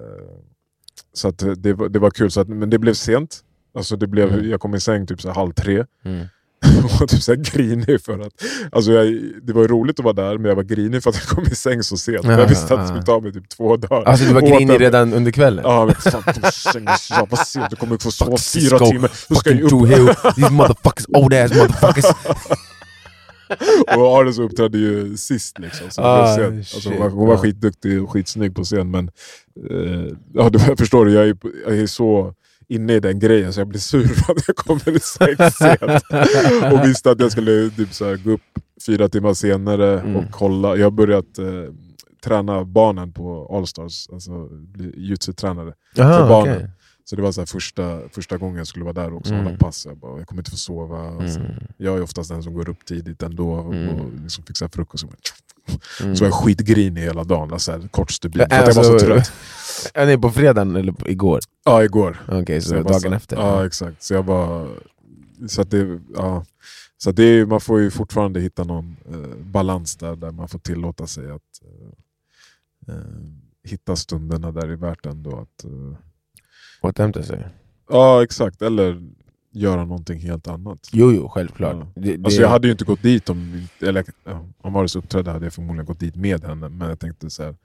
så 1.13 1.29
att 1.29 1.43
det, 1.57 1.73
var, 1.73 1.89
det 1.89 1.99
var 1.99 2.11
kul, 2.11 2.31
så 2.31 2.41
att, 2.41 2.49
men 2.49 2.71
det 2.71 2.79
blev 2.79 2.95
sent. 2.95 3.41
Alltså 3.75 3.97
det 3.97 4.07
blev, 4.07 4.33
Mm. 4.33 4.51
Jag 4.51 4.61
kom 4.61 4.75
i 4.75 4.81
säng 4.81 5.07
typ 5.07 5.21
så 5.23 5.31
halv 5.31 5.53
tre 5.53 5.85
Mm. 6.05 6.27
och 6.85 6.91
var 7.01 7.07
typ 7.07 7.23
så 7.23 7.35
grinig 7.35 8.01
för 8.03 8.19
att... 8.19 8.33
Alltså 8.73 8.93
jag, 8.93 9.23
det 9.43 9.53
var 9.53 9.69
roligt 9.69 9.99
att 9.99 10.05
vara 10.05 10.15
där, 10.15 10.39
men 10.39 10.49
jag 10.49 10.57
var 10.57 10.63
grinig 10.63 11.03
för 11.03 11.11
att 11.11 11.17
jag 11.17 11.25
kom 11.27 11.45
i 11.45 11.55
säng 11.55 11.83
så 11.83 11.97
sent. 11.97 12.25
Ja, 12.25 12.33
jag 12.41 12.47
visste 12.49 12.75
att 12.75 12.81
det 12.81 12.87
skulle 12.87 13.03
ta 13.03 13.21
mig 13.21 13.33
typ 13.33 13.49
två 13.49 13.77
dagar. 13.77 14.05
Alltså 14.05 14.27
du 14.27 14.33
var 14.35 14.41
grinig 14.41 14.81
redan 14.81 15.13
under 15.13 15.31
kvällen? 15.31 15.65
Ja 15.69 15.87
men 15.87 15.95
fan, 15.95 16.23
säng 16.53 16.87
så 16.99 17.15
jävla 17.15 17.37
sent, 17.37 17.71
du 17.71 17.77
kommer 17.77 17.99
få 17.99 18.11
sova 18.11 18.37
fyra 18.37 18.79
timmar. 18.79 19.11
Du 19.29 19.35
ska 19.35 19.51
upp 19.51 19.89
Hill, 19.89 20.07
these 20.37 20.51
motherfuckers, 20.53 21.07
old 21.09 21.35
ass 21.35 21.55
motherfuckers! 21.55 22.05
Och 23.97 24.19
Aris 24.19 24.39
uppträdde 24.39 24.79
ju 24.79 25.17
sist 25.17 25.59
liksom. 25.59 25.91
Så 25.91 26.03
Ah, 26.03 26.37
sent. 26.37 26.55
alltså, 26.55 26.89
hon, 26.91 26.99
var, 26.99 27.09
hon 27.11 27.29
var 27.29 27.37
skitduktig 27.37 28.03
och 28.03 28.11
skitsnygg 28.11 28.55
på 28.57 28.65
scen 28.65 28.91
men 28.91 29.11
eh, 29.71 30.13
ja, 30.35 30.51
du 30.51 30.59
förstår 30.59 31.05
du, 31.07 31.13
jag 31.13 31.29
är, 31.29 31.37
jag 31.67 31.79
är 31.79 31.87
så 31.87 32.35
inne 32.69 32.93
i 32.95 33.01
den 33.01 33.19
grejen 33.19 33.53
så 33.53 33.61
jag 33.61 33.69
blir 33.69 33.81
sur 33.81 34.07
för 34.09 34.33
att 34.33 34.45
jag 34.49 34.57
kommer 34.57 34.99
säng 34.99 35.51
sent. 35.51 36.73
och 36.73 36.89
visste 36.89 37.11
att 37.11 37.21
jag 37.21 37.33
skulle 37.33 37.71
typ, 37.71 37.93
så 37.95 38.05
här, 38.05 38.17
gå 38.17 38.31
upp 38.31 38.41
fyra 38.87 39.09
timmar 39.09 39.35
senare 39.35 40.01
Mm. 40.01 40.17
och 40.17 40.25
kolla. 40.31 40.77
Jag 40.77 40.87
har 40.87 40.91
börjat 40.91 41.39
eh, 41.39 41.47
träna 42.25 42.65
barnen 42.65 43.13
på 43.13 43.51
Allstars, 43.57 44.09
alltså 44.13 44.49
bli 44.51 44.93
jutsu-tränare. 44.97 45.73
Aha, 45.99 46.13
För 46.19 46.29
barnen. 46.29 46.57
okej. 46.57 46.71
Så 47.11 47.17
det 47.17 47.23
var 47.23 47.33
så 47.33 47.41
här, 47.41 47.47
första, 47.47 48.01
första 48.09 48.37
gången 48.39 48.57
jag 48.57 48.67
skulle 48.67 48.85
vara 48.85 48.93
där 48.93 49.11
och 49.13 49.17
också 49.19 49.33
Mm. 49.33 49.45
hålla 49.47 49.57
pass. 49.59 49.87
Jag, 49.87 49.97
bara, 49.97 50.19
jag 50.19 50.27
kommer 50.27 50.41
inte 50.43 50.51
få 50.51 50.57
sova. 50.57 51.09
Alltså, 51.09 51.41
Mm. 51.41 51.53
jag 51.77 51.97
är 51.99 52.03
oftast 52.03 52.31
den 52.31 52.43
som 52.43 52.55
går 52.55 52.69
upp 52.69 52.85
tidigt 52.85 53.23
ändå 53.23 53.51
och, 53.53 53.75
Mm. 53.75 53.95
och 54.01 54.13
liksom 54.23 54.45
fixar 54.45 54.69
frukost. 54.69 55.05
Mm. 56.01 56.17
Så 56.17 56.25
var 56.25 56.31
jag 56.31 56.35
skitgrinig 56.35 57.03
hela 57.03 57.25
dagen, 57.25 57.53
alltså, 57.53 57.89
kort 57.91 58.11
stubin, 58.11 58.47
för 58.51 58.55
Äh, 58.57 58.61
att 58.61 58.67
jag 58.69 58.75
var 58.75 58.83
så 58.85 58.93
alltså, 58.93 59.07
trött. 59.07 59.33
Är 59.95 60.07
ni 60.07 60.19
på 60.19 60.31
fredagen 60.31 60.77
eller 60.77 60.93
på, 60.93 61.09
igår? 61.09 61.41
Ja, 61.65 61.85
igår. 61.85 62.17
Okej, 62.29 62.61
Så 62.61 62.69
så 62.69 62.75
bara 62.75 62.83
dagen 62.85 63.01
så- 63.01 63.13
efter? 63.15 63.37
Ja, 63.37 63.67
exakt. 63.67 64.03
Så 64.03 64.15
jag 64.15 64.23
var... 64.23 64.69
Så 65.49 65.63
att 65.63 65.71
det, 65.71 66.01
ja. 66.15 66.45
så 66.99 67.13
det 67.13 67.23
är, 67.25 67.47
man 67.47 67.61
får 67.61 67.81
ju 67.81 67.91
fortfarande 67.91 68.41
hitta 68.41 68.65
någon 68.65 68.97
eh, 69.11 69.37
balans 69.45 69.97
där, 69.97 70.17
där 70.17 70.31
man 70.31 70.49
får 70.49 70.59
tillåta 70.59 71.07
sig 71.07 71.31
att 71.31 71.41
eh, 72.89 72.95
eh, 72.95 73.03
hitta 73.65 73.97
stunderna 73.97 74.53
där 74.53 74.67
det 74.67 74.73
är 74.73 74.77
värt 74.77 75.07
ändå 75.07 75.31
att... 75.41 75.65
Eh, 75.65 75.97
Återhämta 76.81 77.23
sig? 77.23 77.47
ja, 77.91 78.23
exakt. 78.23 78.63
Eller 78.63 79.03
göra 79.53 79.85
någonting 79.85 80.19
helt 80.21 80.49
annat. 80.49 80.89
Jo, 80.93 81.13
jo, 81.13 81.29
självklart. 81.29 81.77
Ja. 81.95 82.01
Det, 82.03 82.17
det, 82.17 82.25
Alltså 82.25 82.41
jag 82.41 82.49
hade 82.49 82.67
ju 82.69 82.73
inte 82.73 82.85
gått 82.85 83.03
dit 83.03 83.31
om, 83.31 83.67
eller, 83.81 84.05
om 84.63 84.73
Maris 84.73 84.97
uppträdde 84.97 85.31
hade 85.31 85.47
jag 85.47 85.53
förmodligen 85.53 85.87
gått 85.87 86.01
dit 86.01 86.17
med 86.17 86.45
henne. 86.45 86.69
Men 86.69 86.89
jag 86.89 86.99
tänkte 87.01 87.31
så 87.31 87.43
här, 87.43 87.57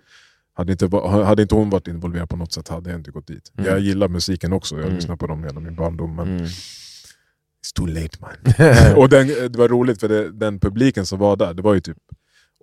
hade 0.54 0.72
inte, 0.72 0.90
hade 1.26 1.42
inte 1.42 1.56
hon 1.56 1.70
varit 1.70 1.88
involverad 1.88 2.30
på 2.30 2.36
något 2.38 2.52
sätt 2.52 2.68
hade 2.68 2.90
jag 2.90 3.00
inte 3.00 3.12
gått 3.12 3.28
dit. 3.28 3.52
Mm. 3.58 3.70
Jag 3.72 3.80
gillar 3.80 4.08
musiken 4.08 4.54
också, 4.54 4.76
jag 4.76 4.84
Mm. 4.84 4.96
lyssnar 4.96 5.16
på 5.16 5.28
dem 5.28 5.44
hela 5.44 5.60
min 5.60 5.76
barndom. 5.76 6.16
Men 6.16 6.28
Mm. 6.28 6.46
it's 6.46 7.74
too 7.76 7.86
late 7.86 8.18
man. 8.20 8.32
och 8.98 9.10
den, 9.10 9.28
det 9.28 9.56
var 9.56 9.68
roligt 9.70 10.00
för 10.00 10.08
det, 10.10 10.32
den 10.32 10.60
publiken 10.60 11.06
som 11.06 11.20
var 11.20 11.36
där, 11.36 11.54
det 11.54 11.62
var 11.62 11.74
ju 11.74 11.80
typ 11.80 11.98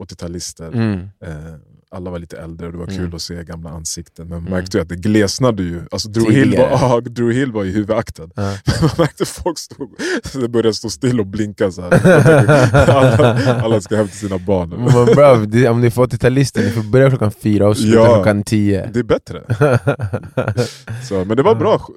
80-talister. 0.00 0.72
mm. 0.72 1.00
Eh, 1.20 1.54
alla 1.92 2.10
var 2.10 2.18
lite 2.18 2.36
äldre 2.38 2.66
och 2.66 2.72
det 2.72 2.78
var 2.78 2.86
kul 2.86 2.98
Mm. 2.98 3.14
att 3.14 3.22
se 3.22 3.44
gamla 3.44 3.70
ansikten. 3.70 4.28
Men 4.28 4.38
man 4.38 4.46
Mm. 4.46 4.50
märkte 4.58 4.76
ju 4.76 4.82
att 4.82 4.88
det 4.88 4.96
glesnade 4.96 5.62
ju. 5.62 5.80
Alltså 5.90 6.08
Drew, 6.08 6.30
Hill 6.32 6.50
var, 6.58 6.68
ja, 6.70 7.00
Drew 7.00 7.32
Hill 7.32 7.52
var 7.52 7.64
ju 7.64 7.70
huvudaktad. 7.72 8.28
Ja. 8.34 8.42
Man 8.42 8.90
märkte 8.98 9.24
folk 9.24 9.58
stod, 9.58 9.90
det 10.32 10.48
började 10.48 10.74
stå 10.74 10.90
still 10.90 11.20
och 11.20 11.26
blinka 11.26 11.70
så 11.70 11.82
alla, 11.82 13.62
alla 13.62 13.80
ska 13.80 13.96
hem 13.96 14.08
till 14.08 14.18
sina 14.18 14.38
barn. 14.38 14.68
Men 14.68 15.06
bra, 15.14 15.36
det, 15.36 15.68
om 15.68 15.80
ni 15.80 15.90
får 15.90 16.06
80-talister, 16.06 16.62
ni 16.62 16.70
får 16.70 16.82
börja 16.82 17.08
klockan 17.08 17.30
fyra 17.32 17.68
och 17.68 17.76
sluta 17.76 17.96
Ja. 17.98 18.14
klockan 18.14 18.42
tio. 18.42 18.90
Det 18.92 18.98
är 18.98 19.04
bättre. 19.04 19.42
Så, 21.08 21.24
men 21.24 21.36
det 21.36 21.42
var 21.42 21.54
bra, 21.54 21.88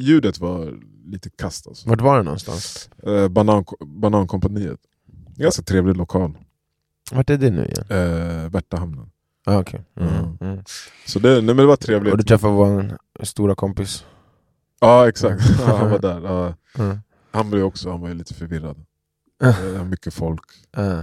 ljudet 0.00 0.38
var 0.40 0.74
lite 1.06 1.30
kast 1.30 1.66
alltså. 1.68 1.88
Vart 1.88 2.00
var 2.00 2.16
det 2.16 2.22
någonstans? 2.22 2.90
Eh, 3.06 3.28
Banan, 3.28 3.64
Banankompaniet. 3.86 4.78
Ganska 5.36 5.62
trevlig 5.62 5.96
lokal. 5.96 6.32
Vart 7.10 7.30
är 7.30 7.36
det 7.38 7.50
nu 7.50 7.64
igen? 7.64 7.84
Eh, 7.88 8.50
Värtahamnen. 8.50 9.10
Ah, 9.46 9.58
okej. 9.58 9.84
Mm. 9.96 10.14
Mm. 10.14 10.36
Mm. 10.40 10.64
Så 11.06 11.18
det, 11.18 11.28
nej, 11.28 11.42
men 11.42 11.56
det 11.56 11.66
var 11.66 11.76
trevligt. 11.76 12.12
Och 12.12 12.18
du 12.18 12.24
träffade 12.24 12.52
vår 12.54 12.98
stora 13.22 13.54
kompis? 13.54 14.04
Ja 14.80 15.08
exakt, 15.08 15.42
ja, 15.60 15.76
han 15.78 15.90
var 15.90 15.98
där. 15.98 16.54
Mm. 16.78 16.98
Han 17.30 17.50
blev 17.50 17.64
också 17.64 17.90
han 17.90 18.00
var 18.00 18.14
lite 18.14 18.34
förvirrad. 18.34 18.84
Eh, 19.42 19.84
mycket 19.84 20.14
folk. 20.14 20.44
Ah. 20.72 21.02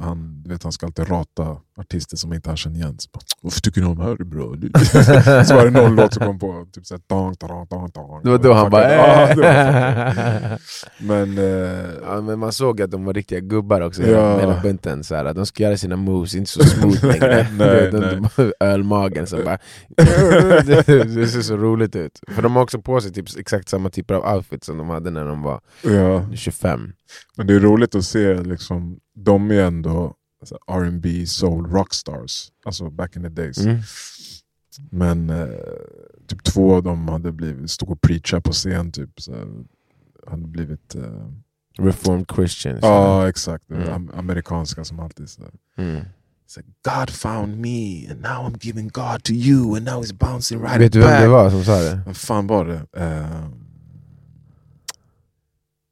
Han, 0.00 0.42
du 0.42 0.50
vet, 0.50 0.62
han 0.62 0.72
ska 0.72 0.86
alltid 0.86 1.10
rata 1.10 1.60
artister 1.80 2.16
som 2.16 2.32
inte 2.32 2.50
han 2.50 2.56
känner 2.56 2.76
igen. 2.76 2.96
Så 2.98 3.08
bara, 3.12 3.20
Varför 3.40 3.60
tycker 3.60 3.80
ni 3.80 3.86
de 3.86 4.00
här 4.00 4.10
är 4.10 4.24
bra? 4.24 4.54
så 5.44 5.54
var 5.54 5.64
det 5.64 5.70
någon 5.70 5.96
låt 5.96 6.14
som 6.14 6.26
kom 6.26 6.38
på. 6.38 6.66
Typ 6.72 6.86
såhär, 6.86 7.00
dong, 7.06 7.34
dong, 7.40 7.66
dong, 7.70 7.90
dong. 7.94 8.20
Det 8.24 8.30
var 8.30 8.38
då 8.38 8.52
han 8.52 8.70
bara 8.70 8.92
Ja, 8.92 9.28
äh. 9.28 10.58
Men 10.98 11.38
eh, 11.38 11.90
ja, 12.04 12.20
men 12.20 12.38
Man 12.38 12.52
såg 12.52 12.82
att 12.82 12.90
de 12.90 13.04
var 13.04 13.14
riktiga 13.14 13.40
gubbar 13.40 13.80
också, 13.80 14.02
Ja. 14.02 14.38
hela 14.38 14.60
bunten. 14.62 15.04
Så 15.04 15.14
här, 15.14 15.24
att 15.24 15.36
de 15.36 15.46
ska 15.46 15.62
göra 15.62 15.76
sina 15.76 15.96
moves, 15.96 16.34
inte 16.34 16.50
så 16.50 16.64
smooth 16.64 17.06
längre. 17.06 17.46
Nej, 17.52 17.90
de, 17.90 17.98
nej. 17.98 18.20
de, 18.36 18.52
ölmagen 18.60 19.26
som 19.26 19.44
bara... 19.44 19.58
det, 19.96 20.86
det 21.14 21.26
ser 21.26 21.40
så 21.42 21.56
roligt 21.56 21.96
ut. 21.96 22.20
För 22.34 22.42
de 22.42 22.56
har 22.56 22.62
också 22.62 22.80
på 22.80 23.00
sig 23.00 23.12
typ 23.12 23.38
exakt 23.38 23.68
samma 23.68 23.90
typer 23.90 24.14
av 24.14 24.36
outfit 24.36 24.64
som 24.64 24.78
de 24.78 24.88
hade 24.90 25.10
när 25.10 25.24
de 25.24 25.42
var 25.42 25.60
ja. 25.82 26.26
25. 26.34 26.92
Men 27.36 27.46
det 27.46 27.54
är 27.54 27.60
roligt 27.60 27.94
att 27.94 28.04
se, 28.04 28.34
liksom, 28.34 28.98
de 29.14 29.50
är 29.50 29.62
ändå 29.62 30.14
alltså, 30.40 30.58
R&B 30.66 31.26
soul 31.26 31.66
rockstars, 31.70 32.52
alltså 32.64 32.90
back 32.90 33.16
in 33.16 33.22
the 33.22 33.28
days. 33.28 33.58
Mm. 33.58 33.78
Men 34.90 35.30
eh, 35.30 35.48
typ 36.26 36.44
två 36.44 36.74
av 36.74 36.82
dem 36.82 37.08
hade 37.08 37.32
blivit, 37.32 37.70
stod 37.70 37.90
och 37.90 38.00
preachade 38.00 38.42
på 38.42 38.52
scen, 38.52 38.92
typ, 38.92 39.20
så 39.20 39.32
hade 40.26 40.46
blivit... 40.46 40.94
Eh, 40.94 41.28
Reformed 41.78 42.26
Christians. 42.34 42.78
Ja, 42.82 43.28
exakt. 43.28 43.64
Det 43.68 43.74
Mm. 43.74 43.88
am- 43.92 44.10
amerikanska 44.18 44.84
som 44.84 45.00
alltid 45.00 45.28
så 45.30 45.42
Mm. 45.78 45.96
här, 45.96 46.04
God 46.98 47.10
found 47.10 47.58
me 47.58 48.06
and 48.10 48.20
now 48.20 48.30
I'm 48.50 48.58
giving 48.60 48.88
God 48.88 49.22
to 49.24 49.32
you 49.32 49.76
and 49.76 49.84
now 49.84 50.02
he's 50.02 50.14
bouncing 50.14 50.62
right 50.62 50.80
Vet 50.80 50.92
du 50.92 51.00
back. 51.00 51.10
vem 51.10 51.22
det 51.22 51.28
var 51.28 51.50
som 51.50 51.64
sa 51.64 51.80
det? 51.80 52.00
Vad 52.06 52.16
fan 52.16 52.46
var 52.46 52.64
det? 52.64 52.86
Ja, 52.92 53.50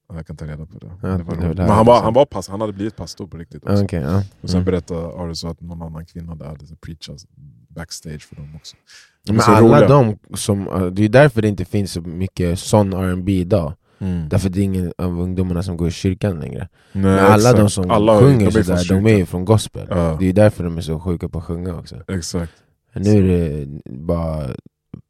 jag 0.08 0.26
kan 0.26 0.36
ta 0.36 0.44
reda 0.46 0.66
på 0.66 0.78
det. 0.78 0.90
Ja, 1.02 1.08
det 1.08 1.22
var 1.22 1.36
det 1.36 1.46
var 1.48 1.54
det 1.54 1.62
Men 1.62 1.70
han, 1.70 1.86
var, 1.86 2.02
han, 2.02 2.12
var 2.12 2.24
pass, 2.26 2.48
han 2.48 2.60
hade 2.60 2.72
blivit 2.72 2.96
pastor 2.96 3.26
på 3.26 3.36
riktigt. 3.36 3.62
Också. 3.64 3.84
Okej, 3.84 4.00
ja. 4.02 4.22
Och 4.40 4.50
sen 4.50 4.56
Mm. 4.60 4.64
berättade 4.64 5.06
Ari 5.22 5.34
så 5.34 5.48
att 5.48 5.60
någon 5.60 5.82
annan 5.82 6.06
kvinna 6.06 6.34
där 6.34 6.46
hade 6.46 6.64
preachat 6.86 7.24
backstage 7.68 8.22
för 8.28 8.36
dem 8.36 8.56
också. 8.56 8.76
Men 9.28 9.40
alla 9.40 9.60
roliga. 9.60 9.88
de 9.88 10.18
som, 10.36 10.90
det 10.94 11.04
är 11.04 11.08
därför 11.08 11.42
det 11.42 11.48
inte 11.48 11.64
finns 11.64 11.92
så 11.92 12.00
mycket 12.00 12.58
sån 12.58 12.92
R&B 12.92 13.32
idag. 13.32 13.72
Mm. 13.98 14.28
Därför 14.28 14.48
det 14.48 14.60
är 14.60 14.64
ingen 14.64 14.92
av 14.98 15.20
ungdomarna 15.20 15.62
som 15.62 15.76
går 15.76 15.88
i 15.88 15.90
kyrkan 15.90 16.40
längre. 16.40 16.68
Nej, 16.92 17.02
Men 17.02 17.18
alla 17.18 17.34
exakt. 17.36 17.56
de 17.56 17.70
som 17.70 17.90
Alla- 17.90 18.20
sjunger 18.20 18.50
de 18.50 18.64
sådär, 18.64 18.88
de 18.88 19.06
är 19.06 19.16
ju 19.16 19.26
från 19.26 19.44
gospel. 19.44 19.86
Ja. 19.90 20.16
Det 20.20 20.26
är 20.26 20.32
därför 20.32 20.64
de 20.64 20.76
är 20.76 20.80
så 20.80 21.00
sjuka 21.00 21.28
på 21.28 21.38
att 21.38 21.44
sjunga 21.44 21.74
också. 21.78 21.96
Exakt. 22.08 22.52
Nu 22.94 23.10
är 23.18 23.22
det 23.66 23.66
bara 23.90 24.46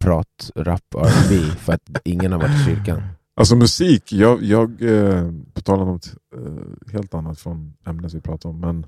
prat, 0.05 0.51
rap, 0.57 0.95
R&B 0.99 1.37
för 1.59 1.73
att 1.73 1.81
ingen 2.05 2.33
har 2.33 2.39
varit 2.39 2.61
i 2.61 2.65
kyrkan. 2.65 3.03
Alltså 3.37 3.57
musik, 3.57 4.13
jag, 4.13 4.43
jag 4.43 4.83
eh, 4.83 5.31
på 5.55 5.61
tal 5.61 5.81
om 5.81 5.89
något 5.89 6.15
eh, 6.37 6.93
helt 6.93 7.15
annat 7.15 7.39
från 7.41 7.75
ämnet 7.87 8.15
vi 8.15 8.21
pratar 8.21 8.49
om, 8.49 8.61
men 8.61 8.87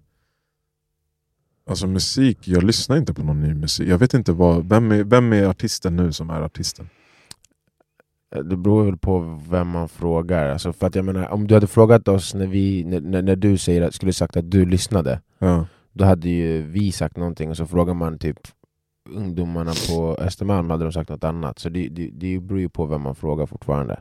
alltså 1.71 1.87
musik, 1.87 2.49
jag 2.49 2.63
lyssnar 2.63 2.97
inte 2.97 3.15
på 3.15 3.23
någon 3.23 3.41
ny 3.41 3.55
musik. 3.55 3.89
Jag 3.89 3.99
vet 3.99 4.15
inte 4.15 4.33
vad, 4.33 4.69
vem 4.69 4.93
är, 4.93 5.05
vem 5.05 5.33
är 5.33 5.47
artisten 5.47 5.97
nu 5.97 6.13
som 6.13 6.31
är 6.31 6.41
artisten? 6.41 6.89
Det 8.31 8.57
beror 8.57 8.85
väl 8.85 8.97
på 8.97 9.41
vem 9.51 9.69
man 9.69 9.89
frågar. 9.89 10.49
Alltså 10.49 10.73
för 10.73 10.87
att 10.87 10.95
jag 10.95 11.05
menar, 11.05 11.29
om 11.29 11.47
du 11.47 11.55
hade 11.55 11.67
frågat 11.67 12.09
oss 12.09 12.35
när, 12.35 12.47
vi, 12.47 12.85
när, 12.85 13.23
när- 13.23 13.37
du 13.37 13.59
säger 13.59 13.91
skulle 13.91 14.13
sagt 14.13 14.37
att 14.37 14.51
du 14.51 14.67
lyssnade, 14.67 15.21
Ja. 15.39 15.67
då 15.93 16.05
hade 16.05 16.29
ju 16.29 16.63
vi 16.63 16.93
sagt 16.93 17.17
någonting 17.17 17.51
och 17.51 17.57
så 17.57 17.67
frågar 17.67 17.95
man 17.95 18.19
typ 18.19 18.39
ungdomarna 19.15 19.73
på 19.89 20.17
Östermalm 20.21 20.71
hade 20.71 20.85
de 20.85 20.93
sagt 20.93 21.11
något 21.11 21.25
annat. 21.25 21.59
Så 21.59 21.69
det, 21.69 21.89
det, 21.89 22.11
det 22.13 22.39
beror 22.41 22.61
ju 22.61 22.69
på 22.69 22.87
vem 22.87 23.01
man 23.03 23.15
frågar 23.15 23.47
fortfarande. 23.47 24.01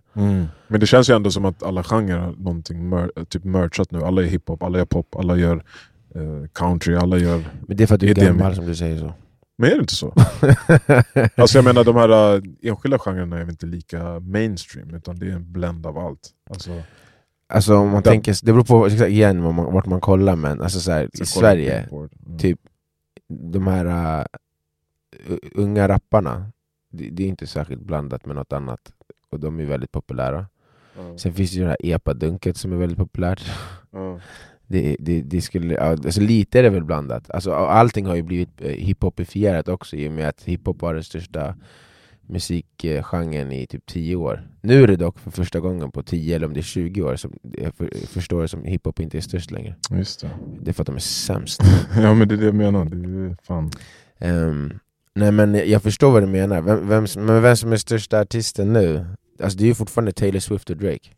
Men 0.67 0.79
det 0.79 0.85
känns 0.85 1.09
ju 1.09 1.15
ändå 1.15 1.31
som 1.31 1.45
att 1.45 1.63
alla 1.63 1.83
genrer 1.83 2.17
har 2.17 2.31
någonting 2.31 2.89
mer, 2.89 3.25
typ 3.29 3.43
merchat 3.43 3.91
nu. 3.91 4.01
Alla 4.01 4.21
gör 4.21 4.29
hiphop, 4.29 4.63
alla 4.63 4.77
gör 4.77 4.85
pop, 4.85 5.15
alla 5.15 5.35
gör 5.37 5.63
eh, 6.15 6.47
country, 6.53 6.95
alla 6.95 7.17
gör... 7.17 7.43
Men 7.67 7.77
det 7.77 7.83
är 7.83 7.87
för 7.87 7.95
att 7.95 8.01
du 8.01 8.07
är 8.07 8.11
är 8.11 8.15
det 8.15 8.25
gammal 8.25 8.55
som 8.55 8.65
du 8.65 8.75
säger 8.75 8.97
så. 8.99 9.13
Men 9.57 9.69
är 9.71 9.75
det 9.75 9.81
inte 9.81 9.95
så? 9.95 10.13
Alltså 11.35 11.57
jag 11.57 11.65
menar 11.65 11.83
de 11.83 11.95
här 11.95 12.35
eh, 12.35 12.41
enskilda 12.69 12.99
genrerna 12.99 13.37
är 13.39 13.49
inte 13.49 13.65
lika 13.65 14.19
mainstream, 14.19 14.93
utan 14.93 15.19
det 15.19 15.25
är 15.25 15.31
en 15.31 15.51
blend 15.51 15.85
av 15.85 15.97
allt. 15.97 16.29
Alltså, 16.49 16.71
Alltså 17.53 17.75
om 17.77 17.85
man 17.89 17.93
Den- 18.03 18.03
tänker, 18.03 18.45
det 18.45 18.53
beror 18.53 18.63
på 18.63 18.87
igen 19.07 19.43
vart 19.55 19.85
man, 19.85 20.01
kollar 20.01 20.35
men 20.35 20.61
alltså 20.61 20.79
så 20.79 20.91
här, 20.91 21.03
i 21.13 21.17
så 21.17 21.19
på 21.19 21.25
Sverige. 21.25 21.89
Mm. 21.91 22.37
typ 22.37 22.59
de 23.29 23.67
här 23.67 23.85
uh, 24.19 24.25
unga 25.51 25.88
rapparna, 25.88 26.51
det, 26.91 27.10
det 27.10 27.23
är 27.23 27.28
inte 27.28 27.47
särskilt 27.47 27.82
blandat 27.82 28.25
med 28.25 28.36
något 28.36 28.54
annat. 28.54 28.93
Och 29.30 29.39
de 29.39 29.60
är 29.60 29.65
väldigt 29.65 29.91
populära. 29.91 30.45
Ja. 30.97 31.17
Sen 31.17 31.34
finns 31.34 31.51
det 31.51 31.58
ju 31.58 31.63
det 31.63 31.69
här 31.69 31.78
epa-dunket 31.84 32.54
som 32.58 32.71
är 32.73 32.78
väldigt 32.78 32.97
populärt. 32.97 33.51
Ja. 33.91 34.19
Det, 34.67 34.95
det, 34.99 35.21
det 35.21 35.41
skulle, 35.41 35.80
alltså 35.80 36.21
lite 36.21 36.60
är 36.60 36.63
det 36.63 36.69
väl 36.69 36.84
blandat. 36.84 37.30
Alltså, 37.32 37.54
allting 37.54 38.06
har 38.06 38.15
ju 38.15 38.21
blivit 38.23 38.62
eh, 38.62 38.71
hiphopifierat 38.71 39.67
också 39.67 39.95
i 39.95 40.08
och 40.08 40.12
med 40.12 40.30
att 40.30 40.43
hiphop 40.43 40.82
var 40.82 40.93
den 40.93 41.04
största 41.04 41.56
musikgenren 42.21 43.51
i 43.51 43.67
typ 43.67 43.86
10 43.86 44.15
år. 44.15 44.47
Nu 44.62 44.84
är 44.84 44.88
det 44.88 44.95
dock 44.95 45.19
för 45.19 45.32
första 45.32 45.60
gången 45.60 45.91
på 45.91 46.04
10 46.04 46.36
eller 46.36 46.47
om 46.47 46.54
det 46.54 46.60
är 46.60 46.62
20 46.63 47.01
år 47.01 47.15
som 47.15 47.34
jag 47.51 47.73
för- 47.75 48.08
förstår 48.08 48.41
det 48.41 48.47
som 48.47 48.63
hiphop 48.63 48.99
inte 48.99 49.17
är 49.17 49.21
störst 49.21 49.51
längre. 49.51 49.75
Just 49.91 50.21
det. 50.21 50.30
Det 50.62 50.71
är 50.71 50.73
för 50.73 50.84
att 50.84 50.88
de 50.88 50.95
är 50.95 50.99
sämst. 50.99 51.62
Ja 51.95 52.13
men 52.13 52.28
det 52.28 52.36
är 52.36 52.38
det 52.38 52.45
jag 52.45 52.56
menar. 52.56 52.86
Det 52.86 52.95
är 53.32 53.38
fan. 53.43 53.71
Ehm, 54.17 54.80
nej 55.15 55.32
men 55.32 55.69
jag 55.69 55.84
förstår 55.84 56.12
vad 56.12 56.23
du 56.23 56.28
menar. 56.28 56.62
Vem, 56.62 56.89
vem, 56.89 57.06
men 57.17 57.41
vem 57.41 57.56
som 57.56 57.71
är 57.71 57.78
största 57.78 58.19
artisten 58.19 58.73
nu? 58.73 59.06
Alltså 59.43 59.58
det 59.58 59.63
är 59.63 59.67
ju 59.67 59.75
fortfarande 59.75 60.12
Taylor 60.12 60.39
Swift 60.39 60.69
och 60.69 60.78
Drake. 60.78 61.10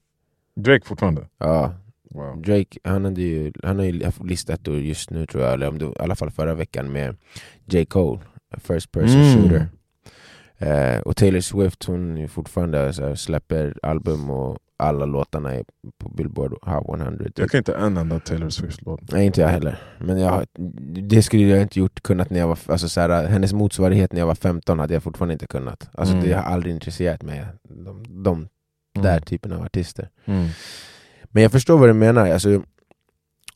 Drake 0.56 0.86
fortfarande? 0.86 1.28
Ja, 1.38 1.74
Wow. 2.10 2.42
Drake 2.42 2.80
han, 2.84 3.06
hade 3.06 3.22
ju, 3.22 3.52
han 3.64 3.78
har 3.80 3.86
ju 3.86 4.06
haft 4.06 4.24
listettor 4.24 4.78
just 4.80 5.10
nu 5.10 5.26
tror 5.26 5.44
jag, 5.44 5.54
eller 5.54 5.68
om 5.68 5.78
det, 5.78 5.86
i 5.86 5.94
alla 6.00 6.16
fall 6.16 6.32
förra 6.32 6.54
veckan 6.54 6.92
med 6.92 7.16
J. 7.66 7.86
Cole, 7.86 8.20
First 8.58 8.92
person 8.92 9.22
Mm. 9.22 9.42
shooter. 9.42 9.68
Eh, 10.58 11.00
och 11.02 11.16
Taylor 11.18 11.40
Swift 11.40 11.84
hon 11.84 12.28
fortfarande 12.30 12.94
så 12.94 13.06
här, 13.08 13.16
släpper 13.16 13.76
album 13.82 14.30
och 14.30 14.58
alla 14.78 15.06
låtarna 15.06 15.54
är 15.56 15.64
på 15.98 16.10
Billboard 16.10 16.52
Hot 16.62 17.00
100. 17.02 17.26
Jag 17.36 17.50
kan 17.52 17.58
inte 17.58 17.74
en 17.76 17.98
enda 17.98 18.20
Taylor 18.20 18.50
Swift-låt. 18.50 19.12
Nej 19.12 19.26
inte 19.26 19.42
jag 19.42 19.48
heller. 19.48 19.80
Men 20.00 20.20
jag, 20.20 20.46
det 21.10 21.24
skulle 21.24 21.44
jag 21.44 21.62
inte 21.62 21.80
gjort 21.80 22.02
kunnat 22.04 22.30
när 22.30 22.40
jag 22.40 22.48
var, 22.48 22.58
alltså 22.68 22.90
så 22.90 23.02
här, 23.02 23.28
hennes 23.28 23.54
motsvarighet 23.54 24.14
när 24.14 24.20
jag 24.20 24.28
var 24.28 24.36
15 24.36 24.80
hade 24.80 24.94
jag 24.94 25.04
fortfarande 25.04 25.34
inte 25.34 25.48
kunnat. 25.48 25.90
Alltså 25.94 26.14
Mm. 26.14 26.28
det 26.28 26.34
har 26.34 26.44
aldrig 26.44 26.74
intresserat 26.74 27.24
mig, 27.24 27.46
de, 27.64 28.24
de 28.24 28.48
där 29.04 29.20
typen 29.20 29.52
av 29.52 29.62
artister. 29.62 30.10
Mm. 30.26 30.48
Men 31.24 31.44
jag 31.44 31.52
förstår 31.52 31.78
vad 31.78 31.90
du 31.90 31.94
menar. 31.94 32.30
Alltså, 32.32 32.50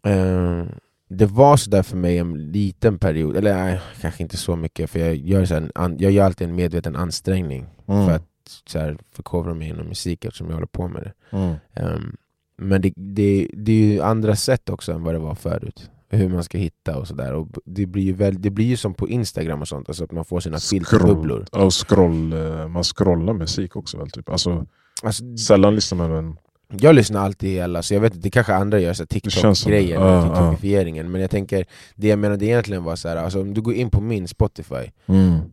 eh, 0.05 0.63
det 1.09 1.25
var 1.25 1.57
sådär 1.57 1.83
för 1.83 1.97
mig 1.97 2.17
en 2.17 2.51
liten 2.51 2.99
period, 2.99 3.37
eller 3.37 3.53
nej, 3.55 3.81
kanske 4.01 4.23
inte 4.23 4.37
så 4.37 4.55
mycket, 4.55 4.89
för 4.89 4.99
jag 4.99 5.15
gör, 5.15 5.45
så 5.45 5.53
här 5.53 5.71
jag 5.99 6.11
gör 6.11 6.25
alltid 6.25 6.49
en 6.49 6.55
medveten 6.55 6.95
ansträngning 6.95 7.65
Mm. 7.87 8.07
för 8.07 8.15
att 8.15 8.23
så 8.65 8.79
här, 8.79 8.97
förkovra 9.11 9.53
mig 9.53 9.69
inom 9.69 9.87
musik 9.87 10.25
eftersom 10.25 10.47
jag 10.47 10.53
håller 10.53 10.67
på 10.67 10.87
med 10.87 11.03
det. 11.03 11.37
Mm. 11.37 11.55
Ehm, 11.73 12.15
men 12.57 12.81
det, 12.81 12.93
det, 12.95 13.47
det 13.53 13.71
är 13.71 13.93
ju 13.93 14.01
andra 14.01 14.35
sätt 14.35 14.69
också 14.69 14.91
än 14.91 15.03
vad 15.03 15.15
det 15.15 15.19
var 15.19 15.35
förut. 15.35 15.89
Hur 16.09 16.29
man 16.29 16.43
ska 16.43 16.57
hitta 16.57 16.97
och 16.97 17.07
sådär. 17.07 17.45
Det 17.65 17.85
blir 17.85 18.03
ju 18.03 18.13
väl, 18.13 18.41
det 18.41 18.49
blir 18.49 18.65
ju 18.65 18.77
som 18.77 18.93
på 18.93 19.09
Instagram 19.09 19.61
och 19.61 19.67
sånt, 19.67 19.89
alltså 19.89 20.03
att 20.03 20.11
man 20.11 20.25
får 20.25 20.39
sina 20.39 20.57
filterbubblor. 20.59 21.45
Ja, 21.51 21.63
Och 21.65 21.73
scroll, 21.87 22.33
eh, 22.33 22.67
man 22.67 22.83
scrollar 22.83 23.33
musik 23.33 23.75
också 23.75 23.97
väl? 23.97 24.09
Typ. 24.09 24.29
Alltså, 24.29 24.65
Alltså, 25.03 25.37
sällan 25.37 25.75
lyssnar 25.75 25.97
man 25.97 26.11
men 26.11 26.37
Jag 26.79 26.95
lyssnar 26.95 27.25
alltid 27.25 27.49
i 27.49 27.61
alla, 27.61 27.83
så 27.83 27.93
jag 27.93 28.01
vet 28.01 28.15
inte, 28.15 28.27
det 28.27 28.31
kanske 28.31 28.53
andra 28.53 28.79
gör. 28.79 28.93
TikTok-grejer 28.93 29.99
med 29.99 30.07
ja. 30.07 30.23
TikTokifieringen, 30.23 31.11
men 31.11 31.21
jag 31.21 31.29
tänker, 31.31 31.65
det 31.95 32.07
jag 32.07 32.19
menade 32.19 32.45
egentligen 32.45 32.83
var 32.83 32.95
så 32.95 33.07
här, 33.07 33.15
alltså 33.15 33.41
om 33.41 33.53
du 33.53 33.61
går 33.61 33.73
in 33.73 33.89
på 33.89 34.01
min 34.01 34.27
Spotify 34.27 34.91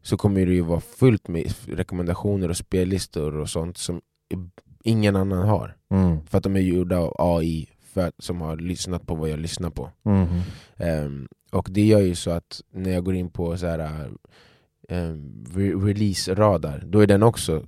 så 0.02 0.16
kommer 0.16 0.46
det 0.46 0.52
ju 0.52 0.60
vara 0.60 0.80
fullt 0.80 1.28
med 1.28 1.52
rekommendationer 1.66 2.48
och 2.48 2.56
spellistor 2.56 3.36
och 3.36 3.48
sånt 3.48 3.76
som 3.76 4.00
ingen 4.84 5.16
annan 5.16 5.48
har. 5.48 5.76
Mm. 5.90 6.26
För 6.26 6.38
att 6.38 6.44
de 6.44 6.56
är 6.56 6.60
gjorda 6.60 6.98
av 6.98 7.14
AI 7.18 7.68
för 7.94 8.06
att, 8.06 8.14
som 8.18 8.40
har 8.40 8.56
lyssnat 8.56 9.06
på 9.06 9.14
vad 9.14 9.28
jag 9.28 9.38
lyssnar 9.38 9.70
på. 9.70 9.90
Mm. 10.04 10.26
Ehm, 10.76 11.28
och 11.52 11.68
det 11.70 11.86
gör 11.86 12.00
ju 12.00 12.14
så 12.14 12.30
att 12.30 12.60
när 12.72 12.90
jag 12.90 13.04
går 13.04 13.14
in 13.14 13.30
på 13.30 13.56
så 13.56 13.66
här 13.66 14.10
um, 14.88 15.44
re 15.54 15.72
release-radar, 15.72 16.82
då 16.86 17.00
är 17.00 17.06
den 17.06 17.22
också 17.22 17.64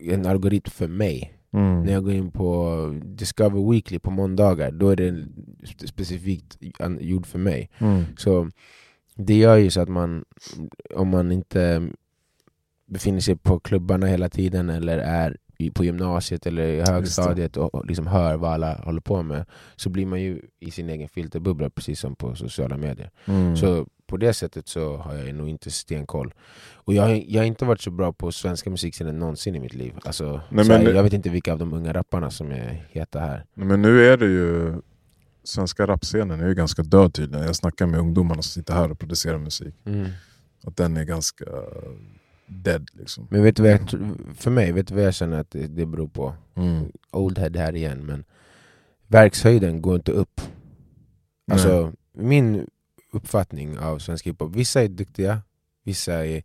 en 0.00 0.26
algoritm 0.26 0.70
för 0.70 0.88
mig. 0.88 1.39
Mm. 1.52 1.82
När 1.82 1.92
jag 1.92 2.04
går 2.04 2.12
in 2.12 2.30
på 2.30 3.00
Discover 3.04 3.70
Weekly 3.70 3.98
på 3.98 4.10
måndagar, 4.10 4.70
då 4.70 4.88
är 4.88 4.96
den 4.96 5.32
spe- 5.62 5.86
specifikt 5.86 6.58
gjord 7.00 7.26
för 7.26 7.38
mig. 7.38 7.70
Mm. 7.78 8.04
Så 8.16 8.50
det 9.14 9.34
gör 9.34 9.56
ju 9.56 9.70
så 9.70 9.80
att 9.80 9.88
man, 9.88 10.24
om 10.94 11.08
man 11.08 11.32
inte 11.32 11.90
befinner 12.86 13.20
sig 13.20 13.36
på 13.36 13.60
klubbarna 13.60 14.06
hela 14.06 14.28
tiden 14.28 14.70
eller 14.70 14.98
är 14.98 15.36
på 15.74 15.84
gymnasiet 15.84 16.46
eller 16.46 16.66
i 16.66 16.80
högstadiet 16.80 17.56
och 17.56 17.74
och 17.74 17.86
liksom 17.86 18.06
hör 18.06 18.36
vad 18.36 18.52
alla 18.52 18.74
håller 18.74 19.00
på 19.00 19.22
med, 19.22 19.44
så 19.76 19.90
blir 19.90 20.06
man 20.06 20.20
ju 20.20 20.42
i 20.60 20.70
sin 20.70 20.90
egen 20.90 21.08
filterbubbla 21.08 21.70
precis 21.70 22.00
som 22.00 22.16
på 22.16 22.34
sociala 22.34 22.76
medier. 22.76 23.10
Mm. 23.26 23.56
Så 23.56 23.86
på 24.10 24.16
det 24.16 24.32
sättet 24.32 24.68
så 24.68 24.96
har 24.96 25.14
jag 25.14 25.34
nog 25.34 25.48
inte 25.48 25.70
stenkoll. 25.70 26.34
Och 26.74 26.94
jag, 26.94 27.02
har- 27.02 27.24
jag 27.28 27.40
har 27.40 27.46
inte 27.46 27.64
varit 27.64 27.80
så 27.80 27.90
bra 27.90 28.12
på 28.12 28.32
svenska 28.32 28.70
musikscenen 28.70 29.18
någonsin 29.18 29.54
i 29.56 29.60
mitt 29.60 29.74
liv. 29.74 29.94
Alltså, 30.04 30.40
Nej, 30.50 30.68
här, 30.68 30.92
jag 30.94 31.02
vet 31.02 31.12
inte 31.12 31.30
vilka 31.30 31.52
av 31.52 31.58
de 31.58 31.72
unga 31.72 31.92
rapparna 31.92 32.30
som 32.30 32.50
är 32.52 32.86
heta 32.90 33.20
här. 33.20 33.44
Nej, 33.54 33.66
Men 33.66 33.82
nu 33.82 34.04
är 34.06 34.16
det 34.16 34.26
ju 34.26 34.74
svenska 35.44 35.86
rapscenen 35.86 36.40
är 36.40 36.48
ju 36.48 36.54
ganska 36.54 36.82
död 36.82 37.14
tydligen. 37.14 37.46
Jag 37.46 37.56
snackar 37.56 37.86
med 37.86 38.00
ungdomarna 38.00 38.42
som 38.42 38.62
sitter 38.62 38.74
här 38.74 38.90
och 38.90 38.98
producerar 38.98 39.38
musik. 39.38 39.74
Mm. 39.84 40.06
Att 40.64 40.76
den 40.76 40.96
är 40.96 41.04
ganska 41.04 41.44
dead 42.46 42.88
liksom. 42.92 43.26
Men 43.30 43.42
vet 43.42 43.56
du 43.56 43.62
vad 43.62 43.72
jag, 43.72 43.80
för 44.36 44.50
mig, 44.50 44.72
vet 44.72 44.86
du 44.88 44.94
vad 44.94 45.04
jag 45.04 45.14
känner 45.14 45.40
att 45.40 45.50
det, 45.50 45.66
det 45.66 45.86
beror 45.86 46.08
på? 46.08 46.34
Mm. 46.56 46.92
Old 47.12 47.38
head 47.38 47.50
här 47.54 47.76
igen, 47.76 48.06
men 48.06 48.24
verkshöjden 49.06 49.82
går 49.82 49.96
inte 49.96 50.12
upp. 50.12 50.40
Alltså, 51.52 51.92
min 52.12 52.66
uppfattning 53.12 53.78
av 53.78 53.98
svensk 53.98 54.26
hiphop, 54.26 54.56
vissa 54.56 54.82
är 54.82 54.88
duktiga, 54.88 55.42
vissa 55.84 56.26
är... 56.26 56.42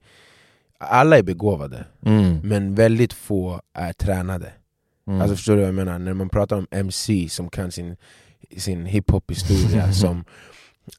Alla 0.77 1.17
är 1.17 1.23
begåvade, 1.23 1.85
Mm. 2.05 2.39
men 2.43 2.75
väldigt 2.75 3.13
få 3.13 3.61
är 3.73 3.93
tränade. 3.93 4.53
Mm. 5.07 5.21
Alltså 5.21 5.35
förstår 5.35 5.53
du 5.53 5.59
vad 5.59 5.67
jag 5.67 5.75
menar? 5.75 5.99
När 5.99 6.13
man 6.13 6.29
pratar 6.29 6.55
om 6.57 6.67
MC 6.71 7.29
som 7.29 7.49
kan 7.49 7.71
sin, 7.71 7.97
sin 8.57 8.85
hiphop-historia, 8.85 9.93
som 10.01 10.25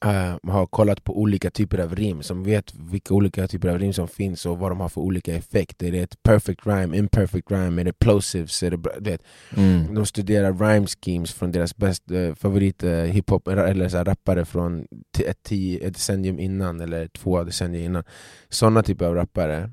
eh, 0.04 0.52
har 0.52 0.66
kollat 0.66 1.04
på 1.04 1.20
olika 1.20 1.50
typer 1.50 1.78
av 1.78 1.94
rim, 1.96 2.22
som 2.22 2.44
vet 2.44 2.74
vilka 2.74 3.14
olika 3.14 3.48
typer 3.48 3.68
av 3.68 3.78
rim 3.78 3.92
som 3.92 4.08
finns 4.08 4.46
och 4.46 4.58
vad 4.58 4.70
de 4.70 4.80
har 4.80 4.88
för 4.88 5.00
olika 5.00 5.34
effekter. 5.34 5.86
Är 5.86 5.92
det 5.92 6.00
ett 6.00 6.22
perfect 6.22 6.66
rhyme, 6.66 6.96
imperfect 6.96 7.50
rhyme, 7.50 7.82
är 7.82 7.84
det 7.84 7.92
plosives? 7.92 8.62
Är 8.62 8.70
det, 8.70 9.10
vet, 9.10 9.22
mm. 9.56 9.94
de 9.94 10.06
studerar 10.06 10.52
rhyme 10.52 10.86
schemes 10.86 11.32
från 11.32 11.52
deras 11.52 11.76
bäst, 11.76 12.10
eh, 12.10 12.34
favorit 12.34 12.82
eh, 12.82 12.90
hiphop 12.90 13.48
eller 13.48 13.88
så 13.88 14.04
rappare 14.04 14.44
från 14.44 14.86
ett, 15.18 15.42
tio, 15.42 15.86
ett 15.86 15.94
decennium 15.94 16.38
innan 16.38 16.80
eller 16.80 17.08
två 17.08 17.44
decennier 17.44 17.82
innan. 17.82 18.04
Sådana 18.48 18.82
typer 18.82 19.06
av 19.06 19.14
rappare 19.14 19.70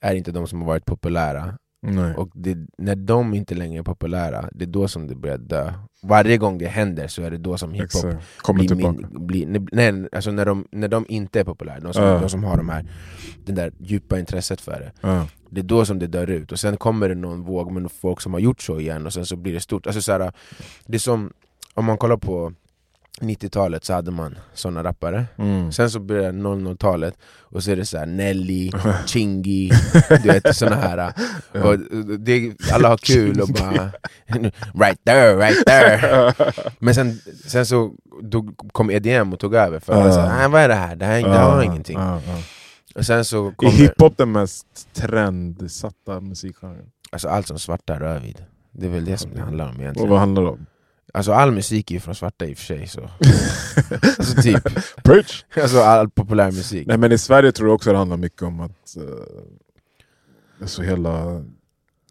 är 0.00 0.14
inte 0.14 0.32
de 0.32 0.46
som 0.46 0.60
har 0.60 0.66
varit 0.66 0.84
populära. 0.84 1.58
Nej. 1.82 2.14
Och 2.14 2.30
det, 2.34 2.56
när 2.78 2.96
de 2.96 3.34
inte 3.34 3.54
längre 3.54 3.78
är 3.78 3.82
populära, 3.82 4.48
det 4.52 4.64
är 4.64 4.68
då 4.68 4.88
som 4.88 5.06
det 5.06 5.14
börjar 5.14 5.38
dö. 5.38 5.72
Varje 6.02 6.36
gång 6.36 6.58
det 6.58 6.66
händer 6.66 7.08
så 7.08 7.22
är 7.22 7.30
det 7.30 7.38
då 7.38 7.58
som 7.58 7.72
hiphop. 7.72 8.04
Kommer 8.36 8.58
blir, 8.58 8.68
tillbaka. 8.68 8.98
min, 9.12 9.26
blir 9.26 9.46
nej, 9.72 10.08
alltså 10.12 10.30
när, 10.30 10.46
de, 10.46 10.66
när 10.72 10.88
de 10.88 11.06
inte 11.08 11.40
är 11.40 11.44
populära, 11.44 11.80
de 11.80 11.92
som, 11.94 12.04
Ja. 12.04 12.18
de 12.20 12.28
som 12.28 12.44
har 12.44 12.56
de 12.56 12.68
här, 12.68 12.86
det 13.44 13.52
där 13.52 13.72
djupa 13.78 14.18
intresset 14.18 14.60
för 14.60 14.80
det 14.80 14.92
Ja. 15.00 15.26
det 15.50 15.60
är 15.60 15.64
då 15.64 15.84
som 15.84 15.98
det 15.98 16.06
dör 16.06 16.30
ut, 16.30 16.52
och 16.52 16.60
sen 16.60 16.76
kommer 16.76 17.08
det 17.08 17.14
någon 17.14 17.42
våg 17.42 17.72
med 17.72 17.92
folk 17.92 18.20
som 18.20 18.32
har 18.32 18.40
gjort 18.40 18.62
så 18.62 18.80
igen 18.80 19.06
och 19.06 19.12
sen 19.12 19.26
så 19.26 19.36
blir 19.36 19.52
det 19.52 19.60
stort. 19.60 19.86
Alltså 19.86 20.02
så 20.02 20.12
här, 20.12 20.32
det 20.86 20.94
är 20.96 20.98
som, 20.98 21.32
om 21.74 21.84
man 21.84 21.98
kollar 21.98 22.16
på 22.16 22.52
90-talet 23.20 23.84
så 23.84 23.92
hade 23.92 24.10
man 24.10 24.38
såna 24.54 24.84
rappare, 24.84 25.26
Mm. 25.38 25.72
sen 25.72 25.90
så 25.90 26.00
börjar 26.00 26.32
00-talet 26.32 27.14
och 27.38 27.62
så 27.64 27.70
är 27.70 27.76
det 27.76 27.86
så 27.86 27.98
här 27.98 28.06
Nelly, 28.06 28.70
Chingy, 29.06 29.70
du 30.22 30.28
vet 30.28 30.56
såna 30.56 30.76
här 30.76 31.12
och 31.64 31.78
det, 32.18 32.52
Alla 32.72 32.88
har 32.88 32.96
kul 32.96 33.40
och 33.40 33.48
bara 33.48 33.90
Right 34.74 35.04
there, 35.04 35.36
right 35.36 35.66
there 35.66 36.34
Men 36.78 36.94
sen, 36.94 37.20
sen 37.46 37.66
så 37.66 37.92
då 38.22 38.52
kom 38.72 38.90
EDM 38.90 39.32
och 39.32 39.38
tog 39.38 39.54
över 39.54 39.80
för 39.80 40.06
Ja. 40.06 40.12
sa 40.12 40.28
"Nej, 40.28 40.48
vad 40.48 40.60
är 40.60 40.68
det 40.68 40.74
här? 40.74 40.96
Det 40.96 41.04
här, 41.04 41.22
det 41.22 41.28
har 41.38 41.62
ingenting 41.62 41.98
ja. 41.98 42.20
och 42.94 43.06
sen 43.06 43.24
så 43.24 43.46
Är 43.46 43.50
kommer, 43.52 43.72
hiphop 43.72 44.16
den 44.16 44.32
mest 44.32 44.66
trendsatta 44.94 46.20
musikgenren? 46.20 46.86
alltså 47.12 47.28
allt 47.28 47.46
som 47.46 47.58
svarta 47.58 48.00
rör 48.00 48.18
vid 48.18 48.44
Det 48.72 48.86
är 48.86 48.90
väl 48.90 49.04
det 49.04 49.16
som 49.16 49.30
det 49.34 49.40
handlar 49.40 49.64
om 49.68 49.74
Och 49.74 49.80
egentligen 49.80 50.10
vad 50.10 50.18
handlar 50.18 50.42
det 50.42 50.48
om? 50.48 50.66
Alltså 51.14 51.32
all 51.32 51.50
musik 51.50 51.90
är 51.90 51.94
ju 51.94 52.00
från 52.00 52.14
svarta 52.14 52.46
i 52.46 52.54
och 52.54 52.58
för 52.58 52.64
sig 52.64 52.86
så 52.86 53.00
Alltså 54.18 54.42
typ, 54.42 54.62
Preach! 55.04 55.44
alltså 55.62 55.78
all 55.80 56.10
populär 56.10 56.50
musik 56.50 56.86
Nej 56.86 56.98
men 56.98 57.12
i 57.12 57.18
Sverige 57.18 57.52
tror 57.52 57.68
jag 57.68 57.74
också 57.74 57.92
det 57.92 57.98
handlar 57.98 58.16
mycket 58.16 58.42
om 58.42 58.60
att 58.60 58.96
uh, 58.98 59.04
alltså 60.60 60.82
hela, 60.82 61.44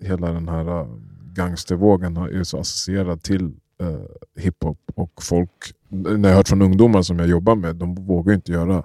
hela 0.02 0.32
den 0.32 0.50
här 0.50 0.82
uh, 0.82 0.88
gangstervågen 1.34 2.18
är 2.18 2.44
så 2.44 2.60
associerad 2.60 3.24
till 3.24 3.52
uh, 3.84 4.06
hiphop 4.36 4.80
och 4.96 5.24
folk, 5.24 5.74
när 5.90 6.30
jag 6.30 6.30
har 6.30 6.36
hört 6.36 6.48
från 6.48 6.62
ungdomar 6.62 7.02
som 7.02 7.20
jag 7.20 7.28
jobbar 7.28 7.56
med, 7.56 7.76
de 7.76 7.96
vågar 7.96 8.34
inte 8.34 8.52
göra 8.52 8.84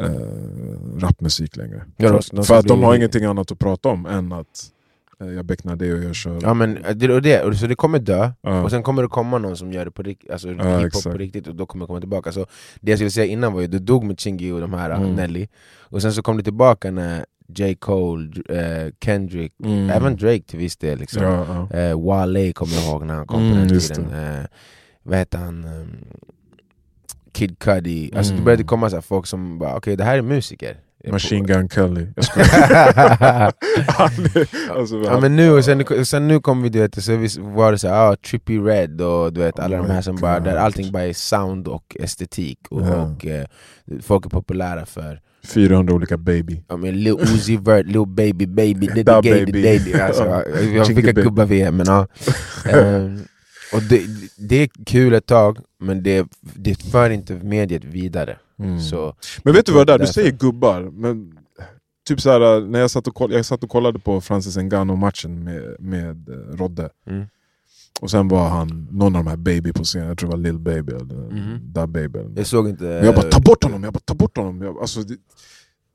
uh, 0.00 0.98
rapmusik 0.98 1.56
längre. 1.56 1.84
Ja, 1.96 2.22
för 2.22 2.42
för 2.42 2.58
att 2.58 2.66
de 2.66 2.82
har 2.82 2.96
ingenting 2.96 3.24
annat 3.24 3.52
att 3.52 3.58
prata 3.58 3.88
om 3.88 4.06
än 4.06 4.32
att 4.32 4.70
jag 5.18 5.44
becknar 5.44 5.76
det 5.76 5.92
och 5.94 6.02
jag 6.04 6.14
kör... 6.14 6.38
Ja 6.42 6.54
men 6.54 6.78
det, 6.94 7.12
och 7.14 7.22
det, 7.22 7.58
så 7.58 7.66
det 7.66 7.74
kommer 7.74 7.98
dö, 7.98 8.30
Ja. 8.40 8.62
och 8.62 8.70
sen 8.70 8.82
kommer 8.82 9.02
det 9.02 9.08
komma 9.08 9.38
någon 9.38 9.56
som 9.56 9.72
gör 9.72 9.84
det 9.84 9.90
på 9.90 10.02
riktigt, 10.02 10.30
alltså 10.30 10.48
Ja, 10.52 10.78
hiphop 10.78 11.02
på 11.02 11.10
riktigt, 11.18 11.46
och 11.48 11.54
då 11.54 11.66
kommer 11.66 11.84
det 11.84 11.86
komma 11.86 12.00
tillbaka 12.00 12.32
så 12.32 12.46
Det 12.80 12.90
jag 12.92 12.98
skulle 12.98 13.10
säga 13.10 13.26
innan 13.26 13.52
var 13.52 13.60
ju, 13.60 13.66
det 13.66 13.78
dog 13.78 14.04
med 14.04 14.20
Chingy 14.20 14.52
och 14.52 14.60
de 14.60 14.74
här, 14.74 14.90
Mm. 14.90 15.14
Nelly 15.14 15.48
Och 15.78 16.02
sen 16.02 16.12
så 16.12 16.22
kom 16.22 16.36
det 16.36 16.42
tillbaka 16.42 16.90
när 16.90 17.24
J. 17.48 17.74
Cole, 17.74 18.30
eh, 18.48 18.92
Kendrick, 19.04 19.52
Mm. 19.64 19.90
även 19.90 20.16
Drake 20.16 20.42
till 20.42 20.58
viss 20.58 20.76
del 20.76 20.98
liksom. 20.98 21.22
Ja, 21.22 21.68
eh, 21.78 22.00
Wale 22.04 22.52
kommer 22.52 22.74
jag 22.74 22.84
ihåg 22.84 23.04
när 23.06 23.14
han 23.14 23.26
kom 23.26 23.40
Mm, 23.42 23.52
på 23.52 23.58
den 23.74 23.80
tiden 23.80 24.10
eh, 24.38 24.44
Vad 25.02 25.18
heter 25.18 25.38
han? 25.38 25.64
Um, 25.64 26.04
Kid 27.32 27.58
Cudi, 27.58 28.10
alltså 28.16 28.32
det 28.32 28.36
Mm. 28.36 28.44
började 28.44 28.64
komma 28.64 28.90
så 28.90 29.02
folk 29.02 29.26
som 29.26 29.58
bara 29.58 29.76
okej 29.76 29.96
det 29.96 30.04
här 30.04 30.18
är 30.18 30.22
musiker 30.22 30.76
Machine 31.12 31.46
Gun 31.46 31.68
Kelly. 31.68 32.06
Jag 32.16 32.24
alltså, 34.70 35.02
Ja 35.04 35.20
men 35.20 35.36
nu, 35.36 35.50
och 35.50 35.64
sen, 35.64 36.04
sen 36.06 36.28
nu 36.28 36.40
kom 36.40 36.62
vi 36.62 36.68
du 36.68 36.78
vet, 36.78 37.04
så 37.04 37.16
vi- 37.16 37.28
var 37.38 37.72
det 37.72 37.78
så 37.78 37.88
här, 37.88 38.12
ah, 38.12 38.16
Trippy 38.16 38.58
Red 38.58 39.00
och 39.00 39.32
du 39.32 39.40
vet 39.40 39.58
alla 39.58 39.76
Oh 39.80 39.86
de 39.86 39.92
här 39.92 40.02
som 40.02 40.16
bara, 40.16 40.40
där 40.40 40.56
allting 40.56 40.92
bara 40.92 41.02
är 41.02 41.12
sound 41.12 41.68
och 41.68 41.96
estetik 42.00 42.58
och, 42.70 42.82
Ja. 42.86 43.02
och 43.02 43.26
eh, 43.26 43.44
folk 44.02 44.26
är 44.26 44.30
populära 44.30 44.86
för 44.86 45.20
400 45.46 45.94
olika 45.94 46.16
baby. 46.16 46.62
ja, 46.68 46.76
men 46.76 47.02
Lil 47.02 47.12
Uzi 47.20 47.56
Vert, 47.56 47.86
Lil 47.86 48.06
Baby 48.06 48.46
Baby, 48.46 48.86
Diddy 48.86 49.02
Da 49.02 49.20
Gay 49.20 49.46
baby. 49.46 49.94
Alltså, 49.94 50.24
Ja. 50.24 50.42
Jag 50.60 50.86
fick 50.86 51.14
gubbar 51.14 51.44
vi 51.44 51.60
är 51.62 51.70
men 51.70 51.86
ja 51.86 52.06
Ehm, 52.70 53.20
Och 53.72 53.82
det, 53.82 54.02
det 54.38 54.62
är 54.62 54.68
kul 54.86 55.14
ett 55.14 55.26
tag, 55.26 55.58
men 55.80 56.02
det, 56.02 56.26
det 56.40 56.82
för 56.82 57.10
inte 57.10 57.34
mediet 57.34 57.84
vidare 57.84 58.36
Mm. 58.58 58.80
så, 58.80 59.14
Men 59.42 59.54
vet 59.54 59.66
du 59.66 59.72
vad 59.72 59.86
det 59.86 59.92
är? 59.92 59.98
Du 59.98 60.06
säger 60.06 60.30
gubbar, 60.30 60.90
men 60.92 61.38
typ 62.08 62.20
så 62.20 62.30
här, 62.30 62.60
när 62.60 62.78
jag 62.80 62.90
satt 62.90 63.06
och, 63.06 63.14
koll, 63.14 63.32
jag 63.32 63.44
satt 63.46 63.64
och 63.64 63.70
kollade 63.70 63.98
på 63.98 64.20
Francis 64.20 64.56
Ngannou-matchen 64.56 65.44
med, 65.44 65.76
med 65.80 66.28
eh, 66.28 66.56
Rodde, 66.56 66.90
mm. 67.10 67.26
och 68.00 68.10
sen 68.10 68.28
var 68.28 68.48
han 68.48 68.88
någon 68.90 69.16
av 69.16 69.24
de 69.24 69.30
här 69.30 69.36
baby 69.36 69.72
på 69.72 69.84
scenen, 69.84 70.08
jag 70.08 70.18
tror 70.18 70.30
det 70.30 70.36
var 70.36 70.42
Lil 70.42 70.58
Baby 70.58 70.92
eller 70.92 71.14
Mhm. 71.14 71.60
Da 71.62 71.86
Baby. 71.86 72.18
Eller 72.18 72.32
Jag 72.36 72.46
såg 72.46 72.68
inte... 72.68 72.84
Men 72.84 73.04
jag 73.04 73.14
bara 73.14 73.30
ta 73.30 73.40
bort 73.40 73.64
honom, 73.64 73.84
jag 73.84 73.92
bara 73.92 74.00
ta 74.04 74.14
bort 74.14 74.36
honom. 74.36 74.62
Jag, 74.62 74.78
alltså, 74.78 75.00
det, 75.00 75.16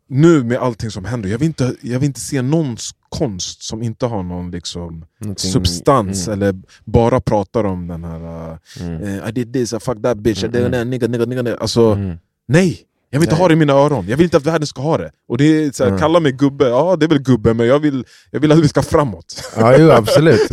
nu 0.07 0.43
med 0.43 0.57
allting 0.57 0.91
som 0.91 1.05
händer, 1.05 1.29
jag 1.29 1.37
vill, 1.39 1.45
inte, 1.47 1.75
jag 1.81 1.99
vill 1.99 2.07
inte 2.07 2.19
se 2.19 2.41
någons 2.41 2.91
konst 3.09 3.63
som 3.63 3.83
inte 3.83 4.05
har 4.05 4.23
någon 4.23 4.51
liksom, 4.51 5.05
någonting- 5.19 5.51
substans 5.51 6.27
mm, 6.27 6.41
eller 6.41 6.61
bara 6.85 7.21
pratar 7.21 7.63
om 7.63 7.87
den 7.87 8.03
här 8.03 8.49
uh, 8.51 8.57
mm, 8.79 9.03
eh, 9.03 9.29
I 9.29 9.31
did 9.31 9.53
this, 9.53 9.73
I 9.73 9.79
fucked 9.79 10.03
that 10.03 10.17
bitch, 10.17 10.43
I 10.43 10.47
did 10.47 10.55
Mm, 10.55 10.71
that, 10.71 10.87
nigga, 10.87 11.07
nigga, 11.07 11.25
nigga, 11.25 11.41
nigga. 11.41 11.57
Alltså, 11.57 11.81
mm. 11.91 12.17
Nej! 12.47 12.87
Jag 13.13 13.19
vill 13.19 13.27
inte 13.27 13.35
Nej. 13.35 13.41
ha 13.41 13.47
det 13.47 13.53
i 13.53 13.57
mina 13.57 13.73
öron, 13.73 14.05
jag 14.07 14.17
vill 14.17 14.23
inte 14.23 14.37
att 14.37 14.45
världen 14.45 14.67
ska 14.67 14.81
ha 14.81 14.97
det. 14.97 15.11
Och 15.27 15.37
det 15.37 15.43
är 15.43 15.71
så 15.71 15.83
här, 15.83 15.89
Mm. 15.89 15.99
Kalla 15.99 16.19
mig 16.19 16.31
gubbe, 16.31 16.67
ja 16.67 16.95
det 16.95 17.05
är 17.05 17.07
väl 17.07 17.19
gubbe, 17.21 17.53
men 17.53 17.67
jag 17.67 17.79
vill, 17.79 18.05
jag 18.31 18.39
vill 18.39 18.51
att 18.51 18.59
vi 18.59 18.67
ska 18.67 18.81
framåt. 18.81 19.51
Ja 19.57 19.77
jo 19.77 19.91
absolut, 19.91 20.49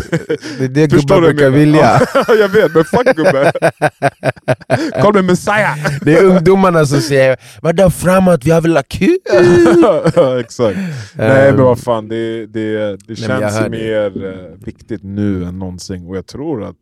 det 0.58 0.64
är 0.64 0.68
det 0.68 0.90
Förstår 0.90 1.14
gubbar 1.16 1.20
brukar 1.20 1.50
vilja 1.50 2.00
Ja, 2.14 2.34
jag 2.34 2.48
vet, 2.48 2.74
men 2.74 2.84
fuck 2.84 3.16
gubbe! 3.16 3.52
Call 5.02 5.14
me 5.14 5.22
messiah! 5.22 5.76
Det 6.02 6.14
är 6.18 6.24
ungdomarna 6.24 6.86
som 6.86 7.00
säger 7.00 7.36
'Vadå 7.62 7.90
framåt, 7.90 8.44
vi 8.44 8.50
har 8.50 8.60
väl 8.60 8.76
ha 8.76 8.82
kul?' 8.88 9.18
Ja, 10.14 10.40
Exakt. 10.40 10.78
Nej 11.14 11.52
men 11.52 11.64
vad 11.64 11.80
fan, 11.80 12.08
det, 12.08 12.46
det, 12.46 12.96
det 13.08 13.16
känns 13.16 13.68
mer 13.70 14.24
eh, 14.26 14.56
viktigt 14.66 15.02
nu 15.02 15.44
än 15.44 15.58
någonsin. 15.58 16.06
Och 16.06 16.16
jag 16.16 16.26
tror 16.26 16.64
att 16.64 16.76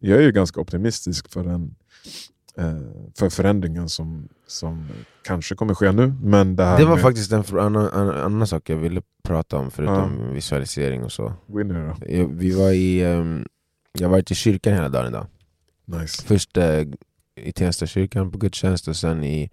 jag 0.00 0.18
är 0.18 0.22
ju 0.22 0.32
ganska 0.32 0.60
optimistisk 0.60 1.32
för, 1.32 1.40
eh, 1.50 1.58
för 3.18 3.30
förändringen 3.30 3.88
som, 3.88 4.28
som 4.46 4.88
kanske 5.24 5.54
kommer 5.54 5.74
ske 5.74 5.92
nu. 5.92 6.14
Men 6.22 6.56
det 6.56 6.64
här 6.64 6.78
Det 6.78 6.84
var 6.84 6.94
med 6.94 7.02
faktiskt 7.02 7.32
en 7.32 7.44
annan, 7.58 7.88
annan, 7.94 8.46
sak 8.46 8.70
jag 8.70 8.76
ville 8.76 9.02
prata 9.24 9.56
om 9.56 9.70
förutom 9.70 10.32
visualisering 10.34 11.04
och 11.04 11.12
så 11.12 11.32
Winner. 11.46 11.94
Jag- 12.08 12.28
Vi 12.28 12.50
var 12.50 12.70
i, 12.70 13.02
ehm, 13.04 13.46
jag 13.92 14.08
varit 14.08 14.30
i 14.30 14.34
kyrkan 14.34 14.74
hela 14.74 14.88
dagen 14.88 15.06
idag 15.08 15.26
Nice. 15.86 16.22
Först 16.26 16.56
eh, 16.56 16.80
i 17.40 17.52
Tensta 17.52 17.86
kyrkan 17.86 18.30
på 18.30 18.38
gudstjänst 18.38 18.88
och 18.88 18.96
sen 18.96 19.24
i 19.24 19.50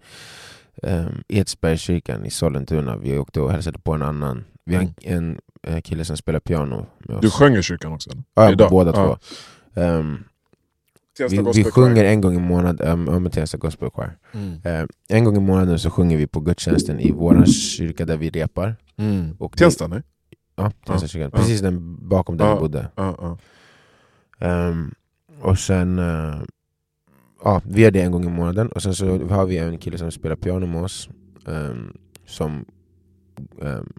um, 0.82 1.22
Edsbergskyrkan 1.28 2.24
i 2.26 2.30
Sollentuna. 2.30 2.96
Vi 2.96 3.18
åkte 3.18 3.40
och 3.40 3.52
hälsade 3.52 3.78
på 3.78 3.92
en 3.92 4.02
annan. 4.02 4.44
Vi 4.64 4.74
har 4.74 4.82
en, 4.82 4.94
en 5.02 5.38
eh, 5.62 5.80
kille 5.80 6.04
som 6.04 6.16
spelar 6.16 6.40
piano 6.40 6.86
med 6.98 7.16
oss. 7.16 7.22
Du 7.22 7.30
sjöng 7.30 7.54
i 7.56 7.62
kyrkan 7.62 7.92
också? 7.92 8.10
Eller? 8.10 8.22
ja, 8.34 8.52
idag? 8.52 8.70
båda 8.70 8.90
Ja. 8.90 9.18
två. 9.74 9.80
Tensta 9.80 10.24
vi, 11.18 11.52
vi 11.54 11.64
sjunger 11.64 12.04
en 12.04 12.20
gång 12.20 12.34
i 12.34 12.40
månaden, 12.40 13.08
um, 13.08 13.30
Tensta 13.30 13.58
Gospel 13.58 13.90
Choir. 13.90 14.18
Mm. 14.32 14.60
Ehm, 14.64 14.88
en 15.08 15.24
gång 15.24 15.36
i 15.36 15.40
månaden 15.40 15.78
så 15.78 15.90
sjunger 15.90 16.16
vi 16.16 16.26
på 16.26 16.40
gudstjänsten 16.40 17.00
i 17.00 17.10
vår 17.10 17.44
kyrka 17.44 18.04
där 18.06 18.16
vi 18.16 18.30
repar. 18.30 18.76
Mm. 18.96 19.36
Och 19.38 19.56
Tensta? 19.56 19.88
Nej? 19.88 20.02
Ja, 20.56 20.70
Tensta 20.86 21.08
kyrkan. 21.08 21.30
Ja. 21.32 21.38
Precis 21.38 21.60
den, 21.60 22.08
bakom 22.08 22.36
där 22.36 22.44
Ja. 22.44 22.54
vi 22.54 22.60
bodde. 22.60 22.88
Ja, 22.96 23.16
ja. 23.18 23.38
Ehm, 24.46 24.94
och 25.40 25.58
sen, 25.58 25.98
eh, 25.98 26.42
ja, 27.44 27.62
vi 27.64 27.82
gör 27.82 27.90
det 27.90 28.02
en 28.02 28.12
gång 28.12 28.24
i 28.24 28.30
månaden 28.30 28.68
och 28.68 28.82
sen 28.82 28.94
så 28.94 29.26
har 29.28 29.46
vi 29.46 29.58
en 29.58 29.78
kille 29.78 29.98
som 29.98 30.10
spelar 30.10 30.36
piano 30.36 30.66
med 30.66 30.82
oss 30.82 31.08
ehm, 31.46 31.96
som 32.26 32.64
ehm, 33.62 33.92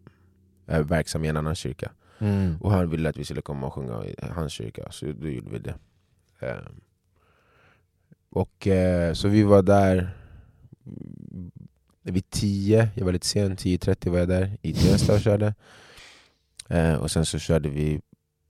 är 0.68 0.84
verksam 0.84 1.24
i 1.24 1.28
en 1.28 1.38
annan 1.38 1.56
kyrka. 1.56 1.92
Mm. 2.20 2.58
Och 2.62 2.72
han 2.72 2.90
ville 2.90 3.10
att 3.10 3.18
vi 3.18 3.26
skulle 3.26 3.42
komma 3.42 3.68
och 3.68 3.74
sjunga 3.74 4.06
i 4.06 4.16
hans 4.36 4.54
kyrka, 4.54 4.92
så 4.92 5.06
då 5.06 5.28
gjorde 5.30 5.50
vi 5.50 5.60
det. 5.60 5.76
Ehm, 6.40 6.82
och, 8.34 8.68
eh, 8.68 9.14
så 9.14 9.28
vi 9.28 9.44
var 9.44 9.62
där 9.62 10.10
vid 12.04 12.30
10, 12.30 12.90
jag 12.96 13.06
var 13.06 13.12
lite 13.12 13.28
sen, 13.28 13.58
10.30 13.58 14.10
var 14.10 14.20
jag 14.20 14.28
där 14.28 14.58
i 14.62 14.74
Tensta 14.74 15.14
och 15.14 15.22
körde. 15.22 15.54
Eh, 16.68 16.96
och 16.96 17.12
sen 17.12 17.26
så 17.26 17.40
körde 17.40 17.70
vi 17.70 18.02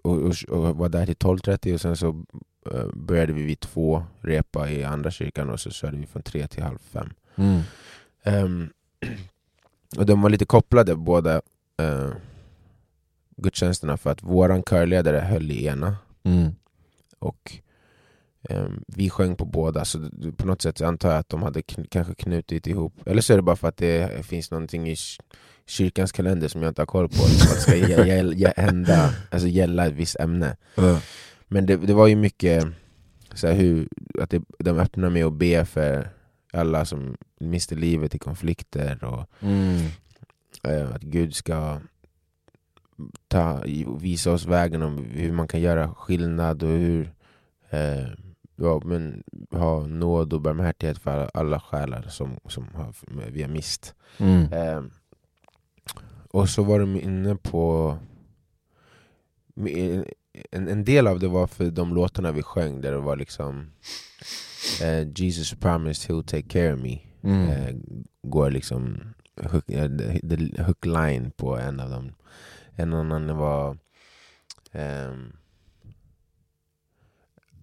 och, 0.01 0.17
och, 0.17 0.33
och 0.49 0.77
var 0.77 0.89
där 0.89 1.05
till 1.05 1.15
12.30 1.15 1.73
och 1.73 1.81
sen 1.81 1.97
så 1.97 2.25
eh, 2.71 2.87
började 2.93 3.33
vi 3.33 3.43
vid 3.43 3.59
två 3.59 4.03
repa 4.21 4.69
i 4.69 4.83
andra 4.83 5.11
kyrkan 5.11 5.49
och 5.49 5.59
så 5.59 5.71
körde 5.71 5.97
vi 5.97 6.05
från 6.05 6.21
tre 6.21 6.47
till 6.47 6.63
halv 6.63 6.77
fem. 6.77 7.13
Mm. 7.35 7.61
Ehm, 8.23 8.69
och 9.97 10.05
de 10.05 10.21
var 10.21 10.29
lite 10.29 10.45
kopplade 10.45 10.95
båda 10.95 11.41
uh, 11.81 12.13
gudstjänsterna 13.37 13.97
för 13.97 14.11
att 14.11 14.23
våran 14.23 14.63
körledare 14.63 15.17
höll 15.19 15.51
i 15.51 15.65
ena 15.65 15.97
Mm. 16.25 16.55
och 17.19 17.62
vi 18.87 19.09
sjöng 19.09 19.35
på 19.35 19.45
båda 19.45 19.85
så 19.85 20.09
på 20.37 20.47
något 20.47 20.61
sätt 20.61 20.81
antar 20.81 21.09
jag 21.11 21.19
att 21.19 21.29
de 21.29 21.43
hade 21.43 21.59
kn- 21.61 21.87
kanske 21.91 22.15
knutit 22.15 22.67
ihop 22.67 22.93
eller 23.05 23.21
så 23.21 23.33
är 23.33 23.37
det 23.37 23.43
bara 23.43 23.55
för 23.55 23.67
att 23.67 23.77
det 23.77 24.25
finns 24.25 24.51
någonting 24.51 24.89
i 24.89 24.95
ky- 24.95 25.21
kyrkans 25.67 26.11
kalender 26.11 26.47
som 26.47 26.61
jag 26.61 26.69
inte 26.69 26.81
har 26.81 26.85
koll 26.87 27.09
på 27.09 27.23
liksom, 27.29 27.47
att 27.51 27.55
det 27.55 27.61
ska 27.61 27.71
gä- 27.73 28.05
gä- 28.05 28.33
gä- 28.33 28.53
hända, 28.61 29.13
alltså 29.31 29.47
gälla 29.47 29.85
ett 29.87 29.93
visst 29.93 30.19
ämne 30.19 30.57
Ja. 30.75 31.01
men 31.47 31.65
det, 31.65 31.77
det 31.77 31.93
var 31.93 32.07
ju 32.07 32.15
mycket 32.15 32.65
så 33.33 33.47
här, 33.47 33.53
hur, 33.53 33.87
att 34.21 34.29
det, 34.29 34.41
de 34.59 34.77
öppnar 34.79 35.09
med 35.09 35.25
att 35.25 35.33
be 35.33 35.65
för 35.65 36.09
alla 36.53 36.85
som 36.85 37.17
mister 37.39 37.75
livet 37.75 38.15
i 38.15 38.19
konflikter 38.19 39.03
och 39.03 39.25
Mm. 39.41 39.77
eh, 40.63 40.95
att 40.95 41.01
Gud 41.01 41.35
ska 41.35 41.79
ta, 43.27 43.63
visa 43.99 44.31
oss 44.31 44.45
vägen 44.45 44.81
om 44.81 45.05
hur 45.11 45.31
man 45.31 45.47
kan 45.47 45.61
göra 45.61 45.93
skillnad 45.93 46.63
och 46.63 46.69
hur 46.69 47.13
eh, 47.69 48.07
ja, 48.55 48.81
men, 48.85 49.23
ha 49.51 49.87
nåd 49.87 50.33
och 50.33 50.41
barmhärtighet 50.41 50.97
för 50.97 51.29
alla, 51.33 51.59
själar 51.59 52.01
som, 52.01 52.39
som 52.45 52.67
har, 52.75 52.93
vi 53.31 53.41
har 53.41 53.49
mist. 53.49 53.95
Mm. 54.17 54.53
Eh, 54.53 54.83
och 56.31 56.49
så 56.49 56.63
var 56.63 56.79
de 56.79 56.95
inne 56.95 57.35
på 57.35 57.97
en, 60.51 60.67
en 60.67 60.83
del 60.83 61.07
av 61.07 61.19
det 61.19 61.27
var 61.27 61.47
för 61.47 61.71
de 61.71 61.93
låtarna 61.93 62.31
vi 62.31 62.43
sjöng 62.43 62.81
där 62.81 62.91
det 62.91 62.97
var 62.99 63.15
liksom 63.15 63.71
eh, 64.81 65.07
Jesus 65.15 65.53
promised 65.53 66.15
he'll 66.15 66.23
take 66.23 66.47
care 66.47 66.73
of 66.73 66.79
me 66.79 66.99
Mm. 67.23 67.49
eh, 67.49 67.75
går 68.23 68.51
liksom 68.51 69.13
hook, 69.51 69.69
eh, 69.69 69.89
the, 70.29 70.63
hook 70.63 70.85
line 70.85 71.31
på 71.31 71.57
en 71.57 71.79
av 71.79 71.89
dem. 71.89 72.13
En 72.75 72.93
annan 72.93 73.37
var 73.37 73.77
ehm, 74.71 75.33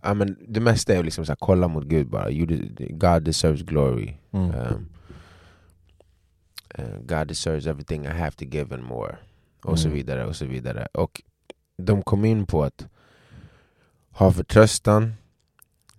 ja, 0.02 0.14
men 0.14 0.36
det 0.48 0.60
mesta 0.60 0.94
är 0.94 1.02
liksom 1.02 1.26
så 1.26 1.32
här, 1.32 1.36
kolla 1.40 1.68
mot 1.68 1.84
Gud 1.84 2.08
bara. 2.10 2.30
You, 2.30 2.46
God 2.90 3.22
deserves 3.22 3.62
glory. 3.62 4.14
Mm. 4.32 4.50
Um, 4.50 4.88
eh, 6.74 6.98
God 7.00 7.28
deserves 7.28 7.66
everything 7.66 8.04
I 8.04 8.08
have 8.08 8.30
to 8.30 8.44
give 8.44 8.74
and 8.74 8.84
more. 8.84 9.16
Och 9.64 9.78
så 9.78 9.86
Mm. 9.88 9.96
vidare 9.96 10.26
och 10.26 10.36
så 10.36 10.46
vidare. 10.46 10.86
Och 10.94 11.22
de 11.76 12.02
kom 12.02 12.24
in 12.24 12.46
på 12.46 12.64
att 12.64 12.86
ha 14.10 14.32
förtröstan 14.32 15.12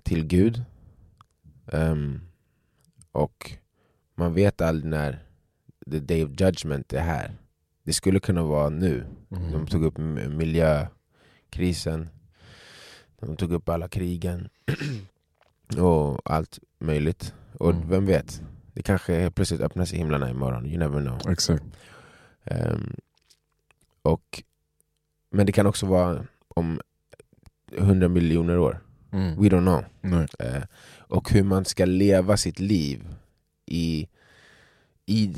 till 0.04 0.26
Gud. 0.28 0.64
Ehm, 1.72 2.22
och 3.12 3.52
man 4.16 4.34
vet 4.34 4.62
aldrig 4.62 4.92
när 4.92 5.20
the 5.92 6.00
day 6.00 6.24
of 6.26 6.30
judgment 6.42 6.94
är 6.94 7.02
här. 7.02 7.32
Det 7.84 7.94
skulle 7.94 8.20
kunna 8.20 8.44
vara 8.44 8.70
nu. 8.70 9.06
Mm. 9.32 9.52
De 9.52 9.68
tog 9.68 9.84
upp 9.86 9.98
miljökrisen. 9.98 12.10
De 13.22 13.36
tog 13.38 13.52
upp 13.52 13.70
alla 13.70 13.88
krigen. 13.88 14.50
och 15.78 16.22
allt 16.32 16.60
möjligt. 16.80 17.34
Och 17.60 17.70
Mm. 17.72 17.90
vem 17.90 18.06
vet? 18.06 18.42
Det 18.74 18.82
kanske 18.82 19.20
helt 19.20 19.36
plötsligt 19.36 19.62
öppnas 19.62 19.94
i 19.94 19.98
himlarna 19.98 20.30
imorgon. 20.30 20.66
You 20.66 20.78
never 20.78 21.02
know. 21.02 21.32
Exakt. 21.32 21.64
Ehm, 22.44 22.96
och, 24.02 24.44
men 25.30 25.46
det 25.46 25.52
kan 25.52 25.66
också 25.66 25.86
vara 25.86 26.26
om 26.48 26.82
hundra 27.78 28.08
miljoner 28.08 28.58
år. 28.58 28.80
Mm. 29.12 29.42
We 29.42 29.50
don't 29.50 29.62
know. 30.02 30.26
Eh, 30.40 30.64
och 30.98 31.32
hur 31.32 31.44
man 31.44 31.66
ska 31.66 31.86
leva 31.86 32.38
sitt 32.38 32.60
liv 32.60 33.08
i, 33.66 34.08
i 35.06 35.36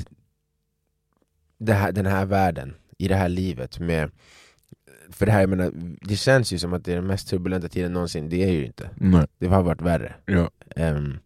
här, 1.68 1.92
den 1.92 2.06
här 2.06 2.26
världen, 2.26 2.74
i 2.98 3.08
det 3.08 3.16
här 3.16 3.28
livet. 3.28 3.78
Med, 3.78 4.10
för 5.14 5.26
det 5.26 5.32
här, 5.32 5.40
jag 5.40 5.50
menar, 5.50 5.72
det 6.00 6.16
känns 6.16 6.52
ju 6.52 6.58
som 6.58 6.72
att 6.72 6.84
det 6.84 6.92
är 6.92 6.96
den 6.96 7.06
mest 7.06 7.28
turbulenta 7.28 7.68
tiden 7.68 7.92
någonsin, 7.92 8.28
det 8.28 8.44
är 8.44 8.52
ju 8.52 8.66
inte. 8.66 8.90
Nej. 8.96 9.26
Det 9.38 9.46
har 9.46 9.62
varit 9.62 9.82
värre. 9.82 10.14
Ja. 10.26 10.50
Ehm, 10.76 11.18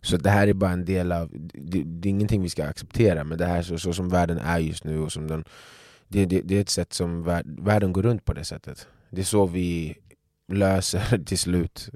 så 0.00 0.16
det 0.16 0.30
här 0.30 0.48
är 0.48 0.52
bara 0.52 0.70
en 0.70 0.84
del 0.84 1.12
av, 1.12 1.30
det, 1.54 1.82
det 1.84 2.08
är 2.08 2.10
ingenting 2.10 2.42
vi 2.42 2.48
ska 2.48 2.66
acceptera, 2.66 3.24
men 3.24 3.38
det 3.38 3.46
här 3.46 3.62
så, 3.62 3.78
så 3.78 3.92
som 3.92 4.08
världen 4.08 4.38
är 4.38 4.58
just 4.58 4.84
nu, 4.84 5.00
och 5.00 5.12
som 5.12 5.28
den, 5.28 5.44
det, 6.08 6.24
det, 6.26 6.40
det 6.40 6.56
är 6.56 6.60
ett 6.60 6.68
sätt 6.68 6.92
som 6.92 7.22
vär, 7.22 7.42
världen 7.44 7.92
går 7.92 8.02
runt 8.02 8.24
på 8.24 8.32
det 8.32 8.44
sättet. 8.44 8.88
Det 9.10 9.20
är 9.20 9.24
så 9.24 9.46
vi 9.46 9.96
löser 10.52 11.18
till 11.26 11.38
slut 11.38 11.90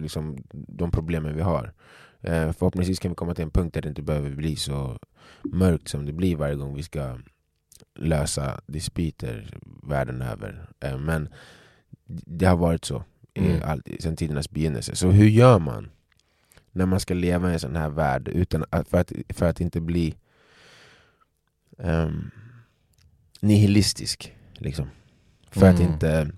liksom, 0.00 0.44
de 0.52 0.90
problemen 0.90 1.34
vi 1.34 1.42
har. 1.42 1.72
Eh, 2.20 2.52
förhoppningsvis 2.52 2.98
kan 2.98 3.10
vi 3.10 3.14
komma 3.14 3.34
till 3.34 3.44
en 3.44 3.50
punkt 3.50 3.74
där 3.74 3.82
det 3.82 3.88
inte 3.88 4.02
behöver 4.02 4.30
bli 4.30 4.56
så 4.56 4.98
mörkt 5.44 5.88
som 5.88 6.06
det 6.06 6.12
blir 6.12 6.36
varje 6.36 6.54
gång 6.54 6.74
vi 6.74 6.82
ska 6.82 7.18
lösa 7.94 8.60
dispyter 8.66 9.58
världen 9.82 10.22
över. 10.22 10.68
Eh, 10.80 10.98
men 10.98 11.28
det 12.06 12.46
har 12.46 12.56
varit 12.56 12.84
så 12.84 13.04
Mm. 13.38 13.50
mm. 13.50 13.68
alltid, 13.68 14.02
sedan 14.02 14.16
tidernas 14.16 14.50
begynnelse. 14.50 14.96
Så 14.96 15.10
hur 15.10 15.28
gör 15.28 15.58
man 15.58 15.90
när 16.72 16.86
man 16.86 17.00
ska 17.00 17.14
leva 17.14 17.50
i 17.50 17.52
en 17.52 17.60
sån 17.60 17.76
här 17.76 17.88
värld 17.88 18.28
utan 18.28 18.64
att, 18.70 18.88
för, 18.88 18.98
att, 18.98 19.12
för 19.28 19.46
att 19.46 19.60
inte 19.60 19.80
bli 19.80 20.14
um, 21.78 22.30
nihilistisk? 23.40 24.34
Liksom. 24.54 24.86
För 25.50 25.68
att 25.68 25.80
Mm. 25.80 25.92
inte 25.92 26.30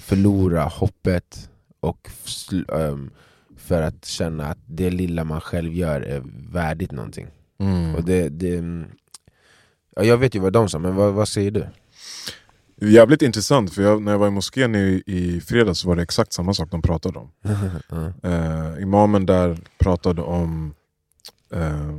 förlora 0.00 0.62
hoppet 0.64 1.50
och 1.80 2.10
ehm, 2.72 3.10
för 3.56 3.82
att 3.82 4.04
känna 4.04 4.46
att 4.46 4.58
det 4.66 4.90
lilla 4.90 5.24
man 5.24 5.40
själv 5.40 5.72
gör 5.72 6.00
är 6.00 6.22
värdigt 6.52 6.92
någonting. 6.92 7.26
Mm. 7.58 7.94
Och 7.94 8.04
det, 8.04 8.28
det, 8.28 8.62
ja, 9.96 10.02
jag 10.04 10.16
vet 10.16 10.34
ju 10.34 10.38
vad 10.40 10.52
de 10.52 10.68
sa, 10.68 10.78
men 10.78 10.94
vad, 10.96 11.12
vad 11.14 11.28
säger 11.28 11.50
du? 11.50 11.66
Jävligt 12.80 13.22
intressant, 13.22 13.74
för 13.74 13.82
jag, 13.82 14.02
när 14.02 14.12
jag 14.12 14.18
var 14.18 14.26
i 14.26 14.30
moskén 14.30 14.74
i, 14.74 15.02
i 15.06 15.40
fredags 15.40 15.78
så 15.78 15.88
var 15.88 15.96
det 15.96 16.02
exakt 16.02 16.32
samma 16.32 16.54
sak 16.54 16.70
de 16.70 16.82
pratade 16.82 17.18
om. 17.18 17.30
Eh, 18.22 18.82
imamen 18.82 19.26
där 19.26 19.58
pratade 19.78 20.22
om 20.22 20.74
eh, 21.52 21.94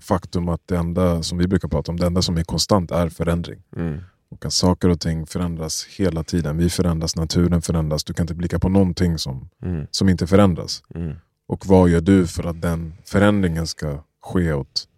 faktum 0.00 0.48
att 0.48 0.60
det 0.66 0.76
enda 0.76 1.22
som 1.22 1.38
vi 1.38 1.46
brukar 1.48 1.68
prata 1.68 1.92
om, 1.92 1.96
det 2.00 2.06
enda 2.06 2.22
som 2.22 2.36
är 2.38 2.44
konstant 2.44 2.90
är 2.90 3.08
förändring. 3.08 3.62
Mm. 3.76 4.00
Och 4.30 4.46
att 4.46 4.52
saker 4.52 4.88
och 4.88 5.00
ting 5.00 5.26
förändras 5.26 5.86
hela 5.98 6.22
tiden. 6.24 6.56
Vi 6.56 6.70
förändras, 6.70 7.16
naturen 7.16 7.62
förändras. 7.62 8.04
Du 8.04 8.12
kan 8.12 8.24
inte 8.24 8.34
blicka 8.34 8.58
på 8.58 8.68
någonting 8.68 9.18
som, 9.18 9.48
Mm. 9.62 9.86
som 9.90 10.08
inte 10.08 10.26
förändras. 10.26 10.82
Mm. 10.94 11.14
Och 11.46 11.66
vad 11.66 11.88
gör 11.88 12.00
du 12.00 12.26
för 12.26 12.44
att 12.44 12.62
den 12.62 12.94
förändringen 13.04 13.66
ska 13.66 13.98
ske 14.22 14.52
åt 14.52 14.88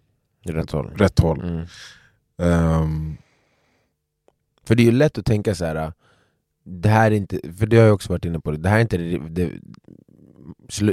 Rätt 0.53 0.71
håll. 0.71 0.91
rätt 0.97 1.19
håll? 1.19 1.41
Mm. 1.41 1.67
Ehm, 2.43 3.17
För 4.65 4.75
det 4.75 4.83
är 4.83 4.85
ju 4.85 4.93
lätt 4.93 5.19
att 5.19 5.25
tänka 5.25 5.55
så 5.55 5.65
här. 5.65 5.93
Det 6.65 6.89
här 6.89 7.11
är 7.11 7.15
inte, 7.15 7.41
för 7.59 7.67
det 7.67 7.77
har 7.77 7.85
jag 7.85 7.95
också 7.95 8.13
varit 8.13 8.25
inne 8.25 8.41
på, 8.41 8.51
det 8.51 8.69
här 8.69 8.77
är 8.77 8.81
inte 8.81 8.97
det, 8.97 9.19
det, 9.29 9.51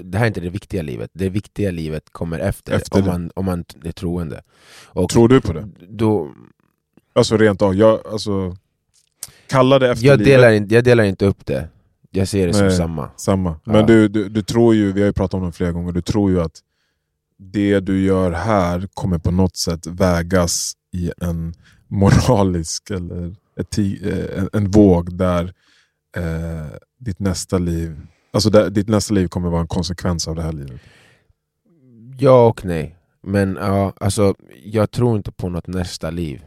det 0.04 0.18
här 0.18 0.26
är 0.26 0.28
inte 0.28 0.42
det 0.42 0.50
viktiga 0.50 0.82
livet. 0.82 1.10
Det 1.14 1.30
viktiga 1.30 1.72
livet 1.72 2.04
kommer 2.12 2.40
efter, 2.40 2.74
Efter 2.74 3.00
om, 3.00 3.06
man, 3.08 3.32
om 3.36 3.46
man 3.46 3.66
är 3.84 3.92
troende. 3.92 4.44
Och 4.86 5.10
tror 5.10 5.28
du 5.28 5.42
på 5.42 5.54
det? 5.54 5.70
då, 5.90 6.32
Alltså 7.16 7.38
rent 7.38 7.62
av, 7.62 7.76
jag, 7.76 8.08
alltså, 8.08 8.56
kalla 9.48 9.80
det 9.80 9.92
efter 9.92 10.06
jag, 10.06 10.18
livet. 10.20 10.34
delar 10.34 10.52
inte, 10.52 10.76
jag 10.76 10.84
delar 10.84 11.04
inte 11.04 11.26
upp 11.26 11.46
det. 11.46 11.70
Jag 12.12 12.28
ser 12.28 12.48
det 12.48 12.54
som 12.54 12.68
Nej. 12.68 12.76
samma. 12.78 13.10
Samma. 13.16 13.50
Ja. 13.64 13.72
Men 13.72 13.86
du, 13.86 14.08
du, 14.08 14.30
du 14.30 14.42
tror 14.42 14.76
ju, 14.76 14.92
vi 14.92 15.00
har 15.02 15.08
ju 15.08 15.14
pratat 15.14 15.34
om 15.34 15.46
det 15.46 15.52
flera 15.52 15.72
gånger, 15.72 15.92
du 15.92 16.02
tror 16.02 16.32
ju 16.32 16.42
att 16.42 16.60
det 17.38 17.80
du 17.80 18.06
gör 18.06 18.32
här 18.32 18.88
kommer 18.94 19.18
på 19.18 19.32
något 19.32 19.58
sätt 19.58 19.88
vägas 19.88 20.74
i 20.94 21.12
en 21.22 21.54
moralisk 21.88 22.90
eller 22.92 23.36
eti, 23.60 24.00
eh, 24.10 24.40
en, 24.40 24.50
en 24.54 24.72
våg 24.72 25.18
där 25.18 25.54
eh, 26.18 26.78
ditt 27.00 27.20
nästa 27.20 27.58
liv 27.58 28.02
Alltså 28.32 28.50
där, 28.50 28.70
ditt 28.70 28.88
nästa 28.88 29.14
liv 29.14 29.28
kommer 29.28 29.50
vara 29.50 29.62
en 29.62 29.68
konsekvens 29.68 30.28
av 30.28 30.36
det 30.36 30.42
här 30.42 30.52
livet. 30.52 30.82
Ja 32.20 32.48
och 32.48 32.66
nej. 32.66 32.98
Men 33.22 33.56
ja, 33.62 33.94
alltså, 34.00 34.36
jag 34.64 34.92
tror 34.92 35.18
inte 35.18 35.32
på 35.32 35.50
något 35.50 35.68
nästa 35.68 36.10
liv. 36.12 36.44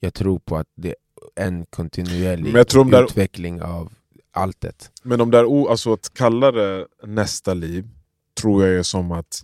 Jag 0.00 0.14
tror 0.14 0.38
på 0.38 0.56
att 0.56 0.66
det 0.76 0.88
är 1.36 1.46
en 1.46 1.66
kontinuerlig 1.66 2.54
där- 2.54 3.04
utveckling 3.04 3.62
av 3.62 3.92
alltet. 4.32 4.90
Men 5.02 5.18
de 5.18 5.30
där, 5.30 5.70
alltså 5.70 5.92
att 5.92 6.14
kalla 6.14 6.52
det 6.52 6.86
nästa 7.06 7.54
liv 7.54 7.88
tror 8.40 8.66
jag 8.66 8.78
är 8.78 8.82
som 8.82 9.12
att 9.12 9.42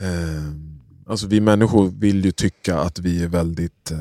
eh, 0.00 0.52
alltså 1.06 1.26
vi 1.26 1.40
människor 1.40 1.88
vill 1.88 2.24
ju 2.24 2.32
tycka 2.32 2.78
att 2.78 2.98
vi 2.98 3.22
är 3.22 3.28
väldigt 3.28 3.90
eh, 3.90 3.98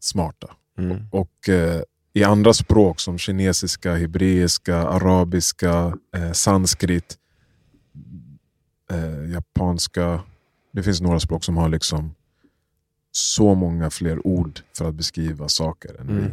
smarta. 0.00 0.50
Mm. 0.78 1.06
Och 1.10 1.48
eh, 1.48 1.82
i 2.14 2.24
andra 2.24 2.52
språk 2.52 3.00
som 3.00 3.18
kinesiska, 3.18 3.94
hebreiska, 3.94 4.76
arabiska, 4.76 5.96
eh, 6.16 6.32
sanskrit, 6.32 7.18
eh, 8.90 9.30
japanska. 9.30 10.20
Det 10.72 10.82
finns 10.82 11.00
några 11.00 11.20
språk 11.20 11.44
som 11.44 11.56
har 11.56 11.68
liksom 11.68 12.14
så 13.12 13.54
många 13.54 13.90
fler 13.90 14.26
ord 14.26 14.60
för 14.76 14.88
att 14.88 14.94
beskriva 14.94 15.48
saker 15.48 16.00
än 16.00 16.06
vi. 16.16 16.30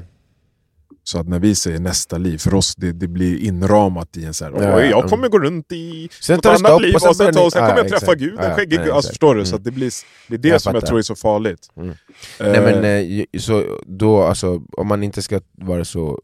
Så 1.11 1.19
att 1.19 1.27
när 1.27 1.39
vi 1.39 1.55
säger 1.55 1.79
nästa 1.79 2.17
liv, 2.17 2.37
för 2.37 2.53
oss 2.53 2.75
det, 2.75 2.91
det 2.91 3.07
blir 3.07 3.37
inramat 3.43 4.17
i 4.17 4.25
en 4.25 4.33
så 4.33 4.45
här, 4.45 4.51
Ja, 4.51 4.57
"Oj, 4.57 4.83
ja. 4.83 4.89
jag 4.89 5.09
kommer 5.09 5.29
gå 5.29 5.39
runt 5.39 5.71
i 5.71 6.09
det 6.27 6.45
annat 6.45 6.59
stopp 6.59 6.81
liv 6.81 6.95
och 6.95 7.01
sen 7.01 7.09
och 7.09 7.15
sen, 7.15 7.25
ni- 7.25 7.51
sen 7.51 7.61
kommer 7.67 7.77
jag 7.77 7.85
ja, 7.85 7.89
träffa. 7.89 8.15
Gud, 8.15 8.39
en 8.39 8.55
skäggig 8.55 8.79
Gud. 8.79 8.89
Alltså, 8.89 9.09
förstår 9.09 9.35
du? 9.35 9.45
Så 9.45 9.49
Mm. 9.55 9.57
att 9.59 9.63
det, 9.63 9.71
blir, 9.71 9.91
det 10.27 10.35
är 10.35 10.37
det 10.37 10.47
Jag 10.47 10.61
som 10.61 10.73
jag 10.73 10.81
fattar. 10.81 10.87
tror 10.87 10.99
är 10.99 11.03
så 11.03 11.15
farligt. 11.15 11.69
Mm. 11.77 11.89
Eh, 11.89 11.95
Nej 12.39 12.61
men 12.61 12.85
eh, 13.19 13.39
så 13.39 13.79
då, 13.87 14.23
alltså, 14.23 14.61
om 14.71 14.87
man 14.87 15.03
inte 15.03 15.21
ska 15.21 15.41
vara 15.51 15.85
så, 15.85 16.21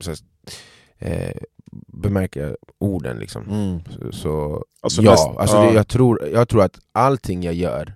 så 0.00 0.10
eh, 0.98 1.36
bemärka 2.02 2.56
orden 2.80 3.18
liksom. 3.18 3.42
mm. 3.50 3.80
Så, 4.00 4.12
så 4.12 4.64
Alltså, 4.80 5.02
ja, 5.02 5.10
näst- 5.12 5.38
alltså 5.38 5.56
ja. 5.56 5.62
Det, 5.68 5.74
jag, 5.74 5.88
tror, 5.88 6.28
jag 6.32 6.48
tror 6.48 6.62
att 6.62 6.78
allting 6.92 7.42
jag 7.42 7.54
gör 7.54 7.94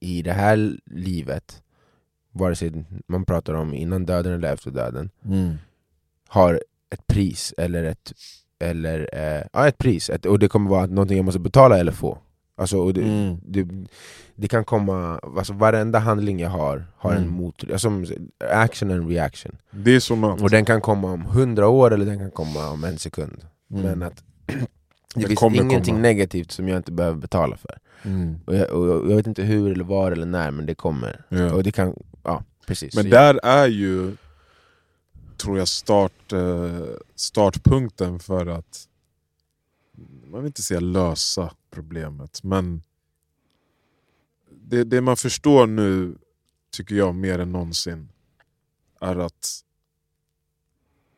i 0.00 0.22
det 0.22 0.32
här 0.32 0.76
livet, 0.86 1.62
vare 2.34 2.54
sig 2.56 2.84
man 3.06 3.24
pratar 3.24 3.54
om 3.54 3.74
innan 3.74 4.06
döden 4.06 4.32
eller 4.32 4.52
efter 4.52 4.70
döden, 4.70 5.10
Mm. 5.24 5.54
har 6.28 6.60
ett 6.90 7.06
pris 7.06 7.54
eller 7.58 7.84
ett, 7.84 8.12
eller, 8.60 9.08
eh, 9.12 9.42
ja, 9.52 9.68
ett 9.68 9.78
pris, 9.78 10.10
ett, 10.10 10.26
och 10.26 10.38
det 10.38 10.48
kommer 10.48 10.70
vara 10.70 10.86
någonting 10.86 11.16
jag 11.16 11.24
måste 11.24 11.40
betala 11.40 11.78
eller 11.78 11.92
få. 11.92 12.18
Alltså, 12.56 12.78
och 12.78 12.94
det, 12.94 13.02
Mm. 13.02 13.36
det, 13.46 13.68
det 14.34 14.48
kan 14.48 14.64
komma, 14.64 15.20
alltså 15.36 15.52
varenda 15.52 15.98
handling 15.98 16.40
jag 16.40 16.50
har 16.50 16.84
har 16.96 17.12
en 17.12 17.16
Mm. 17.22 17.30
mot, 17.34 17.64
alltså, 17.72 17.90
action 18.50 18.90
and 18.90 19.08
reaction. 19.08 19.56
Det 19.70 19.94
är 19.96 20.00
som 20.00 20.24
att... 20.24 20.42
Och 20.42 20.50
den 20.50 20.64
kan 20.64 20.80
komma 20.80 21.12
om 21.12 21.22
hundra 21.22 21.68
år 21.68 21.90
eller 21.94 22.06
den 22.06 22.18
kan 22.18 22.30
komma 22.30 22.70
om 22.70 22.84
en 22.84 22.98
sekund. 22.98 23.44
Mm. 23.70 23.82
Men 23.82 24.02
att 24.02 24.22
det 24.46 24.56
Den 25.14 25.28
finns 25.28 25.42
ingenting 25.42 25.94
komma. 25.94 26.02
negativt 26.02 26.50
som 26.50 26.68
jag 26.68 26.76
inte 26.76 26.92
behöver 26.92 27.18
betala 27.20 27.56
för. 27.56 27.78
Mm. 28.02 28.36
Och 28.46 28.54
jag, 28.56 28.70
och 28.70 29.10
jag 29.10 29.16
vet 29.16 29.26
inte 29.26 29.42
hur 29.42 29.72
eller 29.72 29.84
var 29.84 30.12
eller 30.12 30.26
när, 30.26 30.50
men 30.50 30.66
det 30.66 30.74
kommer. 30.74 31.24
Ja. 31.28 31.52
Och 31.54 31.62
det 31.62 31.72
kan, 31.72 31.94
ja 32.24 32.44
precis. 32.66 32.94
Men 32.94 33.10
där 33.10 33.40
är 33.42 33.66
ju, 33.66 34.16
tror 35.36 35.58
jag, 35.58 35.68
start, 35.68 36.32
eh, 36.32 36.86
startpunkten 37.14 38.20
för 38.20 38.46
att, 38.46 38.88
man 40.26 40.40
vill 40.40 40.46
inte 40.46 40.62
säga 40.62 40.80
lösa 40.80 41.54
problemet, 41.70 42.42
men 42.42 42.82
det, 44.50 44.84
det 44.84 45.00
man 45.00 45.16
förstår 45.16 45.66
nu, 45.66 46.18
tycker 46.70 46.94
jag, 46.94 47.14
mer 47.14 47.38
än 47.38 47.52
någonsin, 47.52 48.08
är 49.00 49.16
att 49.16 49.60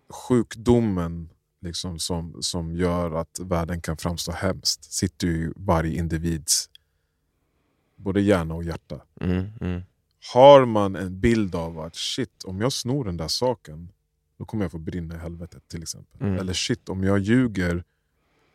sjukdomen 0.09 1.29
liksom, 1.61 1.99
som, 1.99 2.43
som 2.43 2.77
gör 2.77 3.11
att 3.13 3.41
världen 3.41 3.81
kan 3.81 3.97
framstå 3.97 4.33
hemskt 4.33 4.93
sitter 4.93 5.27
ju 5.27 5.49
i 5.49 5.53
varje 5.57 5.99
individs 5.99 6.71
både 7.97 8.21
hjärna 8.21 8.55
och 8.55 8.65
hjärta. 8.65 9.01
Mm, 9.21 9.47
mm, 9.61 9.83
har 10.35 10.65
man 10.65 10.97
en 10.97 11.21
bild 11.21 11.55
av 11.55 11.79
att 11.79 11.97
shit, 11.97 12.45
om 12.45 12.61
jag 12.61 12.73
snor 12.73 13.05
den 13.05 13.17
där 13.17 13.29
saken, 13.29 13.89
då 14.39 14.45
kommer 14.45 14.65
jag 14.65 14.73
få 14.73 14.79
brinna 14.79 15.15
i 15.15 15.19
helvetet 15.19 15.69
till 15.69 15.83
exempel. 15.83 16.27
Mm. 16.27 16.39
Eller 16.39 16.53
shit, 16.53 16.89
om 16.89 17.05
jag 17.05 17.19
ljuger 17.19 17.85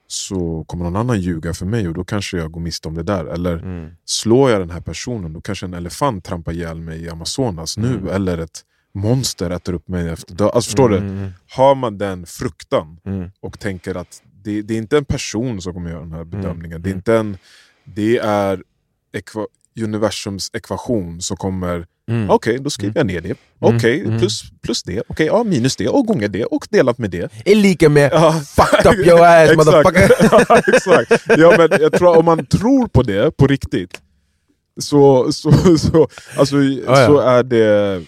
så 0.08 0.64
kommer 0.68 0.84
någon 0.84 0.96
annan 0.96 1.22
ljuga 1.22 1.54
för 1.54 1.66
mig 1.66 1.88
och 1.88 1.94
då 1.94 2.04
kanske 2.04 2.38
jag 2.38 2.52
går 2.52 2.62
miste 2.62 2.88
om 2.88 2.96
det 2.96 3.04
där. 3.04 3.26
Eller 3.26 3.58
mm, 3.58 3.92
slår 4.06 4.52
jag 4.52 4.62
den 4.62 4.70
här 4.70 4.82
personen, 4.82 5.34
då 5.34 5.42
kanske 5.42 5.66
en 5.66 5.74
elefant 5.74 6.26
trampar 6.26 6.52
ihjäl 6.52 6.82
mig 6.82 7.04
i 7.04 7.10
Amazonas 7.10 7.78
nu. 7.78 7.94
Mm. 7.94 8.08
Eller 8.08 8.38
ett 8.38 8.66
monster 8.94 9.50
äter 9.50 9.74
upp 9.74 9.88
mig 9.88 10.10
efter 10.10 10.36
död. 10.36 10.52
Alltså 10.54 10.68
förstår 10.68 10.90
du? 10.90 10.98
mm, 10.98 11.32
Har 11.50 11.76
man 11.76 11.98
den 11.98 12.26
fruktan 12.26 13.00
mm, 13.06 13.32
och 13.40 13.60
tänker 13.60 13.96
att 13.96 14.24
det, 14.44 14.62
det 14.62 14.74
är 14.74 14.78
inte 14.78 14.98
en 14.98 15.06
person 15.06 15.62
som 15.62 15.74
kommer 15.74 15.90
göra 15.90 16.00
den 16.00 16.12
här 16.12 16.24
bedömningen. 16.24 16.82
Det 16.82 16.90
är 16.90 16.92
mm. 16.92 17.00
inte 17.00 17.16
en... 17.16 17.38
Det 17.84 18.18
är 18.18 18.64
universums 19.80 20.50
ekvation 20.54 21.22
som 21.22 21.38
kommer 21.38 21.86
mm. 22.10 22.30
Okej, 22.30 22.60
då 22.60 22.70
skriver 22.70 23.00
jag 23.00 23.08
ner 23.08 23.22
det. 23.22 23.36
Okej, 23.60 24.02
mm. 24.02 24.20
plus, 24.20 24.44
plus 24.62 24.84
det. 24.84 25.04
Okej, 25.08 25.26
ja, 25.26 25.44
minus 25.44 25.76
det 25.76 25.88
och 25.88 26.06
gånger 26.06 26.28
det 26.28 26.46
och 26.46 26.68
delat 26.70 26.98
med 26.98 27.12
det. 27.12 27.32
Är 27.46 27.56
lika 27.56 27.90
med 27.90 28.12
Ja, 28.14 28.34
fucked 28.34 28.92
up 28.92 29.08
your 29.08 29.26
ass 29.26 29.56
motherfucker! 29.58 30.12
Ja, 30.32 30.58
exakt. 30.76 31.12
Ja, 31.38 31.56
men 31.58 31.82
jag 31.82 31.94
tror 31.94 32.18
om 32.18 32.26
man 32.26 32.46
tror 32.46 32.88
på 32.88 33.04
det 33.04 33.38
på 33.38 33.48
riktigt 33.48 34.02
så, 34.80 35.32
så, 35.32 35.52
så, 35.78 36.08
alltså, 36.38 36.58
ja. 36.62 37.08
så, 37.08 37.20
är 37.20 37.44
det, 37.44 38.04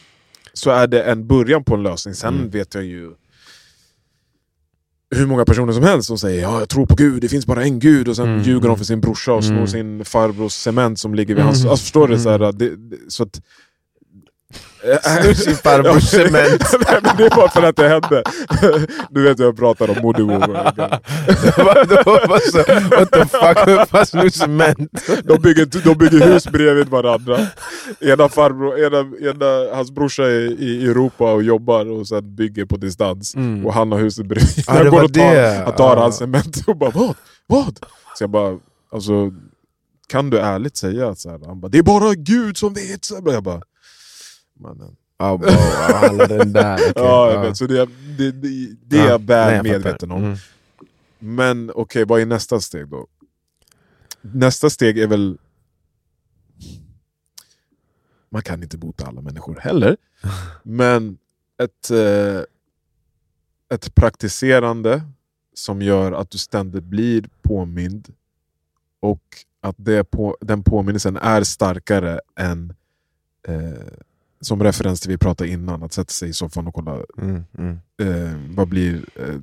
så 0.54 0.70
är 0.72 0.88
det 0.88 1.04
en 1.04 1.28
början 1.28 1.64
på 1.64 1.76
en 1.76 1.84
lösning. 1.84 2.16
Sen 2.16 2.34
Mm. 2.36 2.50
vet 2.50 2.76
jag 2.76 2.84
ju 2.84 3.12
hur 5.16 5.28
många 5.28 5.46
personer 5.46 5.74
som 5.74 5.84
helst 5.84 6.08
som 6.08 6.18
säger 6.18 6.42
ja, 6.42 6.60
jag 6.60 6.70
tror 6.70 6.86
på 6.86 6.96
Gud, 6.96 7.22
det 7.22 7.30
finns 7.30 7.46
bara 7.46 7.64
en 7.64 7.80
Gud 7.80 8.08
och 8.08 8.16
sen 8.16 8.28
Mm, 8.28 8.42
ljuger 8.44 8.60
de 8.62 8.66
mm. 8.66 8.78
för 8.78 8.86
sin 8.86 9.02
brorsa 9.02 9.34
och 9.34 9.44
snor 9.44 9.56
Mm. 9.56 9.68
sin 9.68 10.06
farbrors 10.06 10.54
cement 10.54 11.00
som 11.00 11.16
ligger 11.16 11.36
vid 11.36 11.44
hans... 11.44 11.60
Mm. 11.60 11.72
Alltså, 11.72 11.84
förstår 11.84 12.08
du? 12.08 12.20
Så, 12.20 12.30
här, 12.30 12.40
Mm. 12.40 12.58
det, 12.58 12.72
så 13.08 13.24
att, 13.24 13.42
Snor 15.04 15.34
sin 15.34 15.56
farbrors 15.56 16.04
cement. 16.04 16.62
Det 17.18 17.36
var 17.36 17.48
för 17.48 17.64
att 17.64 17.76
det 17.76 17.88
hände. 17.90 18.24
Du 19.10 19.24
vet 19.24 19.40
jag 19.40 19.58
pratar 19.58 19.90
om? 19.90 19.96
Vad 20.04 20.16
så- 22.42 22.58
What 22.98 23.12
the 23.12 23.26
fuck? 23.26 23.58
Vad 23.92 24.08
snor 24.08 24.30
cement? 24.30 24.78
De 25.24 25.38
bygger, 25.42 25.66
de 25.84 25.98
bygger 25.98 26.26
hus 26.34 26.48
bredvid 26.48 26.90
varandra. 26.90 27.38
Ena 28.02 28.30
farbror, 28.30 28.80
ena, 28.80 29.30
ena, 29.30 29.76
hans 29.76 29.92
brorsa 29.92 30.24
är 30.24 30.62
i 30.62 30.86
Europa 30.86 31.34
och 31.34 31.44
jobbar 31.44 31.92
och 31.92 32.08
sen 32.08 32.36
bygger 32.36 32.66
på 32.66 32.78
distans. 32.78 33.36
Mm. 33.36 33.66
Och 33.66 33.74
han 33.74 33.92
har 33.92 34.00
huset 34.00 34.26
bredvid. 34.26 34.64
Ah, 34.68 34.78
jag 34.78 34.92
går 34.92 35.04
och 35.04 35.14
tar, 35.14 35.64
han 35.66 35.76
tar 35.76 35.98
Ah. 35.98 36.02
hans 36.02 36.18
cement 36.18 36.58
och 36.68 36.78
bara 36.78 36.90
vad? 36.90 37.16
Vad? 37.48 37.80
Så 38.18 38.24
jag 38.24 38.30
bara, 38.30 38.58
alltså 38.92 39.32
kan 40.08 40.30
du 40.30 40.40
ärligt 40.40 40.78
säga 40.78 41.10
att 41.10 41.20
så 41.20 41.30
här, 41.30 41.40
han 41.46 41.60
bara, 41.60 41.68
det 41.68 41.78
är 41.78 41.84
bara 41.84 42.14
Gud 42.14 42.58
som 42.58 42.74
vet. 42.74 43.06
Så 43.06 43.22
jag 43.26 43.44
bara, 43.44 43.62
mannen. 44.64 44.96
Ja, 45.18 45.38
wow, 45.38 45.48
alla 46.04 46.28
den 46.28 46.54
där. 46.54 46.78
okej, 46.78 46.92
Ja, 46.96 47.32
jag 47.32 47.36
ja. 47.36 47.42
vet, 47.42 47.58
så 47.58 47.68
det, 47.68 47.86
det, 48.18 48.32
det, 48.32 48.76
det 48.86 48.98
är 49.00 49.04
Ja, 49.04 49.10
jag 49.10 49.22
väl 49.22 49.48
nej, 49.48 49.56
jag 49.56 49.64
medveten 49.64 50.12
om. 50.12 50.24
Mm. 50.24 50.38
Men 51.20 51.72
okej, 51.76 52.06
vad 52.06 52.22
är 52.22 52.26
nästa 52.26 52.60
steg 52.60 52.88
då? 52.88 53.08
Nästa 54.22 54.70
steg 54.70 55.00
är 55.00 55.08
väl... 55.08 55.38
Man 58.30 58.42
kan 58.42 58.64
inte 58.64 58.78
bota 58.78 59.06
alla 59.06 59.22
människor 59.22 59.60
heller. 59.62 59.98
Men 60.64 61.18
ett, 61.64 61.92
eh, 61.92 62.42
ett 63.74 63.96
praktiserande 63.96 65.04
som 65.54 65.82
gör 65.82 66.12
att 66.12 66.30
du 66.32 66.38
ständigt 66.38 66.84
blir 66.84 67.30
påmind 67.42 68.14
och 69.00 69.24
att 69.62 69.76
det 69.78 70.04
på, 70.04 70.38
den 70.42 70.64
påminnelsen 70.64 71.18
är 71.18 71.44
starkare 71.44 72.20
än 72.36 72.74
eh, 73.48 73.94
som 74.44 74.64
referens 74.64 75.02
till 75.02 75.10
vi 75.12 75.18
pratade 75.18 75.50
innan, 75.50 75.84
att 75.84 75.94
sätta 75.94 76.12
sig 76.12 76.30
i 76.30 76.34
soffan 76.34 76.68
och 76.68 76.74
kolla 76.74 77.00
Mm, 77.18 77.44
mm. 77.58 77.80
eh, 78.02 78.56
vad 78.56 78.68
blir 78.68 79.06
eh, 79.16 79.36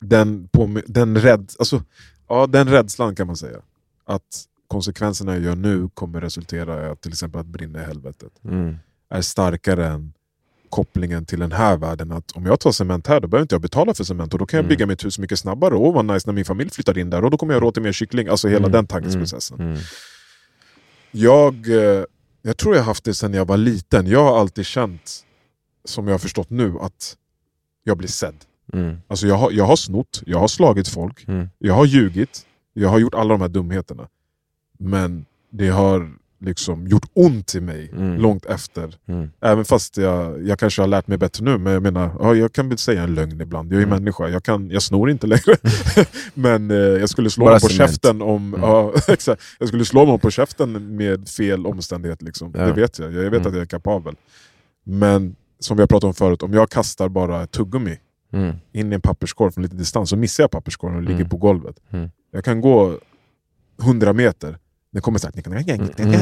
den, 0.00 0.48
på, 0.52 0.80
den, 0.86 1.18
rädd, 1.18 1.50
alltså, 1.58 1.82
ja, 2.28 2.46
den 2.46 2.68
rädslan 2.68 3.14
kan 3.14 3.26
man 3.26 3.36
säga. 3.36 3.58
Att 4.04 4.44
konsekvenserna 4.68 5.32
jag 5.34 5.42
gör 5.44 5.56
nu 5.56 5.88
kommer 5.94 6.20
resultera 6.20 6.86
i 6.86 6.90
att 6.90 7.00
till 7.00 7.12
exempel 7.12 7.40
att 7.40 7.46
brinna 7.46 7.82
i 7.82 7.84
helvetet. 7.84 8.32
Mm. 8.44 8.76
Är 9.10 9.20
starkare 9.22 9.86
än 9.86 10.12
kopplingen 10.70 11.24
till 11.26 11.40
den 11.40 11.52
här 11.52 11.76
världen. 11.76 12.12
Att 12.12 12.32
om 12.32 12.46
jag 12.46 12.60
tar 12.60 12.72
cement 12.72 13.06
här, 13.06 13.20
då 13.20 13.28
behöver 13.28 13.42
inte 13.42 13.54
jag 13.54 13.62
betala 13.62 13.94
för 13.94 14.04
cement 14.04 14.32
och 14.32 14.38
då 14.38 14.46
kan 14.46 14.56
jag 14.58 14.64
Mm. 14.64 14.68
bygga 14.68 14.86
mitt 14.86 15.04
hus 15.04 15.18
mycket 15.18 15.38
snabbare. 15.38 15.74
Och 15.74 15.94
vad 15.94 16.04
nice 16.04 16.28
när 16.28 16.34
min 16.34 16.44
familj 16.44 16.70
flyttar 16.70 16.98
in 16.98 17.10
där 17.10 17.24
och 17.24 17.30
då 17.30 17.36
kommer 17.36 17.54
jag 17.54 17.60
ha 17.60 17.66
råd 17.66 17.74
till 17.74 17.82
mer 17.82 17.92
kyckling. 17.92 18.28
Alltså 18.28 18.48
hela 18.48 18.58
Mm, 18.58 18.72
den 18.72 18.86
tankeprocessen. 18.86 19.60
Mm. 19.60 19.78
Jag, 21.10 21.54
eh, 21.68 22.04
jag 22.42 22.56
tror 22.56 22.74
jag 22.74 22.82
har 22.82 22.86
haft 22.86 23.04
det 23.04 23.14
sedan 23.14 23.34
jag 23.34 23.44
var 23.44 23.56
liten. 23.56 24.06
Jag 24.06 24.24
har 24.24 24.40
alltid 24.40 24.66
känt, 24.66 25.24
som 25.84 26.06
jag 26.06 26.14
har 26.14 26.18
förstått 26.18 26.50
nu, 26.50 26.78
att 26.80 27.16
jag 27.84 27.98
blir 27.98 28.08
sedd. 28.08 28.44
Mm. 28.72 28.96
Alltså 29.08 29.26
jag, 29.26 29.34
har, 29.34 29.50
jag 29.50 29.64
har 29.64 29.76
snott, 29.76 30.22
jag 30.26 30.38
har 30.38 30.48
slagit 30.48 30.88
folk, 30.88 31.28
Mm. 31.28 31.48
jag 31.58 31.74
har 31.74 31.84
ljugit, 31.84 32.46
jag 32.72 32.88
har 32.88 32.98
gjort 32.98 33.14
alla 33.14 33.28
de 33.34 33.40
här 33.40 33.48
dumheterna. 33.48 34.08
Men 34.78 35.26
det 35.50 35.68
har 35.68 36.12
liksom 36.40 36.86
gjort 36.86 37.06
ont 37.12 37.54
i 37.54 37.60
mig 37.60 37.90
Mm. 37.92 38.20
långt 38.20 38.46
efter. 38.46 38.94
Mm. 39.08 39.30
Även 39.40 39.64
fast 39.64 39.96
jag, 39.96 40.46
jag 40.46 40.58
kanske 40.58 40.82
har 40.82 40.86
lärt 40.86 41.06
mig 41.06 41.18
bättre 41.18 41.44
nu, 41.44 41.58
men 41.58 41.72
jag 41.72 41.82
menar, 41.82 42.16
ja, 42.20 42.34
jag 42.34 42.52
kan 42.52 42.68
väl 42.68 42.78
säga 42.78 43.02
en 43.02 43.14
lögn 43.14 43.40
ibland. 43.40 43.72
Jag 43.72 43.78
är 43.82 43.86
Mm. 43.86 43.98
människa, 43.98 44.28
jag, 44.28 44.44
kan, 44.44 44.70
jag 44.70 44.82
snor 44.82 45.10
inte 45.10 45.26
längre. 45.26 45.56
men 46.34 46.70
eh, 46.70 46.76
jag 46.76 47.08
skulle 47.08 47.30
slå 47.30 47.44
någon 47.44 47.54
på 47.54 47.68
cement. 47.68 47.90
käften 47.90 48.22
om... 48.22 48.54
Mm. 48.54 48.60
Ja. 48.70 48.92
Jag 49.58 49.68
skulle 49.68 49.84
slå 49.84 50.04
någon 50.04 50.20
på 50.20 50.30
käften 50.30 50.96
med 50.96 51.28
fel 51.28 51.66
omständighet. 51.66 52.22
Liksom. 52.22 52.52
Ja. 52.56 52.64
Det 52.66 52.72
vet 52.72 52.98
jag, 52.98 53.12
jag 53.12 53.22
vet 53.22 53.32
Mm. 53.32 53.46
att 53.46 53.52
jag 53.54 53.62
är 53.62 53.66
kapabel. 53.66 54.14
Men 54.84 55.36
som 55.58 55.76
vi 55.76 55.82
har 55.82 55.86
pratat 55.86 56.04
om 56.04 56.14
förut, 56.14 56.42
om 56.42 56.52
jag 56.52 56.70
kastar 56.70 57.08
bara 57.08 57.42
ett 57.42 57.50
tuggummi 57.50 57.98
Mm. 58.32 58.56
in 58.72 58.92
i 58.92 58.94
en 58.94 59.00
papperskorg 59.00 59.52
från 59.52 59.62
lite 59.62 59.76
distans 59.76 60.10
så 60.10 60.16
missar 60.16 60.42
jag 60.42 60.50
papperskorgen 60.50 60.96
och 60.96 61.02
ligger 61.02 61.14
Mm. 61.16 61.28
på 61.28 61.36
golvet. 61.36 61.76
Mm. 61.90 62.10
Jag 62.32 62.44
kan 62.44 62.60
gå 62.60 62.98
100 63.82 64.12
meter, 64.12 64.58
Det 64.92 65.00
kommer 65.00 65.18
såhär, 65.18 65.32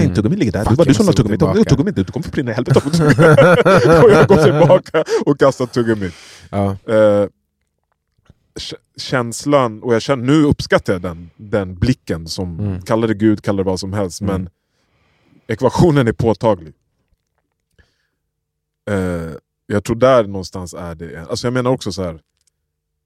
Mm. 0.03 0.15
tuggummi 0.15 0.37
ligger 0.37 0.53
där, 0.53 0.65
Fuck, 0.65 0.71
det 0.71 0.77
var 0.79 0.85
du 0.85 0.95
som 0.95 1.07
la 1.07 1.13
tuggummit, 1.13 1.41
tillbaka. 1.41 1.65
tuggummi, 1.65 1.91
du 1.91 2.05
kommer 2.05 2.25
i 2.49 2.53
helvetet. 2.53 2.85
och 2.87 2.95
jag 4.13 4.29
går 4.29 4.43
tillbaka 4.45 5.05
och 5.27 5.39
kastar 5.39 5.67
tuggummit. 5.67 6.15
Ja. 6.51 6.77
K- 8.71 8.77
känslan, 8.97 9.83
och 9.83 9.95
jag 9.95 10.03
känner, 10.03 10.25
nu 10.25 10.45
uppskattar 10.45 10.93
jag 10.93 11.03
den, 11.03 11.31
den 11.37 11.75
blicken, 11.75 12.29
som 12.29 12.61
Mm. 12.61 12.83
kalla 12.83 13.07
det 13.07 13.15
Gud, 13.15 13.43
kalla 13.43 13.57
det 13.57 13.63
vad 13.71 13.81
som 13.81 13.93
helst, 13.93 14.21
Mm. 14.21 14.33
men 14.43 14.51
ekvationen 15.47 16.09
är 16.09 16.13
påtaglig. 16.13 16.73
Eh, 18.91 19.33
jag 19.67 19.85
tror 19.85 19.97
där 19.97 20.25
någonstans 20.25 20.75
är 20.75 20.95
det, 20.95 21.27
alltså 21.31 21.47
jag 21.47 21.55
menar 21.55 21.71
också 21.71 21.93
så 21.93 22.03
här. 22.03 22.21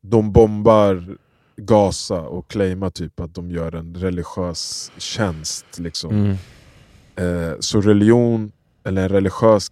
de 0.04 0.32
bombar 0.32 1.16
Gaza 1.56 2.20
och 2.20 2.48
claimar 2.50 2.90
typ 2.90 3.20
att 3.20 3.34
de 3.34 3.50
gör 3.50 3.74
en 3.74 3.94
religiös 3.94 4.92
tjänst. 4.98 5.78
Liksom. 5.78 6.10
Mm. 6.10 6.36
Eh, 7.16 7.56
så 7.60 7.80
religion, 7.80 8.52
eller 8.84 9.02
en 9.02 9.08
religiös 9.08 9.70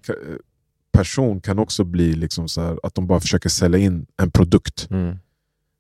person 0.93 1.41
kan 1.41 1.59
också 1.59 1.85
bli 1.85 2.13
liksom 2.13 2.49
så 2.49 2.61
här, 2.61 2.79
att 2.83 2.95
de 2.95 3.07
bara 3.07 3.21
försöker 3.21 3.49
sälja 3.49 3.79
in 3.79 4.07
en 4.23 4.31
produkt. 4.31 4.89
Mm. 4.91 5.17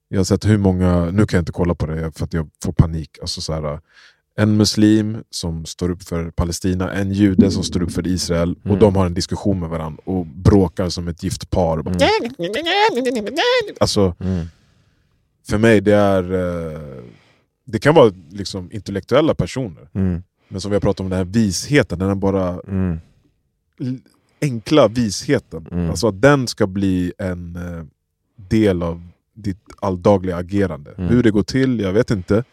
Jag 0.08 0.18
har 0.18 0.24
sett 0.24 0.46
hur 0.46 0.58
många, 0.58 1.04
nu 1.04 1.26
kan 1.26 1.36
jag 1.38 1.42
inte 1.42 1.52
kolla 1.52 1.74
på 1.74 1.86
det 1.86 2.12
för 2.18 2.24
att 2.24 2.32
jag 2.32 2.50
får 2.64 2.72
panik. 2.72 3.18
Alltså 3.20 3.40
så 3.40 3.52
här, 3.52 3.80
en 4.36 4.56
muslim 4.56 5.16
som 5.30 5.64
står 5.66 5.90
upp 5.90 6.02
för 6.02 6.30
Palestina, 6.30 6.92
en 6.92 7.12
jude 7.12 7.50
som 7.50 7.62
står 7.62 7.82
upp 7.82 7.92
för 7.92 8.06
Israel 8.06 8.50
och 8.62 8.66
Mm. 8.66 8.78
de 8.78 8.96
har 8.96 9.06
en 9.06 9.14
diskussion 9.14 9.60
med 9.60 9.68
varandra 9.68 10.02
och 10.04 10.26
bråkar 10.26 10.88
som 10.88 11.08
ett 11.08 11.22
gift 11.22 11.50
par. 11.50 11.78
Mm. 11.78 11.92
Alltså, 13.80 14.14
Mm. 14.20 14.46
För 15.48 15.58
mig 15.58 15.80
det 15.80 15.94
är 15.94 16.32
eh, 16.32 17.02
det 17.64 17.78
kan 17.78 17.94
vara 17.94 18.12
liksom 18.30 18.72
intellektuella 18.72 19.34
personer, 19.34 19.88
Mm. 19.94 20.22
men 20.48 20.60
som 20.60 20.70
vi 20.70 20.74
har 20.74 20.80
pratat 20.80 21.00
om, 21.00 21.08
den 21.10 21.16
här 21.18 21.24
visheten, 21.24 21.98
den 21.98 22.08
här 22.08 22.14
bara 22.14 22.60
Mm. 22.68 22.98
enkla 24.42 24.88
visheten. 24.88 25.66
Mm. 25.70 25.90
Alltså 25.90 26.08
att 26.08 26.22
den 26.22 26.48
ska 26.48 26.66
bli 26.66 27.12
en 27.18 27.56
eh, 27.56 27.84
del 28.36 28.82
av 28.82 29.02
ditt 29.34 29.64
alldagliga 29.80 30.36
agerande. 30.36 30.90
Mm. 30.98 31.10
Hur 31.10 31.22
det 31.22 31.30
går 31.30 31.42
till, 31.42 31.80
jag 31.80 31.92
vet 31.92 32.10
inte. 32.10 32.44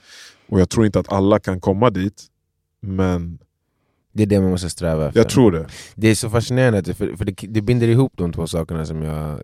Och 0.50 0.60
jag 0.60 0.70
tror 0.70 0.86
inte 0.86 1.00
att 1.00 1.12
alla 1.12 1.40
kan 1.40 1.60
komma 1.62 1.90
dit. 1.90 2.24
Men 2.82 3.38
Det 4.18 4.24
är 4.24 4.28
det 4.28 4.42
man 4.42 4.50
måste 4.50 4.70
sträva 4.70 5.08
efter. 5.08 5.20
jag 5.20 5.30
tror 5.30 5.52
det. 5.52 5.68
Det 5.96 6.08
är 6.08 6.16
så 6.16 6.30
fascinerande, 6.30 6.94
för, 6.94 7.16
för 7.16 7.26
det, 7.26 7.34
det 7.50 7.62
binder 7.62 7.88
ihop 7.88 8.14
de 8.16 8.34
två 8.34 8.48
sakerna 8.48 8.86
som 8.86 9.04
jag 9.04 9.42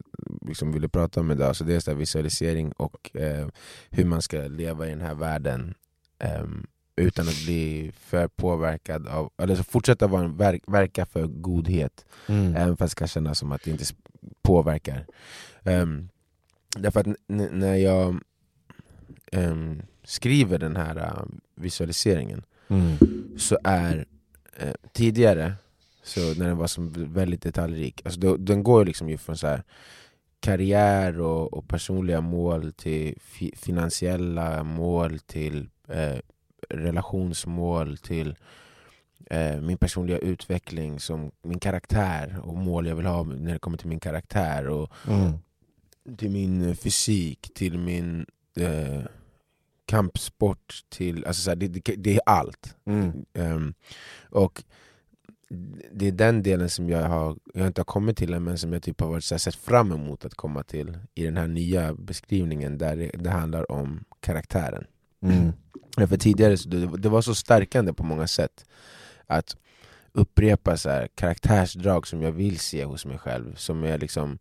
liksom 0.48 0.72
ville 0.72 0.90
prata 0.90 1.20
om 1.20 1.32
idag. 1.32 1.56
Så 1.56 1.64
det 1.64 1.76
är 1.76 1.80
så 1.80 1.92
här 1.92 1.98
visualisering 1.98 2.72
och 2.72 3.16
eh, 3.16 3.48
hur 3.90 4.06
man 4.06 4.22
ska 4.22 4.38
leva 4.38 4.88
i 4.88 4.90
den 4.90 5.02
här 5.02 5.14
världen 5.14 5.74
ehm, 6.20 6.66
utan 6.96 7.28
att 7.28 7.44
bli 7.46 7.92
för 8.00 8.28
påverkad 8.28 9.08
av, 9.08 9.32
eller 9.38 9.56
så 9.56 9.64
fortsätta 9.64 10.08
vara 10.08 10.28
verk, 10.28 10.64
verka 10.68 11.06
för 11.06 11.28
godhet. 11.28 12.06
Även 12.28 12.78
fast 12.78 12.96
det 12.96 13.00
kan 13.00 13.08
kännas 13.08 13.40
som 13.40 13.52
att 13.52 13.64
det 13.64 13.72
inte 13.72 13.86
påverkar. 14.42 15.06
Um, 15.64 16.10
därför 16.78 17.00
att 17.00 17.08
när 17.28 17.76
jag 17.76 18.20
ehm, 19.32 19.82
skriver 20.04 20.60
den 20.60 20.76
här 20.76 20.98
uh, 20.98 21.26
visualiseringen 21.56 22.44
Mm. 22.68 22.98
så 23.38 23.58
är 23.64 24.06
eh, 24.58 24.74
tidigare, 24.92 25.54
så 26.04 26.20
när 26.20 26.48
den 26.48 26.58
var 26.58 26.68
som 26.68 27.14
väldigt 27.14 27.42
detaljrik, 27.42 28.02
alltså 28.06 28.20
då, 28.20 28.38
den 28.38 28.64
går 28.64 28.86
liksom 28.86 29.10
ju 29.10 29.18
från 29.18 29.38
så 29.38 29.48
här 29.48 29.64
karriär 30.40 31.20
och, 31.20 31.54
och 31.54 31.68
personliga 31.68 32.22
mål 32.22 32.74
till 32.74 33.18
fi, 33.22 33.54
finansiella 33.58 34.64
mål 34.64 35.20
till 35.20 35.70
eh, 35.88 36.18
relationsmål 36.70 37.98
till 37.98 38.36
eh, 39.30 39.62
min 39.62 39.78
personliga 39.78 40.18
utveckling 40.18 41.00
som 41.00 41.32
min 41.42 41.60
karaktär 41.60 42.40
och 42.44 42.58
mål 42.58 42.88
jag 42.88 42.96
vill 42.96 43.06
ha 43.06 43.24
när 43.24 43.54
det 43.54 43.60
kommer 43.60 43.78
till 43.78 43.88
min 43.88 44.00
karaktär 44.00 44.68
och 44.68 44.92
Mm. 45.08 45.32
till 46.18 46.32
min 46.32 46.76
fysik, 46.76 47.54
till 47.54 47.78
min 47.78 48.26
eh, 48.58 49.02
kampsport, 49.94 50.84
till, 50.90 51.26
alltså 51.26 51.42
så 51.42 51.50
här, 51.50 51.56
det, 51.56 51.68
det, 51.68 51.96
det 51.98 52.16
är 52.16 52.22
allt. 52.26 52.76
Mm. 52.86 53.26
Ehm, 53.34 53.74
och 54.30 54.64
det 55.92 56.08
är 56.08 56.12
den 56.12 56.44
delen 56.44 56.70
som 56.70 56.90
jag, 56.90 57.10
har, 57.10 57.38
jag 57.54 57.68
inte 57.68 57.80
har 57.80 57.86
kommit 57.86 58.18
till 58.18 58.34
än, 58.34 58.44
men 58.44 58.58
som 58.58 58.74
jag 58.74 58.84
typ 58.84 59.02
har 59.02 59.08
varit 59.08 59.24
så 59.24 59.36
här, 59.36 59.40
sett 59.40 59.56
fram 59.56 59.92
emot 59.92 60.26
att 60.26 60.36
komma 60.36 60.64
till 60.64 60.98
i 61.16 61.24
den 61.24 61.38
här 61.38 61.48
nya 61.48 61.94
beskrivningen 61.94 62.78
där 62.78 62.96
det, 62.96 63.12
det 63.14 63.30
handlar 63.30 63.72
om 63.72 64.04
karaktären. 64.20 64.86
Mm. 65.22 65.54
Ja, 65.98 66.08
För 66.08 66.18
tidigare 66.18 66.58
så 66.58 66.70
det, 66.70 66.98
det 66.98 67.10
var 67.10 67.22
så 67.22 67.36
stärkande 67.36 67.94
på 67.94 68.04
många 68.04 68.28
sätt 68.28 68.66
att 69.28 69.58
upprepa 70.12 70.78
så 70.78 70.90
här, 70.90 71.08
karaktärsdrag 71.16 72.08
som 72.08 72.22
jag 72.22 72.32
vill 72.32 72.60
se 72.60 72.86
hos 72.86 73.06
mig 73.06 73.18
själv, 73.18 73.56
som 73.56 73.84
är 73.84 73.98
liksom 73.98 74.40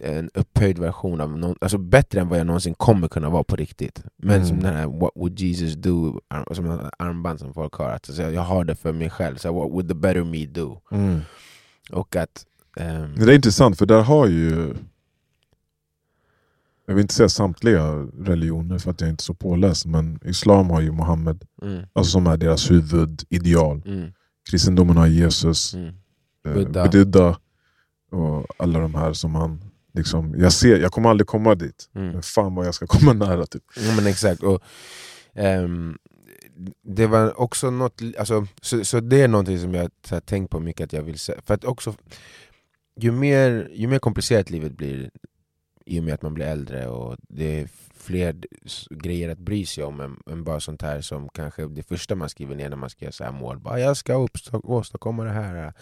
en 0.00 0.30
upphöjd 0.34 0.78
version 0.78 1.20
av 1.20 1.38
någon, 1.38 1.56
alltså 1.60 1.78
bättre 1.78 2.20
än 2.20 2.28
vad 2.28 2.38
jag 2.38 2.46
någonsin 2.46 2.74
kommer 2.74 3.08
kunna 3.08 3.30
vara 3.30 3.44
på 3.44 3.56
riktigt. 3.56 4.02
Men 4.16 4.36
Mm. 4.36 4.46
som 4.48 4.60
den 4.60 4.76
här 4.76 4.86
What 4.86 5.10
would 5.14 5.40
Jesus 5.40 5.74
do? 5.74 6.20
Som 6.52 6.70
en 6.70 6.90
armband 6.98 7.38
som 7.40 7.54
folk 7.54 7.74
har, 7.74 7.88
att 7.90 8.08
alltså, 8.08 8.22
jag 8.22 8.42
har 8.42 8.64
det 8.64 8.74
för 8.74 8.92
mig 8.92 9.10
själv. 9.10 9.36
Så 9.36 9.52
What 9.52 9.70
would 9.70 9.88
the 9.88 9.94
better 9.94 10.24
me 10.24 10.46
do? 10.46 10.80
Mm. 10.90 11.20
Och 11.92 12.16
att 12.16 12.46
Men 12.76 13.14
Det 13.26 13.32
är 13.32 13.34
intressant 13.34 13.78
för 13.78 13.86
där 13.86 14.02
har 14.02 14.26
ju 14.26 14.74
jag 16.86 16.94
vill 16.94 17.02
inte 17.02 17.14
säga 17.14 17.28
samtliga 17.28 17.92
religioner 18.18 18.78
för 18.78 18.90
att 18.90 19.00
jag 19.00 19.08
är 19.08 19.10
inte 19.10 19.22
är 19.22 19.24
så 19.24 19.34
påläst 19.34 19.86
men 19.86 20.18
Islam 20.24 20.70
har 20.70 20.80
ju 20.80 20.92
Muhammed 20.92 21.44
mm, 21.62 21.82
alltså 21.92 22.10
som 22.12 22.26
är 22.26 22.36
deras 22.36 22.70
huvudideal. 22.70 23.82
mm, 23.86 24.12
Kristendomen 24.50 24.96
har 24.96 25.06
Jesus, 25.06 25.74
mm, 25.74 25.88
eh, 26.46 26.54
Buddha. 26.54 26.88
Buddha 26.88 27.36
och 28.10 28.46
alla 28.58 28.78
de 28.78 28.94
här 28.94 29.12
som 29.12 29.34
han 29.34 29.60
liksom, 29.94 30.34
jag 30.38 30.52
ser, 30.52 30.80
jag 30.80 30.92
kommer 30.92 31.10
aldrig 31.10 31.26
komma 31.26 31.54
dit. 31.54 31.90
mm. 31.94 32.12
Men 32.12 32.22
fan 32.22 32.54
vad 32.54 32.66
jag 32.66 32.74
ska 32.74 32.86
komma 32.98 33.12
nära 33.12 33.46
typ. 33.46 33.62
Ja, 33.76 33.96
men 33.96 34.06
exakt. 34.06 34.42
Och, 34.42 34.62
ehm, 35.34 35.96
det 36.84 37.06
var 37.06 37.40
också 37.40 37.70
något, 37.70 38.00
alltså, 38.18 38.46
så, 38.62 38.84
så 38.84 39.00
det 39.00 39.20
är 39.20 39.28
någonting 39.28 39.58
som 39.58 39.74
jag 39.74 39.90
har 40.10 40.20
tänkt 40.20 40.50
på 40.50 40.60
mycket 40.60 40.84
att 40.84 40.92
jag 40.92 41.02
vill 41.02 41.18
säga. 41.18 41.40
För 41.46 41.54
att 41.54 41.64
också, 41.64 41.94
ju 43.00 43.12
mer, 43.12 43.70
ju 43.74 43.86
mer 43.86 43.98
komplicerat 43.98 44.50
livet 44.50 44.72
blir 44.72 45.10
i 45.86 46.00
och 46.00 46.04
med 46.04 46.14
att 46.14 46.22
man 46.22 46.34
blir 46.34 46.46
äldre 46.46 46.88
och 46.88 47.16
det 47.28 47.60
är 47.60 47.68
fler 47.94 48.36
grejer 48.90 49.28
att 49.28 49.38
bry 49.38 49.66
sig 49.66 49.84
om 49.84 50.00
än, 50.00 50.22
än 50.30 50.44
bara 50.44 50.60
sånt 50.60 50.82
här 50.82 51.00
som 51.00 51.28
kanske 51.28 51.66
det 51.66 51.82
första 51.82 52.14
man 52.14 52.28
skriver 52.28 52.56
ner 52.56 52.68
när 52.68 52.76
man 52.76 52.90
ska 52.90 53.04
göra 53.04 53.12
så 53.12 53.24
här 53.24 53.32
mål. 53.32 53.58
Bara, 53.58 53.80
jag 53.80 53.96
ska 53.96 54.14
uppstå- 54.14 54.60
åstadkomma 54.64 55.24
det 55.24 55.30
här. 55.30 55.72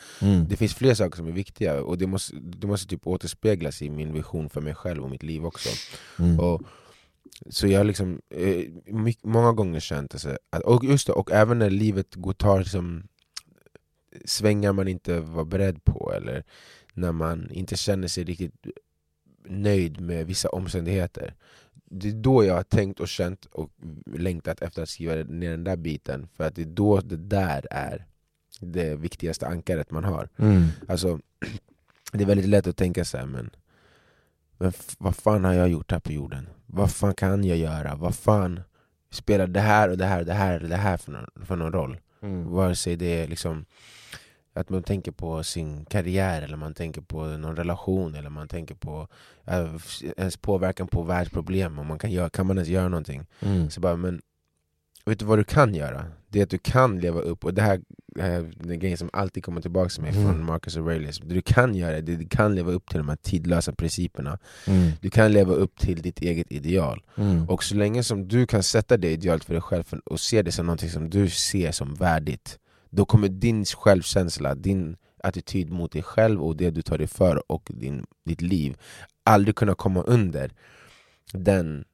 Det 0.48 0.56
finns 0.56 0.74
fler 0.74 0.94
saker 0.94 1.16
som 1.16 1.26
är 1.28 1.32
viktiga 1.32 1.82
och 1.82 1.98
det 1.98 2.06
måste, 2.06 2.36
det 2.36 2.66
måste 2.66 2.88
typ 2.88 3.06
återspeglas 3.06 3.82
i 3.82 3.90
min 3.90 4.12
vision 4.12 4.50
för 4.50 4.60
mig 4.60 4.74
själv 4.74 5.04
och 5.04 5.10
mitt 5.10 5.22
liv 5.22 5.44
också. 5.46 5.68
Mm. 6.18 6.40
Och, 6.40 6.62
så 7.50 7.66
jag 7.66 7.80
har 7.80 7.84
liksom 7.84 8.20
eh, 8.30 8.64
my- 8.94 9.18
många 9.22 9.52
gånger 9.52 9.80
känt 9.80 10.14
alltså, 10.14 10.38
att, 10.50 10.62
och 10.62 10.84
just 10.84 11.06
det, 11.06 11.12
och 11.12 11.32
även 11.32 11.58
när 11.58 11.70
livet 11.70 12.14
går 12.14 12.32
tar 12.32 12.58
liksom, 12.58 13.02
svängar 14.24 14.72
man 14.72 14.88
inte 14.88 15.20
var 15.20 15.44
beredd 15.44 15.84
på 15.84 16.12
eller 16.16 16.44
när 16.94 17.12
man 17.12 17.50
inte 17.50 17.76
känner 17.76 18.08
sig 18.08 18.24
riktigt 18.24 18.66
nöjd 19.50 20.00
med 20.00 20.26
vissa 20.26 20.48
omständigheter. 20.48 21.34
Det 21.84 22.08
är 22.08 22.12
då 22.12 22.44
jag 22.44 22.54
har 22.54 22.62
tänkt 22.62 23.00
och 23.00 23.08
känt 23.08 23.44
och 23.44 23.70
längtat 24.06 24.62
efter 24.62 24.82
att 24.82 24.88
skriva 24.88 25.14
ner 25.14 25.50
den 25.50 25.64
där 25.64 25.76
biten 25.76 26.28
för 26.36 26.44
att 26.44 26.54
det 26.54 26.62
är 26.62 26.66
då 26.66 27.00
det 27.00 27.16
där 27.16 27.66
är 27.70 28.06
det 28.60 28.94
viktigaste 28.94 29.46
ankaret 29.46 29.90
man 29.90 30.04
har. 30.04 30.28
Mm. 30.36 30.64
Alltså, 30.88 31.20
det 32.12 32.22
är 32.22 32.26
väldigt 32.26 32.48
lätt 32.48 32.66
att 32.66 32.76
tänka 32.76 33.04
så 33.04 33.18
här, 33.18 33.26
men, 33.26 33.50
men 34.58 34.72
vad 34.98 35.16
fan 35.16 35.44
har 35.44 35.52
jag 35.52 35.68
gjort 35.68 35.92
här 35.92 36.00
på 36.00 36.12
jorden? 36.12 36.48
Vad 36.66 36.90
fan 36.92 37.14
kan 37.14 37.44
jag 37.44 37.58
göra? 37.58 37.96
Vad 37.96 38.14
fan 38.14 38.60
spelar 39.10 39.46
det 39.46 39.60
här 39.60 39.88
och 39.88 39.98
det 39.98 40.06
här 40.06 40.20
och 40.20 40.26
det 40.26 40.34
här, 40.34 40.56
eller 40.56 40.68
det 40.68 40.76
här 40.76 40.96
för, 40.96 41.12
någon, 41.12 41.46
för 41.46 41.56
någon 41.56 41.72
roll? 41.72 41.98
Mm. 42.22 42.50
Vare 42.50 42.76
sig 42.76 42.96
det 42.96 43.22
är 43.22 43.28
liksom 43.28 43.64
att 44.52 44.70
man 44.70 44.82
tänker 44.82 45.12
på 45.12 45.42
sin 45.42 45.84
karriär, 45.84 46.42
eller 46.42 46.56
man 46.56 46.74
tänker 46.74 47.00
på 47.00 47.24
någon 47.26 47.56
relation, 47.56 48.14
eller 48.14 48.30
man 48.30 48.48
tänker 48.48 48.74
på 48.74 49.08
äh, 49.46 49.66
ens 50.16 50.36
påverkan 50.36 50.88
på 50.88 51.02
världsproblem, 51.02 51.78
och 51.78 51.86
man 51.86 51.98
kan, 51.98 52.10
göra, 52.10 52.30
kan 52.30 52.46
man 52.46 52.56
ens 52.56 52.68
göra 52.68 52.88
någonting? 52.88 53.26
Mm. 53.40 53.70
Så 53.70 53.80
bara, 53.80 53.96
men 53.96 54.22
vet 55.04 55.18
du 55.18 55.24
vad 55.24 55.38
du 55.38 55.44
kan 55.44 55.74
göra? 55.74 56.04
Det 56.28 56.38
är 56.38 56.42
att 56.42 56.50
du 56.50 56.58
kan 56.58 56.98
leva 57.00 57.20
upp, 57.20 57.44
och 57.44 57.54
det 57.54 57.62
här, 57.62 57.80
är 58.16 58.52
den 58.56 58.78
grejen 58.78 58.98
som 58.98 59.10
alltid 59.12 59.44
kommer 59.44 59.60
tillbaka 59.60 59.88
till 59.88 60.02
mig 60.02 60.12
Mm. 60.12 60.24
från 60.24 60.44
Marcus 60.44 60.76
Aurelius. 60.76 61.18
Det 61.18 61.34
du 61.34 61.42
kan 61.42 61.74
göra, 61.74 62.00
det 62.00 62.12
är 62.12 62.14
att 62.14 62.20
du 62.20 62.28
kan 62.28 62.54
leva 62.54 62.72
upp 62.72 62.88
till 62.90 62.98
de 62.98 63.08
här 63.08 63.16
tidlösa 63.16 63.72
principerna. 63.72 64.38
Mm. 64.66 64.90
Du 65.00 65.10
kan 65.10 65.32
leva 65.32 65.52
upp 65.52 65.78
till 65.78 66.02
ditt 66.02 66.20
eget 66.20 66.52
ideal. 66.52 67.02
Mm. 67.16 67.48
Och 67.48 67.64
så 67.64 67.74
länge 67.74 68.02
som 68.02 68.28
du 68.28 68.46
kan 68.46 68.62
sätta 68.62 68.96
det 68.96 69.10
idealet 69.12 69.44
för 69.44 69.54
dig 69.54 69.62
själv 69.62 69.84
och 70.04 70.20
se 70.20 70.42
det 70.42 70.52
som 70.52 70.66
någonting 70.66 70.90
som 70.90 71.10
du 71.10 71.30
ser 71.30 71.72
som 71.72 71.94
värdigt, 71.94 72.58
då 72.90 73.04
kommer 73.04 73.28
din 73.28 73.64
självkänsla, 73.64 74.54
din 74.54 74.96
attityd 75.24 75.70
mot 75.70 75.92
dig 75.92 76.02
själv 76.02 76.42
och 76.42 76.56
det 76.56 76.70
du 76.70 76.82
tar 76.82 76.98
dig 76.98 77.06
för 77.06 77.52
och 77.52 77.68
din, 77.74 78.06
ditt 78.24 78.40
liv 78.40 78.76
aldrig 79.24 79.56
kunna 79.56 79.74
komma 79.74 80.02
under 80.02 80.52
den 81.32 81.84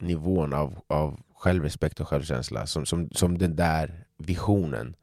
nivån 0.00 0.52
av, 0.52 0.78
av 0.86 1.20
självrespekt 1.34 2.00
och 2.00 2.08
självkänsla 2.08 2.66
som, 2.66 2.86
som, 2.86 3.10
som 3.10 3.38
den 3.38 3.56
där 3.56 4.04
visionen 4.18 4.96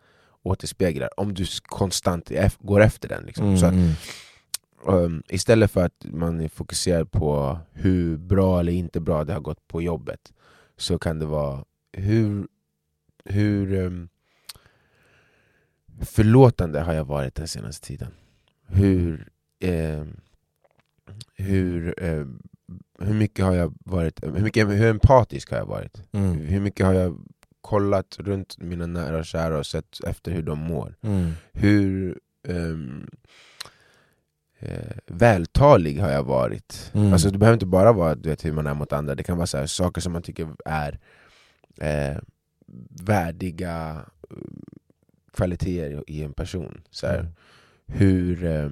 återspeglar 0.43 1.19
om 1.19 1.33
du 1.33 1.45
konstant 1.63 2.31
går 2.59 2.81
efter 2.81 3.09
den. 3.09 3.23
Liksom. 3.23 3.57
Så 3.57 3.65
att, 3.65 3.73
mm. 3.73 3.93
um, 4.87 5.23
istället 5.29 5.71
för 5.71 5.85
att 5.85 6.05
man 6.05 6.41
är 6.41 6.47
fokuserad 6.47 7.11
på 7.11 7.59
hur 7.71 8.17
bra 8.17 8.59
eller 8.59 8.71
inte 8.71 8.99
bra 8.99 9.23
det 9.23 9.33
har 9.33 9.39
gått 9.39 9.67
på 9.67 9.81
jobbet 9.81 10.33
så 10.77 10.99
kan 10.99 11.19
det 11.19 11.25
vara 11.25 11.65
hur, 11.91 12.47
hur 13.25 13.73
um, 13.73 14.09
förlåtande 16.01 16.79
har 16.79 16.93
jag 16.93 17.05
varit 17.05 17.35
den 17.35 17.47
senaste 17.47 17.87
tiden. 17.87 18.11
Hur, 18.67 19.27
ehm, 19.59 20.17
hur, 21.35 22.03
ehm, 22.03 22.41
hur 22.99 23.13
mycket 23.13 23.45
har 23.45 23.53
jag 23.53 23.73
varit, 23.85 24.23
hur, 24.23 24.41
mycket, 24.43 24.67
hur 24.67 24.89
empatisk 24.89 25.51
har 25.51 25.57
jag 25.57 25.65
varit? 25.65 26.03
Mm. 26.11 26.37
Hur 26.37 26.59
mycket 26.59 26.85
har 26.85 26.93
jag 26.93 27.17
kollat 27.61 28.17
runt 28.19 28.57
mina 28.57 28.85
nära 28.85 29.17
och 29.17 29.25
kära 29.25 29.57
och 29.57 29.65
sett 29.65 30.03
efter 30.07 30.31
hur 30.31 30.41
de 30.43 30.59
mår? 30.59 30.95
Mm. 31.01 31.31
Hur 31.53 32.19
ehm, 32.47 33.09
eh, 34.59 34.97
vältalig 35.07 35.99
har 35.99 36.11
jag 36.11 36.23
varit? 36.23 36.91
Mm. 36.93 37.13
Alltså 37.13 37.29
det 37.29 37.37
behöver 37.37 37.53
inte 37.53 37.65
bara 37.65 37.93
vara 37.93 38.15
du 38.15 38.29
vet, 38.29 38.45
hur 38.45 38.51
man 38.51 38.67
är 38.67 38.73
mot 38.73 38.93
andra, 38.93 39.15
det 39.15 39.23
kan 39.23 39.37
vara 39.37 39.47
så 39.47 39.57
här, 39.57 39.65
saker 39.65 40.01
som 40.01 40.13
man 40.13 40.21
tycker 40.21 40.47
är 40.65 40.99
eh, 41.77 42.17
värdiga 42.89 44.05
eh, 44.31 44.37
kvaliteter 45.35 46.03
i 46.07 46.23
en 46.23 46.33
person. 46.33 46.81
Så 46.89 47.07
här, 47.07 47.19
Mm. 47.19 47.99
hur, 47.99 48.43
eh, 48.45 48.69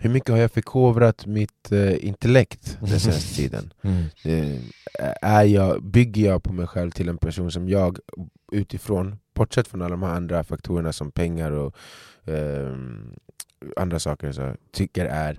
hur 0.00 0.10
mycket 0.10 0.28
har 0.30 0.38
jag 0.38 0.52
förkovrat 0.52 1.26
mitt 1.26 1.72
eh, 1.72 2.04
intellekt 2.06 2.78
den 2.80 3.00
senaste 3.00 3.34
tiden? 3.36 3.72
Mm. 3.82 4.04
Eh, 4.24 4.60
är 5.22 5.44
jag, 5.44 5.82
bygger 5.82 6.26
jag 6.26 6.42
på 6.42 6.52
mig 6.52 6.66
själv 6.66 6.90
till 6.90 7.08
en 7.08 7.18
person 7.18 7.50
som 7.52 7.68
jag 7.68 7.98
utifrån, 8.52 9.18
bortsett 9.34 9.68
från 9.68 9.82
alla 9.82 9.90
de 9.90 10.02
här 10.02 10.14
andra 10.14 10.44
faktorerna 10.44 10.92
som 10.92 11.10
pengar 11.12 11.50
och 11.52 11.76
ehm, 12.24 13.14
andra 13.76 13.98
saker, 13.98 14.32
så 14.32 14.54
tycker 14.72 15.04
är 15.06 15.38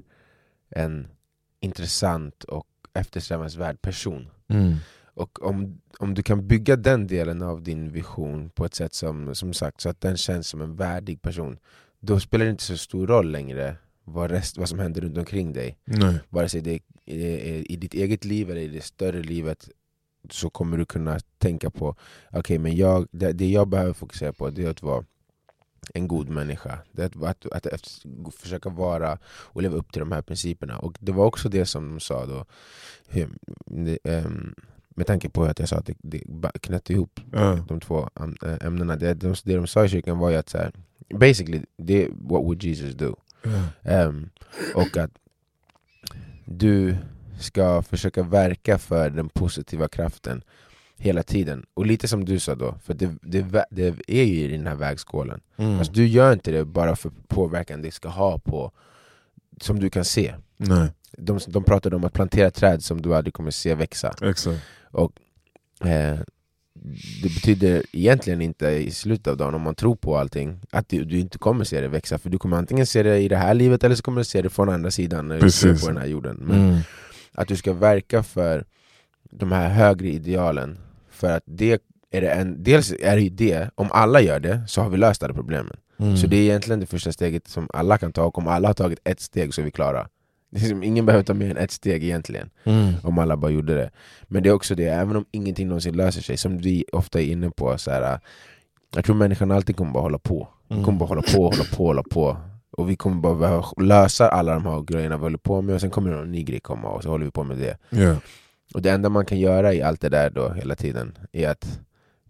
en 0.70 1.08
intressant 1.60 2.43
och 2.43 2.68
eftersträvansvärd 2.93 3.82
person. 3.82 4.30
Mm. 4.47 4.76
Och 5.18 5.43
om, 5.43 5.82
om 5.99 6.13
du 6.13 6.24
kan 6.24 6.47
bygga 6.47 6.76
den 6.76 7.07
delen 7.07 7.41
av 7.41 7.63
din 7.63 7.91
vision 7.91 8.49
på 8.49 8.65
ett 8.65 8.76
sätt 8.76 8.93
som, 8.93 9.36
som 9.36 9.53
sagt, 9.53 9.82
så 9.82 9.89
att 9.89 10.01
den 10.01 10.18
känns 10.18 10.47
som 10.47 10.61
en 10.61 10.76
värdig 10.76 11.22
person, 11.22 11.57
då 11.99 12.20
spelar 12.20 12.45
det 12.45 12.51
inte 12.51 12.63
så 12.63 12.78
stor 12.78 13.07
roll 13.07 13.32
längre 13.32 13.76
vad, 14.03 14.32
rest, 14.32 14.57
vad 14.57 14.70
som 14.70 14.80
händer 14.80 15.01
runt 15.01 15.18
omkring 15.18 15.53
dig 15.53 15.78
Nej. 15.86 16.20
vare 16.30 16.49
sig 16.49 16.61
det 16.61 16.80
är 17.05 17.72
i 17.72 17.76
ditt 17.76 17.93
eget 17.93 18.26
liv 18.26 18.51
eller 18.51 18.61
i 18.61 18.68
det 18.68 18.82
större 18.82 19.24
livet 19.24 19.70
så 20.30 20.49
kommer 20.49 20.78
du 20.78 20.86
kunna 20.86 21.20
tänka 21.38 21.70
på 21.70 21.95
okej 22.32 22.59
men 22.59 22.76
jag, 22.76 23.07
det, 23.11 23.32
det 23.32 23.49
jag 23.49 23.68
behöver 23.68 23.93
fokusera 23.93 24.34
på 24.34 24.49
det 24.49 24.63
är 24.63 24.70
att 24.70 24.82
vara 24.82 25.05
en 25.93 26.07
god 26.07 26.30
människa. 26.30 26.80
Det 26.91 27.01
är 27.01 27.26
att, 27.28 27.45
att, 27.45 27.68
att, 27.68 28.03
försöka 28.36 28.70
vara 28.70 29.18
och 29.26 29.61
leva 29.61 29.76
upp 29.76 29.91
till 29.91 29.99
de 29.99 30.11
här 30.11 30.22
principerna. 30.22 30.80
Och 30.80 30.97
det 30.99 31.11
var 31.11 31.26
också 31.26 31.49
det 31.49 31.65
som 31.65 31.89
de 31.89 31.99
sa 31.99 32.26
då, 32.26 32.45
hur- 33.07 33.38
ehm, 34.03 34.55
med 34.98 35.08
tanke 35.08 35.30
på 35.30 35.43
att 35.43 35.60
jag 35.60 35.70
sa 35.70 35.76
att 35.76 35.86
det, 35.86 35.95
det 36.02 36.24
knöt 36.62 36.89
ihop 36.89 37.20
Ja. 37.32 37.66
de 37.68 37.80
två 37.80 38.10
äh, 38.43 38.68
ämnena. 38.68 38.95
Det, 38.95 39.14
de, 39.14 39.36
det 39.43 39.56
de 39.56 39.68
sa 39.68 39.86
i 39.86 39.89
kyrkan 39.89 40.18
var 40.18 40.30
ju 40.30 40.36
att 40.36 40.50
så 40.50 40.58
här, 40.58 40.72
basically, 41.14 41.62
det, 41.78 42.08
what 42.08 42.43
would 42.43 42.64
Jesus 42.64 42.93
do? 42.95 43.16
Ja. 43.43 43.91
Ehm, 43.91 44.30
och 44.76 44.98
att 44.98 45.12
du 46.45 46.95
ska 47.39 47.82
försöka 47.82 48.24
verka 48.24 48.78
för 48.78 49.10
den 49.10 49.30
positiva 49.30 49.88
kraften 49.88 50.41
hela 50.98 51.24
tiden. 51.24 51.66
Och 51.74 51.86
lite 51.86 52.08
som 52.08 52.26
du 52.26 52.39
sa 52.39 52.56
då, 52.56 52.76
för 52.84 52.93
det, 52.93 53.16
det, 53.22 53.66
det 53.72 53.93
är 54.08 54.24
ju 54.24 54.41
i 54.43 54.58
den 54.58 54.68
här 54.68 54.76
vägskålen. 54.76 55.41
Mm. 55.58 55.78
Alltså, 55.78 55.93
du 55.93 56.08
gör 56.08 56.34
inte 56.34 56.52
det 56.52 56.66
bara 56.66 56.95
för 56.95 57.12
påverkan 57.28 57.82
det 57.82 57.91
ska 57.91 58.10
ha 58.10 58.39
på, 58.39 58.72
som 59.62 59.80
du 59.80 59.89
kan 59.89 60.06
se. 60.06 60.36
Nej, 60.58 60.89
De, 61.12 61.39
de 61.48 61.64
pratade 61.64 61.95
om 61.95 62.04
att 62.04 62.14
plantera 62.14 62.52
träd 62.52 62.84
som 62.84 63.02
du 63.02 63.16
aldrig 63.16 63.34
kommer 63.34 63.52
se 63.52 63.76
växa. 63.76 64.14
exakt. 64.22 64.62
Eh, 65.83 66.19
det 67.23 67.29
betyder 67.35 67.83
egentligen 67.91 68.41
inte 68.41 68.67
i 68.67 68.91
slutet 68.91 69.27
av 69.27 69.38
dagen, 69.38 69.53
om 69.55 69.61
man 69.61 69.75
tror 69.75 69.95
på 69.95 70.17
allting, 70.17 70.59
att 70.71 70.89
du, 70.89 71.03
du 71.05 71.19
inte 71.19 71.38
kommer 71.38 71.63
se 71.63 71.81
det 71.81 71.88
växa. 71.88 72.17
För 72.17 72.29
du 72.29 72.38
kommer 72.38 72.57
antingen 72.57 72.85
se 72.85 73.03
det 73.03 73.17
i 73.19 73.27
det 73.27 73.38
här 73.38 73.53
livet 73.53 73.83
eller 73.83 73.95
så 73.95 74.03
kommer 74.03 74.21
du 74.21 74.25
se 74.25 74.41
det 74.41 74.49
från 74.49 74.69
andra 74.69 74.91
sidan 74.91 75.27
när 75.27 75.35
du 75.35 75.41
Precis. 75.41 75.61
ser 75.79 75.85
på 75.88 75.91
den 75.93 76.01
här 76.01 76.07
jorden. 76.07 76.35
Men 76.41 76.69
Mm. 76.69 76.79
att 77.33 77.47
du 77.47 77.55
ska 77.55 77.73
verka 77.73 78.23
för 78.23 78.65
de 79.31 79.51
här 79.51 79.69
högre 79.69 80.07
idealen. 80.07 80.77
För 81.09 81.31
att 81.31 81.43
det 81.45 81.81
är 82.11 82.21
det 82.21 82.29
en, 82.29 82.63
dels 82.63 82.93
är 82.99 83.15
det 83.15 83.21
ju 83.21 83.29
det, 83.29 83.69
om 83.75 83.88
alla 83.91 84.21
gör 84.21 84.39
det 84.39 84.61
så 84.67 84.81
har 84.81 84.89
vi 84.89 84.97
löst 84.97 85.23
alla 85.23 85.33
problemen. 85.33 85.77
Mm. 85.99 86.17
Så 86.17 86.27
det 86.27 86.38
är 86.38 86.41
egentligen 86.41 86.79
det 86.79 86.85
första 86.85 87.11
steget 87.11 87.47
som 87.47 87.67
alla 87.73 87.97
kan 87.97 88.11
ta, 88.13 88.23
och 88.23 88.38
om 88.38 88.47
alla 88.47 88.67
har 88.69 88.73
tagit 88.73 88.99
ett 89.03 89.19
steg 89.19 89.53
så 89.53 89.61
är 89.61 89.65
vi 89.65 89.71
klara. 89.71 90.07
Liksom, 90.52 90.84
ingen 90.84 91.06
behöver 91.06 91.24
ta 91.24 91.34
mer 91.34 91.52
än 91.52 91.58
ett 91.58 91.72
steg 91.72 92.04
egentligen 92.04 92.50
Mm. 92.64 92.93
om 93.04 93.18
alla 93.20 93.38
bara 93.38 93.52
gjorde 93.52 93.76
det. 93.76 93.89
Men 94.24 94.43
det 94.43 94.50
är 94.50 94.54
också 94.54 94.76
det, 94.76 94.86
även 94.88 95.16
om 95.16 95.26
ingenting 95.32 95.68
någonsin 95.68 95.95
löser 95.95 96.22
sig, 96.22 96.38
som 96.38 96.58
vi 96.58 96.86
ofta 96.91 97.22
är 97.22 97.26
inne 97.26 97.50
på, 97.50 97.78
så 97.78 97.91
här, 97.91 98.20
jag 98.95 99.06
tror 99.06 99.16
människan 99.16 99.52
alltid 99.52 99.78
kommer 99.78 99.91
bara 99.91 100.04
hålla 100.04 100.20
på. 100.20 100.48
Mm. 100.70 100.84
kommer 100.84 101.00
bara 101.00 101.06
hålla 101.10 101.22
på, 101.22 101.43
hålla 101.43 101.64
på, 101.64 101.86
hålla 101.86 102.04
på. 102.04 102.38
Och 102.72 102.89
vi 102.89 102.95
kommer 102.95 103.22
bara 103.22 103.36
behöva 103.36 103.66
lösa 103.82 104.30
alla 104.30 104.54
de 104.54 104.66
här 104.66 104.82
grejerna 104.82 105.18
vi 105.18 105.24
håller 105.24 105.38
på 105.38 105.62
med, 105.62 105.76
och 105.76 105.82
sen 105.82 105.89
kommer 105.89 106.12
någon 106.12 106.32
ny 106.32 106.43
grej 106.43 106.60
komma, 106.60 106.89
och 106.89 107.04
så 107.04 107.10
håller 107.10 107.26
vi 107.26 107.32
på 107.32 107.43
med 107.43 107.58
det. 107.58 107.78
Ja. 107.89 108.16
Och 108.74 108.82
det 108.82 108.91
enda 108.91 109.10
man 109.10 109.26
kan 109.26 109.39
göra 109.39 109.74
i 109.74 109.82
allt 109.82 110.02
det 110.02 110.10
där 110.10 110.30
då, 110.30 110.50
hela 110.50 110.76
tiden, 110.76 111.18
är 111.32 111.50
att 111.50 111.80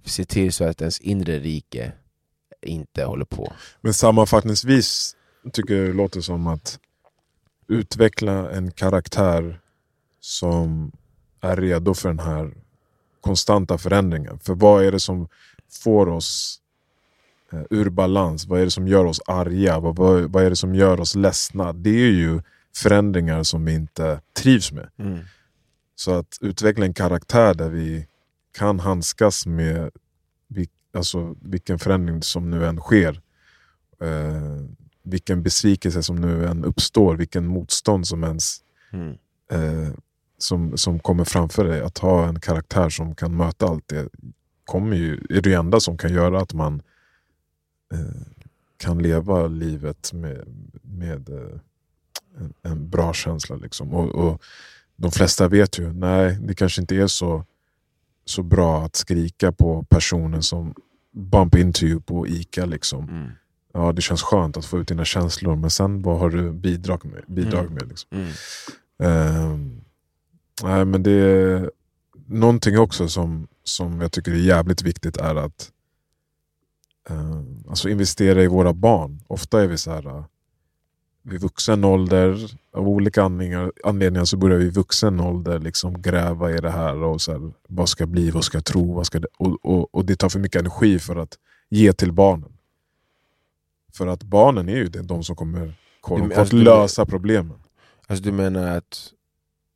se 0.06 0.26
till 0.26 0.54
så 0.54 0.64
att 0.64 0.82
ens 0.82 1.00
inre 1.00 1.40
rike 1.40 1.92
inte 2.62 3.04
håller 3.04 3.26
på. 3.26 3.54
Men 3.82 3.94
sammanfattningsvis 3.94 5.16
tycker 5.54 5.74
jag 5.76 5.88
det 5.88 5.94
låter 5.94 6.22
som 6.22 6.48
att 6.48 6.80
utveckla 7.68 8.52
en 8.52 8.72
karaktär 8.72 9.60
som 10.20 10.92
är 11.42 11.56
redo 11.56 11.94
för 11.94 12.10
den 12.10 12.20
här 12.20 12.54
konstanta 13.22 13.78
förändringen. 13.78 14.40
För 14.40 14.56
vad 14.56 14.86
är 14.86 14.92
det 14.92 15.00
som 15.00 15.28
får 15.84 16.10
oss 16.10 16.62
eh, 17.52 17.64
ur 17.70 17.90
balans? 17.90 18.46
Vad 18.46 18.60
är 18.60 18.66
det 18.66 18.72
som 18.72 18.88
gör 18.88 19.06
oss 19.06 19.22
arga? 19.26 19.80
Vad, 19.80 19.96
vad, 19.96 20.32
vad 20.32 20.44
är 20.44 20.50
det 20.50 20.56
som 20.56 20.76
gör 20.76 21.00
oss 21.00 21.16
ledsna? 21.16 21.74
Det 21.74 21.90
är 21.90 22.12
ju 22.12 22.42
förändringar 22.76 23.44
som 23.44 23.66
vi 23.66 23.74
inte 23.74 24.22
trivs 24.34 24.72
med. 24.72 24.90
Så 25.96 26.12
att 26.12 26.38
utveckla 26.42 26.86
en 26.86 26.94
karaktär 26.94 27.54
där 27.54 27.70
vi 27.70 28.08
kan 28.58 28.80
handskas 28.80 29.46
med 29.46 29.92
alltså, 30.94 31.36
vilken 31.42 31.80
förändring 31.80 32.24
som 32.24 32.50
nu 32.50 32.66
än 32.66 32.78
sker. 32.78 33.22
Eh, 34.02 34.66
vilken 35.10 35.44
besvikelse 35.44 36.04
som 36.04 36.16
nu 36.16 36.46
än 36.46 36.66
uppstår, 36.66 37.16
vilken 37.16 37.48
motstånd 37.48 38.08
som 38.08 38.24
ens 38.24 38.64
Mm. 38.92 39.18
eh, 39.52 39.94
som, 40.38 40.78
som 40.78 41.00
kommer 41.00 41.24
framför 41.24 41.66
dig. 41.66 41.82
Att 41.82 41.98
ha 41.98 42.28
en 42.28 42.40
karaktär 42.40 42.90
som 42.90 43.16
kan 43.16 43.36
möta 43.38 43.66
allt 43.66 43.88
det 43.88 44.10
kommer 44.66 44.96
ju, 44.98 45.26
är 45.30 45.42
det 45.42 45.54
enda 45.54 45.80
som 45.80 45.98
kan 45.98 46.14
göra 46.14 46.42
att 46.42 46.54
man 46.54 46.82
eh, 47.94 48.22
kan 48.78 49.00
leva 49.04 49.48
livet 49.48 50.14
med, 50.14 50.44
med 50.82 51.30
eh, 51.30 51.60
en, 52.38 52.54
en 52.62 52.90
bra 52.90 53.14
känsla. 53.14 53.56
Liksom. 53.56 53.94
Och, 53.94 54.16
och 54.16 54.42
De 54.96 55.12
flesta 55.12 55.48
vet 55.48 55.80
ju, 55.80 55.94
nej 55.94 56.38
det 56.42 56.56
kanske 56.56 56.82
inte 56.82 56.96
är 56.96 57.08
så, 57.08 57.46
så 58.26 58.44
bra 58.44 58.86
att 58.86 58.96
skrika 58.96 59.52
på 59.52 59.84
personen 59.90 60.44
som 60.44 60.74
bump 61.12 61.56
into 61.56 61.86
you 61.86 62.02
på 62.02 62.28
ICA. 62.28 62.66
Liksom. 62.66 63.10
Mm. 63.10 63.32
Ja, 63.78 63.92
det 63.92 64.02
känns 64.02 64.24
skönt 64.24 64.58
att 64.58 64.66
få 64.66 64.80
ut 64.80 64.88
dina 64.88 65.06
känslor, 65.06 65.56
men 65.56 65.70
sen 65.70 66.02
vad 66.02 66.20
har 66.20 66.30
du 66.30 66.52
bidrag 66.52 67.06
med? 67.06 67.24
Bidrag 67.28 67.62
Mm. 67.62 67.74
med 67.74 67.88
liksom? 67.88 68.10
Mm. 68.12 68.32
Ehm, 69.00 69.82
nej, 70.64 70.86
men 70.86 71.04
det 71.04 71.12
är 71.12 71.72
någonting 72.26 72.80
också 72.80 73.08
som, 73.08 73.48
som 73.64 74.02
jag 74.02 74.12
tycker 74.12 74.32
är 74.32 74.36
jävligt 74.36 74.82
viktigt 74.82 75.18
är 75.18 75.36
att 75.36 75.72
ehm, 77.10 77.64
alltså 77.70 77.90
investera 77.90 78.44
i 78.44 78.48
våra 78.48 78.74
barn. 78.74 79.20
Ofta 79.28 79.62
är 79.62 79.68
vi 79.68 79.78
så 79.78 79.92
här 79.92 80.08
uh, 80.08 80.26
vid 81.22 81.42
vuxen 81.42 81.84
ålder, 81.84 82.52
av 82.74 82.88
olika 82.88 83.24
anledningar, 83.24 83.72
anledningar 83.84 84.26
så 84.26 84.38
börjar 84.38 84.58
vi 84.58 84.66
i 84.66 84.70
vuxen 84.70 85.20
ålder 85.20 85.60
liksom 85.60 86.02
gräva 86.02 86.52
i 86.52 86.58
det 86.58 86.72
här. 86.72 87.04
och 87.04 87.22
så 87.22 87.32
här, 87.32 87.52
Vad 87.68 87.90
ska 87.90 88.02
jag 88.02 88.10
bli? 88.10 88.32
Vad 88.32 88.44
ska 88.44 88.58
jag 88.58 88.66
tro? 88.66 88.94
Vad 88.94 89.06
ska 89.06 89.20
det? 89.20 89.28
Och, 89.38 89.66
och, 89.66 89.96
och 89.96 90.06
det 90.06 90.16
tar 90.16 90.30
för 90.30 90.40
mycket 90.40 90.60
energi 90.60 91.00
för 91.00 91.16
att 91.16 91.38
ge 91.70 91.94
till 91.94 92.12
barnen. 92.12 92.57
För 93.98 94.08
att 94.08 94.24
barnen 94.24 94.70
är 94.70 94.76
ju 94.76 94.88
de 94.88 95.24
som 95.24 95.36
kommer 95.36 95.60
Du- 95.60 96.14
unquote, 96.14 96.40
alltså, 96.40 96.56
lösa 96.56 97.06
problemen. 97.06 97.58
Alltså 98.08 98.24
du 98.24 98.32
menar 98.32 98.78
att... 98.78 99.10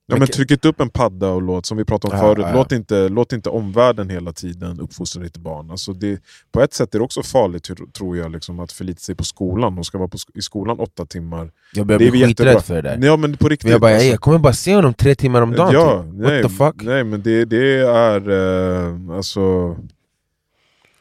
Ja, 0.07 0.17
men 0.17 0.27
tryck 0.27 0.65
upp 0.65 0.79
en 0.79 0.89
padda 0.89 1.29
och 1.29 1.41
låt, 1.41 1.65
som 1.65 1.77
vi 1.77 1.85
pratade 1.85 2.13
om 2.13 2.19
Ja, 2.19 2.25
förut, 2.25 2.45
ja. 2.49 2.53
Låt, 2.53 2.71
inte, 2.71 3.09
låt 3.09 3.33
inte 3.33 3.49
omvärlden 3.49 4.09
hela 4.09 4.33
tiden 4.33 4.79
uppfostra 4.79 5.23
ditt 5.23 5.37
barn. 5.37 5.71
Alltså 5.71 5.93
det, 5.93 6.21
på 6.51 6.61
ett 6.61 6.73
sätt 6.73 6.95
är 6.95 6.99
det 6.99 7.05
också 7.05 7.23
farligt 7.23 7.63
tro- 7.63 7.87
tror 7.93 8.17
jag, 8.17 8.31
liksom, 8.31 8.59
att 8.59 8.71
förlita 8.71 8.99
sig 8.99 9.15
på 9.15 9.23
skolan. 9.23 9.75
De 9.75 9.83
ska 9.83 9.97
vara 9.97 10.07
på, 10.07 10.17
i 10.35 10.41
skolan 10.41 10.79
åtta 10.79 11.05
timmar. 11.05 11.51
Jag 11.73 11.85
börjar 11.87 11.97
bli 11.99 12.11
skiträdd 12.11 12.61
för 12.63 12.75
det 12.75 12.81
där. 12.81 12.99
Ja 13.07 13.17
men 13.17 13.37
på 13.37 13.49
riktigt. 13.49 13.63
Men 13.65 13.71
jag 13.71 13.81
bara, 13.81 13.91
alltså. 13.91 14.05
"Ey, 14.05 14.11
jag 14.11 14.19
kommer 14.19 14.37
bara 14.39 14.53
se 14.53 14.75
honom 14.75 14.93
tre 14.93 15.15
timmar 15.15 15.41
om 15.41 15.51
dagen 15.51 15.73
ja, 15.73 16.03
typ. 16.03 16.13
nej, 16.13 16.41
What 16.41 16.51
the 16.51 16.57
fuck? 16.57 16.75
Nej 16.83 17.03
men 17.03 17.21
det, 17.21 17.45
det 17.45 17.77
är... 17.79 18.29
Eh, 18.29 19.15
alltså, 19.17 19.75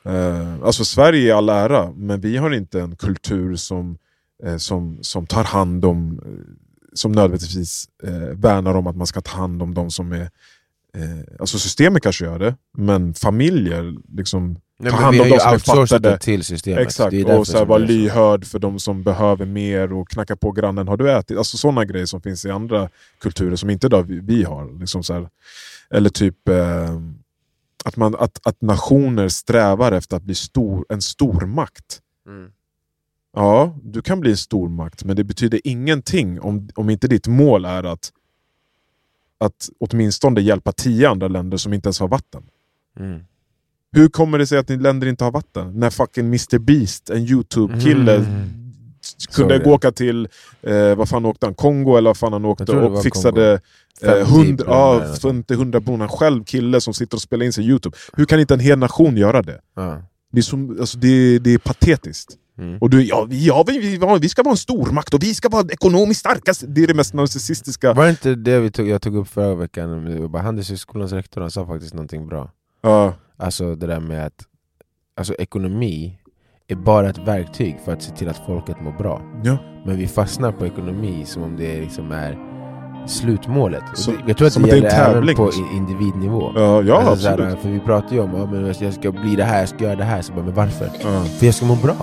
Eh, 0.05 0.63
alltså 0.63 0.85
Sverige 0.85 1.23
i 1.29 1.33
all 1.33 1.49
ära, 1.49 1.93
men 1.97 2.21
vi 2.21 2.37
har 2.37 2.51
inte 2.55 2.81
en 2.81 2.97
kultur 2.97 3.57
som, 3.57 3.99
eh, 4.45 4.57
som, 4.57 4.99
som 5.01 5.27
tar 5.27 5.45
hand 5.45 5.85
om, 5.85 6.21
eh, 6.25 6.55
som 6.95 7.13
nödvändigtvis 7.13 7.89
eh, 8.03 8.37
värnar 8.37 8.75
om 8.75 8.87
att 8.87 8.97
man 8.97 9.07
ska 9.07 9.21
ta 9.21 9.37
hand 9.37 9.63
om 9.63 9.75
de 9.75 9.91
som 9.91 10.13
är 10.13 10.31
eh, 10.95 11.41
Alltså 11.41 11.59
systemet 11.59 12.03
kanske 12.03 12.25
gör 12.25 12.39
det, 12.39 12.55
men 12.79 13.15
familjer 13.15 13.95
liksom 14.17 14.57
Nej, 14.79 14.91
ta 14.93 14.97
hand 14.99 15.21
om 15.21 15.29
de 15.29 15.39
som 15.39 15.55
är 15.55 15.59
fattade. 15.59 16.19
till 16.19 16.45
systemet. 16.45 16.81
Exakt, 16.81 17.15
och 17.27 17.47
så 17.47 17.59
här, 17.59 17.65
vara 17.65 17.79
lyhörd 17.79 18.45
för 18.45 18.59
de 18.59 18.79
som 18.81 19.03
behöver 19.03 19.47
mer 19.47 19.93
och 19.93 20.09
knacka 20.09 20.37
på 20.37 20.53
grannen, 20.53 20.89
har 20.89 20.97
du 20.97 21.13
ätit? 21.13 21.39
Alltså 21.39 21.57
sådana 21.57 21.85
grejer 21.85 22.07
som 22.07 22.23
finns 22.23 22.45
i 22.45 22.51
andra 22.51 22.89
kulturer 23.21 23.57
som 23.57 23.71
inte 23.71 23.89
då 23.89 24.03
vi, 24.03 24.21
vi 24.21 24.43
har. 24.43 24.81
Liksom 24.81 25.03
så 25.03 25.13
här, 25.13 25.29
eller 25.91 26.11
typ 26.11 26.49
eh, 26.49 27.01
att, 27.85 27.97
man, 27.97 28.15
att, 28.15 28.47
att 28.47 28.63
nationer 28.63 29.29
strävar 29.29 29.93
efter 29.93 30.17
att 30.17 30.23
bli 30.23 30.35
stor, 30.35 30.87
en 30.89 31.03
stormakt. 31.03 32.01
Mm. 32.27 32.53
Ja, 33.35 33.79
du 33.83 34.03
kan 34.03 34.21
bli 34.21 34.31
en 34.31 34.37
stormakt, 34.37 35.05
men 35.05 35.17
det 35.17 35.25
betyder 35.25 35.61
ingenting 35.65 36.41
om, 36.41 36.69
om 36.75 36.91
inte 36.91 37.09
ditt 37.09 37.27
mål 37.27 37.65
är 37.65 37.85
att, 37.85 38.13
att 39.39 39.69
åtminstone 39.81 40.41
hjälpa 40.41 40.73
tio 40.73 41.09
andra 41.09 41.29
länder 41.29 41.57
som 41.57 41.73
inte 41.73 41.87
ens 41.87 42.01
har 42.01 42.09
vatten. 42.09 42.43
Mm. 42.99 43.25
Hur 43.93 44.09
kommer 44.09 44.39
det 44.39 44.47
sig 44.47 44.59
att 44.59 44.71
länder 44.71 45.07
inte 45.07 45.25
har 45.25 45.31
vatten? 45.31 45.81
När 45.81 45.91
fucking 45.91 46.27
Mr 46.27 46.59
Beast, 46.59 47.11
en 47.11 47.27
YouTube-kille, 47.27 48.17
Mm. 48.17 48.61
Kunde 49.35 49.59
gå 49.59 49.75
åka 49.75 49.93
till, 49.93 50.29
eh, 50.63 50.95
vad 50.95 51.09
fan 51.09 51.27
åkte 51.27 51.47
han? 51.47 51.55
Kongo 51.55 51.97
eller 51.97 52.11
vad 52.11 52.17
fan 52.17 52.33
han 52.33 52.45
åkte 52.45 52.73
och 52.73 53.03
fixade 53.03 53.61
eh, 54.03 54.09
50 54.09 54.33
100, 54.35 54.65
ja, 54.69 54.99
brunnar. 55.21 55.43
50-100 55.43 55.81
brunnar. 55.81 56.09
Själv 56.09 56.45
kille 56.45 56.81
som 56.81 56.95
sitter 56.95 57.17
och 57.17 57.23
spelar 57.23 57.47
in 57.47 57.53
sig 57.53 57.65
YouTube. 57.65 57.97
Hur 58.13 58.25
kan 58.25 58.41
inte 58.41 58.55
en 58.55 58.61
hel 58.61 58.79
nation 58.79 59.17
göra 59.17 59.43
det? 59.43 59.61
Ja. 59.77 60.03
Det 60.33 60.39
är, 60.39 60.43
som, 60.43 60.77
alltså 60.81 60.99
det, 60.99 61.39
det 61.39 61.55
är 61.55 61.59
patetiskt. 61.59 62.37
Mm. 62.59 62.79
Och 62.81 62.91
du, 62.91 63.05
ja, 63.05 63.27
vi, 63.31 63.47
ja, 63.47 63.65
vi, 63.67 63.79
vi, 63.79 64.19
vi 64.21 64.29
ska 64.29 64.43
vara 64.43 64.53
en 64.53 64.57
stormakt 64.57 65.15
och 65.15 65.23
vi 65.23 65.35
ska 65.35 65.49
vara 65.49 65.67
ekonomiskt 65.73 66.21
starkast. 66.21 66.65
Det 66.67 66.83
är 66.83 66.87
det 66.87 66.95
mest 66.95 67.15
narcissistiska. 67.15 67.93
Var 67.93 68.05
det 68.05 68.11
inte 68.11 68.35
det 68.35 68.61
vi 68.61 68.71
tog, 68.71 68.89
jag 68.89 69.03
tog 69.03 69.17
upp 69.17 69.29
förra 69.29 69.55
veckan? 69.55 70.35
Handelshögskolans 70.35 71.13
rektor 71.13 71.41
han 71.41 71.51
sa 71.51 71.67
faktiskt 71.67 71.95
någonting 71.95 72.27
bra. 72.27 72.51
Ja, 72.83 73.15
Alltså 73.41 73.75
det 73.75 73.87
där 73.87 74.01
med 74.01 74.27
att 74.27 74.45
alltså, 75.17 75.35
ekonomi 75.35 76.20
är 76.71 76.77
bara 76.77 77.09
ett 77.11 77.19
verktyg 77.19 77.77
för 77.85 77.93
att 77.93 78.03
se 78.03 78.13
till 78.13 78.29
att 78.29 78.43
folket 78.47 78.81
mår 78.81 78.93
bra. 78.93 79.23
ja. 79.45 79.57
Men 79.85 79.97
vi 79.97 80.07
fastnar 80.07 80.53
på 80.53 80.67
ekonomi 80.67 81.25
som 81.27 81.43
om 81.43 81.57
det 81.57 81.81
liksom 81.81 82.13
är 82.13 82.39
slutmålet. 83.07 83.83
Det, 84.07 84.13
jag 84.27 84.37
tror 84.37 84.47
att 84.47 84.53
som 84.53 84.63
det 84.63 84.71
det 84.71 84.77
gäller 84.77 85.11
även 85.11 85.35
på 85.37 85.45
liksom. 85.45 85.69
individnivå. 85.77 86.53
ja, 86.57 86.83
ja 86.83 86.97
alltså, 86.97 87.29
absolut. 87.29 87.39
såhär, 87.39 87.57
för 87.63 87.69
vi 87.69 87.81
pratar 87.81 88.13
ju 88.13 88.21
om 88.21 88.35
att 88.35 88.51
men 88.51 88.75
jag 88.81 88.95
ska 88.95 89.13
bli 89.13 89.37
det 89.37 89.45
här, 89.45 89.61
jag 89.61 89.69
ska 89.69 89.85
göra 89.85 89.97
det 89.97 90.05
här. 90.05 90.23
Så 90.23 90.33
bara, 90.33 90.45
men 90.45 90.55
varför? 90.55 90.91
Ja. 91.03 91.25
För 91.39 91.47
jag 91.47 91.55
ska 91.55 91.67
må 91.67 91.75
bra. 91.75 91.97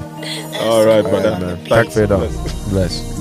All 0.69 0.85
right, 0.85 1.05
brother. 1.09 1.37
Men, 1.41 1.57
tack 1.57 1.69
Thanks. 1.69 1.93
för 1.93 2.03
idag. 2.03 2.21
Bless. 2.71 3.17